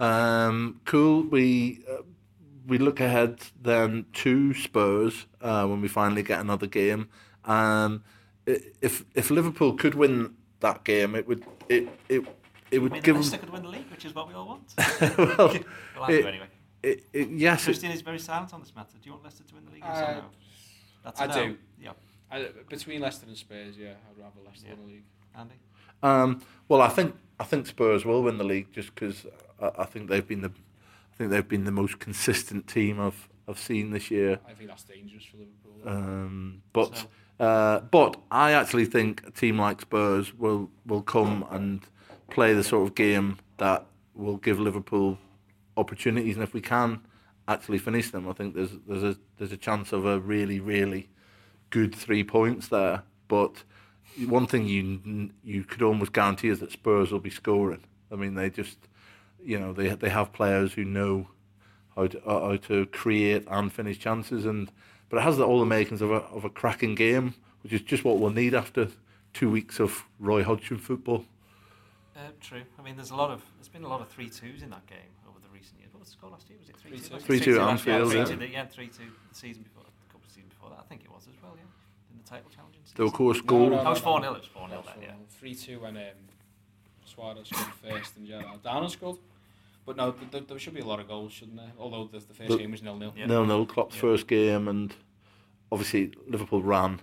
Um, 0.00 0.80
cool. 0.84 1.22
We 1.22 1.84
uh, 1.90 2.02
we 2.66 2.78
look 2.78 3.00
ahead 3.00 3.40
then 3.60 4.06
to 4.14 4.54
Spurs 4.54 5.26
uh, 5.40 5.66
when 5.66 5.80
we 5.80 5.88
finally 5.88 6.22
get 6.22 6.40
another 6.40 6.66
game. 6.66 7.08
Um, 7.44 8.04
if 8.46 9.04
if 9.14 9.30
Liverpool 9.30 9.74
could 9.74 9.94
win 9.94 10.34
that 10.60 10.84
game, 10.84 11.14
it 11.14 11.26
would 11.26 11.44
it 11.68 11.88
it 12.08 12.22
it 12.70 12.78
would 12.78 13.02
give 13.02 13.16
them. 13.30 13.40
could 13.40 13.50
win 13.50 13.62
the 13.62 13.68
league, 13.68 13.90
which 13.90 14.04
is 14.04 14.14
what 14.14 14.28
we 14.28 14.34
all 14.34 14.46
want. 14.46 14.74
well, 15.18 15.36
well, 15.38 16.04
I 16.04 16.12
it- 16.12 16.22
do 16.22 16.28
anyway. 16.28 16.46
It, 16.82 17.04
it, 17.12 17.28
yes, 17.30 17.64
Christian 17.64 17.90
is 17.90 18.02
very 18.02 18.18
silent 18.18 18.52
on 18.54 18.60
this 18.60 18.74
matter. 18.74 18.92
Do 19.00 19.06
you 19.06 19.12
want 19.12 19.24
Leicester 19.24 19.44
to 19.44 19.54
win 19.54 19.64
the 19.64 19.72
league? 19.72 19.82
Yes 19.84 19.98
or 19.98 20.04
Uh, 20.04 20.14
no? 20.16 20.24
That's 21.04 21.20
a 21.20 21.22
I 21.22 21.26
no. 21.26 21.34
do. 21.34 21.56
Yeah, 21.80 21.90
I, 22.30 22.48
between 22.68 23.00
Leicester 23.00 23.26
and 23.26 23.36
Spurs, 23.36 23.76
yeah, 23.78 23.90
I'd 24.10 24.18
rather 24.22 24.40
Leicester 24.44 24.66
Yeah. 24.68 24.74
in 24.74 24.80
the 24.80 24.86
league. 24.86 25.04
Andy. 25.36 25.54
Um, 26.02 26.42
well, 26.68 26.80
I 26.82 26.88
think 26.88 27.14
I 27.40 27.44
think 27.44 27.66
Spurs 27.66 28.04
will 28.04 28.22
win 28.22 28.38
the 28.38 28.44
league 28.44 28.72
just 28.72 28.94
because 28.94 29.26
I, 29.60 29.70
I 29.78 29.84
think 29.84 30.08
they've 30.08 30.26
been 30.26 30.42
the 30.42 30.50
I 30.50 31.16
think 31.16 31.30
they've 31.30 31.48
been 31.48 31.64
the 31.64 31.72
most 31.72 31.98
consistent 31.98 32.66
team 32.66 33.00
I've 33.00 33.28
I've 33.48 33.58
seen 33.58 33.90
this 33.90 34.10
year. 34.10 34.38
I 34.48 34.52
think 34.52 34.68
that's 34.70 34.84
dangerous 34.84 35.24
for 35.24 35.38
Liverpool. 35.38 35.88
Um, 35.88 36.62
but 36.72 36.96
So- 36.96 37.08
uh, 37.40 37.80
but 37.80 38.16
I 38.32 38.50
actually 38.52 38.84
think 38.86 39.22
a 39.26 39.30
team 39.30 39.58
like 39.58 39.80
Spurs 39.80 40.34
will 40.34 40.70
will 40.86 41.02
come 41.02 41.44
and 41.50 41.80
play 42.30 42.52
the 42.52 42.64
sort 42.64 42.86
of 42.88 42.94
game 42.96 43.38
that 43.58 43.86
will 44.14 44.36
give 44.38 44.58
Liverpool 44.60 45.18
opportunities, 45.78 46.34
and 46.34 46.42
if 46.42 46.52
we 46.52 46.60
can 46.60 47.00
actually 47.46 47.78
finish 47.78 48.10
them, 48.10 48.28
I 48.28 48.32
think 48.32 48.54
there's 48.54 48.72
there's 48.86 49.04
a 49.04 49.16
there's 49.38 49.52
a 49.52 49.56
chance 49.56 49.92
of 49.92 50.04
a 50.04 50.18
really 50.20 50.60
really 50.60 51.08
good 51.70 51.94
three 51.94 52.24
points 52.24 52.68
there. 52.68 53.02
But 53.28 53.62
one 54.26 54.46
thing 54.46 54.66
you 54.66 55.30
you 55.42 55.64
could 55.64 55.82
almost 55.82 56.12
guarantee 56.12 56.48
is 56.48 56.60
that 56.60 56.72
Spurs 56.72 57.12
will 57.12 57.20
be 57.20 57.30
scoring. 57.30 57.84
I 58.12 58.16
mean, 58.16 58.34
they 58.34 58.50
just 58.50 58.78
you 59.42 59.58
know 59.58 59.72
they 59.72 59.88
they 59.88 60.10
have 60.10 60.32
players 60.32 60.74
who 60.74 60.84
know 60.84 61.28
how 61.96 62.06
to, 62.06 62.24
uh, 62.24 62.48
how 62.50 62.56
to 62.56 62.86
create 62.86 63.44
and 63.48 63.72
finish 63.72 63.98
chances, 63.98 64.44
and 64.44 64.70
but 65.08 65.18
it 65.18 65.22
has 65.22 65.40
all 65.40 65.60
the 65.60 65.66
makings 65.66 66.02
of 66.02 66.10
a 66.10 66.22
of 66.36 66.44
a 66.44 66.50
cracking 66.50 66.94
game, 66.94 67.34
which 67.62 67.72
is 67.72 67.80
just 67.80 68.04
what 68.04 68.18
we'll 68.18 68.30
need 68.30 68.54
after 68.54 68.88
two 69.32 69.50
weeks 69.50 69.80
of 69.80 70.04
Roy 70.18 70.42
Hodgson 70.42 70.78
football. 70.78 71.24
Uh, 72.16 72.30
true. 72.40 72.62
I 72.78 72.82
mean, 72.82 72.96
there's 72.96 73.10
a 73.10 73.16
lot 73.16 73.30
of 73.30 73.42
there's 73.56 73.68
been 73.68 73.84
a 73.84 73.88
lot 73.88 74.00
of 74.00 74.08
three 74.08 74.28
twos 74.28 74.62
in 74.62 74.70
that 74.70 74.86
game 74.86 74.98
recent 75.58 75.78
years. 75.80 75.92
What 75.92 76.00
was 76.00 76.08
the 76.08 76.16
score 76.16 76.30
last 76.30 76.48
year? 76.48 76.58
Was 76.58 76.68
it 76.68 76.76
three 76.76 76.98
two? 76.98 77.54
3-2. 77.54 77.58
3-2 77.58 77.68
Anfield, 77.70 78.10
Three 78.10 78.18
yeah. 78.18 78.24
two. 78.24 78.44
Yeah, 78.46 78.66
three 78.66 78.88
two. 78.88 79.10
The 79.32 79.34
season 79.34 79.62
before, 79.62 79.82
a 79.82 80.12
couple 80.12 80.26
of 80.26 80.32
seasons 80.32 80.52
before 80.54 80.70
that, 80.70 80.78
I 80.80 80.86
think 80.88 81.02
it 81.04 81.10
was 81.10 81.26
as 81.28 81.34
well. 81.42 81.54
Yeah, 81.56 81.62
in 82.12 82.18
the 82.22 82.28
title 82.28 82.50
challenging 82.54 82.82
season. 82.84 82.96
Though 82.96 83.06
of 83.06 83.12
course 83.12 83.40
goal. 83.40 83.70
no, 83.70 83.80
it 83.80 83.84
was 83.84 83.98
four 84.00 84.20
0 84.20 84.34
It 84.34 84.40
was 84.40 84.46
four 84.48 84.68
0 84.68 84.82
then. 84.86 85.02
Yeah. 85.02 85.14
Three 85.38 85.54
two 85.54 85.80
when 85.80 85.96
um, 85.96 86.02
Suarez 87.04 87.48
scored 87.48 87.72
first 87.82 88.16
and 88.16 88.26
Gerard 88.26 88.62
Downer 88.62 88.88
scored. 88.88 89.18
But 89.86 89.96
no, 89.96 90.12
th- 90.12 90.30
th- 90.30 90.46
there 90.46 90.58
should 90.58 90.74
be 90.74 90.80
a 90.80 90.84
lot 90.84 91.00
of 91.00 91.08
goals, 91.08 91.32
shouldn't 91.32 91.56
there? 91.56 91.72
Although 91.78 92.10
the, 92.12 92.18
the 92.18 92.34
first 92.34 92.50
The- 92.50 92.58
game 92.58 92.70
was 92.72 92.82
nil 92.82 92.96
nil. 92.96 93.12
Yeah. 93.16 93.26
Nil 93.26 93.46
nil. 93.46 93.64
Klopp's 93.66 93.94
Yeah. 93.96 94.02
first 94.02 94.26
game, 94.28 94.68
and 94.68 94.94
obviously 95.72 96.12
Liverpool 96.28 96.62
ran 96.62 97.00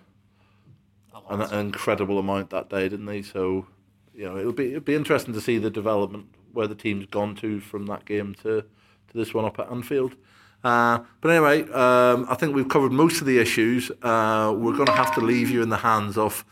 an, 1.29 1.41
an 1.41 1.59
incredible 1.59 2.19
amount 2.19 2.51
that 2.51 2.69
day, 2.69 2.87
didn't 2.87 3.07
they? 3.07 3.21
So 3.23 3.65
you 4.13 4.25
know 4.25 4.37
it'll 4.37 4.53
be 4.53 4.67
it'll 4.69 4.81
be 4.81 4.93
interesting 4.95 5.33
to 5.33 5.41
see 5.41 5.57
the 5.57 5.71
development 5.71 6.27
where 6.55 6.67
the 6.67 6.75
team's 6.75 7.05
gone 7.05 7.35
to 7.35 7.59
from 7.59 7.85
that 7.87 8.05
game 8.05 8.35
to 8.43 8.61
to 8.61 9.17
this 9.17 9.33
one 9.33 9.45
up 9.45 9.59
at 9.59 9.69
Anfield. 9.71 10.15
Uh, 10.63 10.99
but 11.21 11.29
anyway, 11.29 11.61
um, 11.73 12.25
I 12.27 12.35
think 12.35 12.55
we've 12.55 12.67
covered 12.67 12.91
most 12.91 13.21
of 13.21 13.27
the 13.27 13.37
issues. 13.37 13.91
Uh, 14.01 14.51
we're 14.57 14.73
going 14.73 14.87
to 14.87 14.93
have 14.93 15.13
to 15.13 15.21
leave 15.21 15.51
you 15.51 15.61
in 15.61 15.69
the 15.69 15.77
hands 15.77 16.17
of 16.17 16.43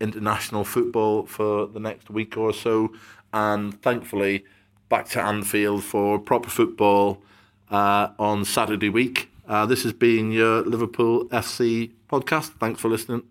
international 0.00 0.64
football 0.64 1.26
for 1.26 1.66
the 1.66 1.80
next 1.80 2.08
week 2.08 2.36
or 2.38 2.54
so, 2.54 2.90
and 3.32 3.80
thankfully 3.82 4.44
back 4.88 5.06
to 5.10 5.20
Anfield 5.22 5.84
for 5.84 6.18
proper 6.18 6.48
football 6.48 7.22
uh, 7.70 8.08
on 8.18 8.44
Saturday 8.44 8.88
week. 8.88 9.30
Uh, 9.46 9.66
this 9.66 9.82
has 9.82 9.92
been 9.92 10.30
your 10.30 10.62
Liverpool 10.62 11.26
FC 11.26 11.90
podcast. 12.08 12.50
Thanks 12.58 12.80
for 12.80 12.88
listening. 12.88 13.22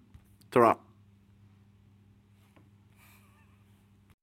ta 0.51 0.77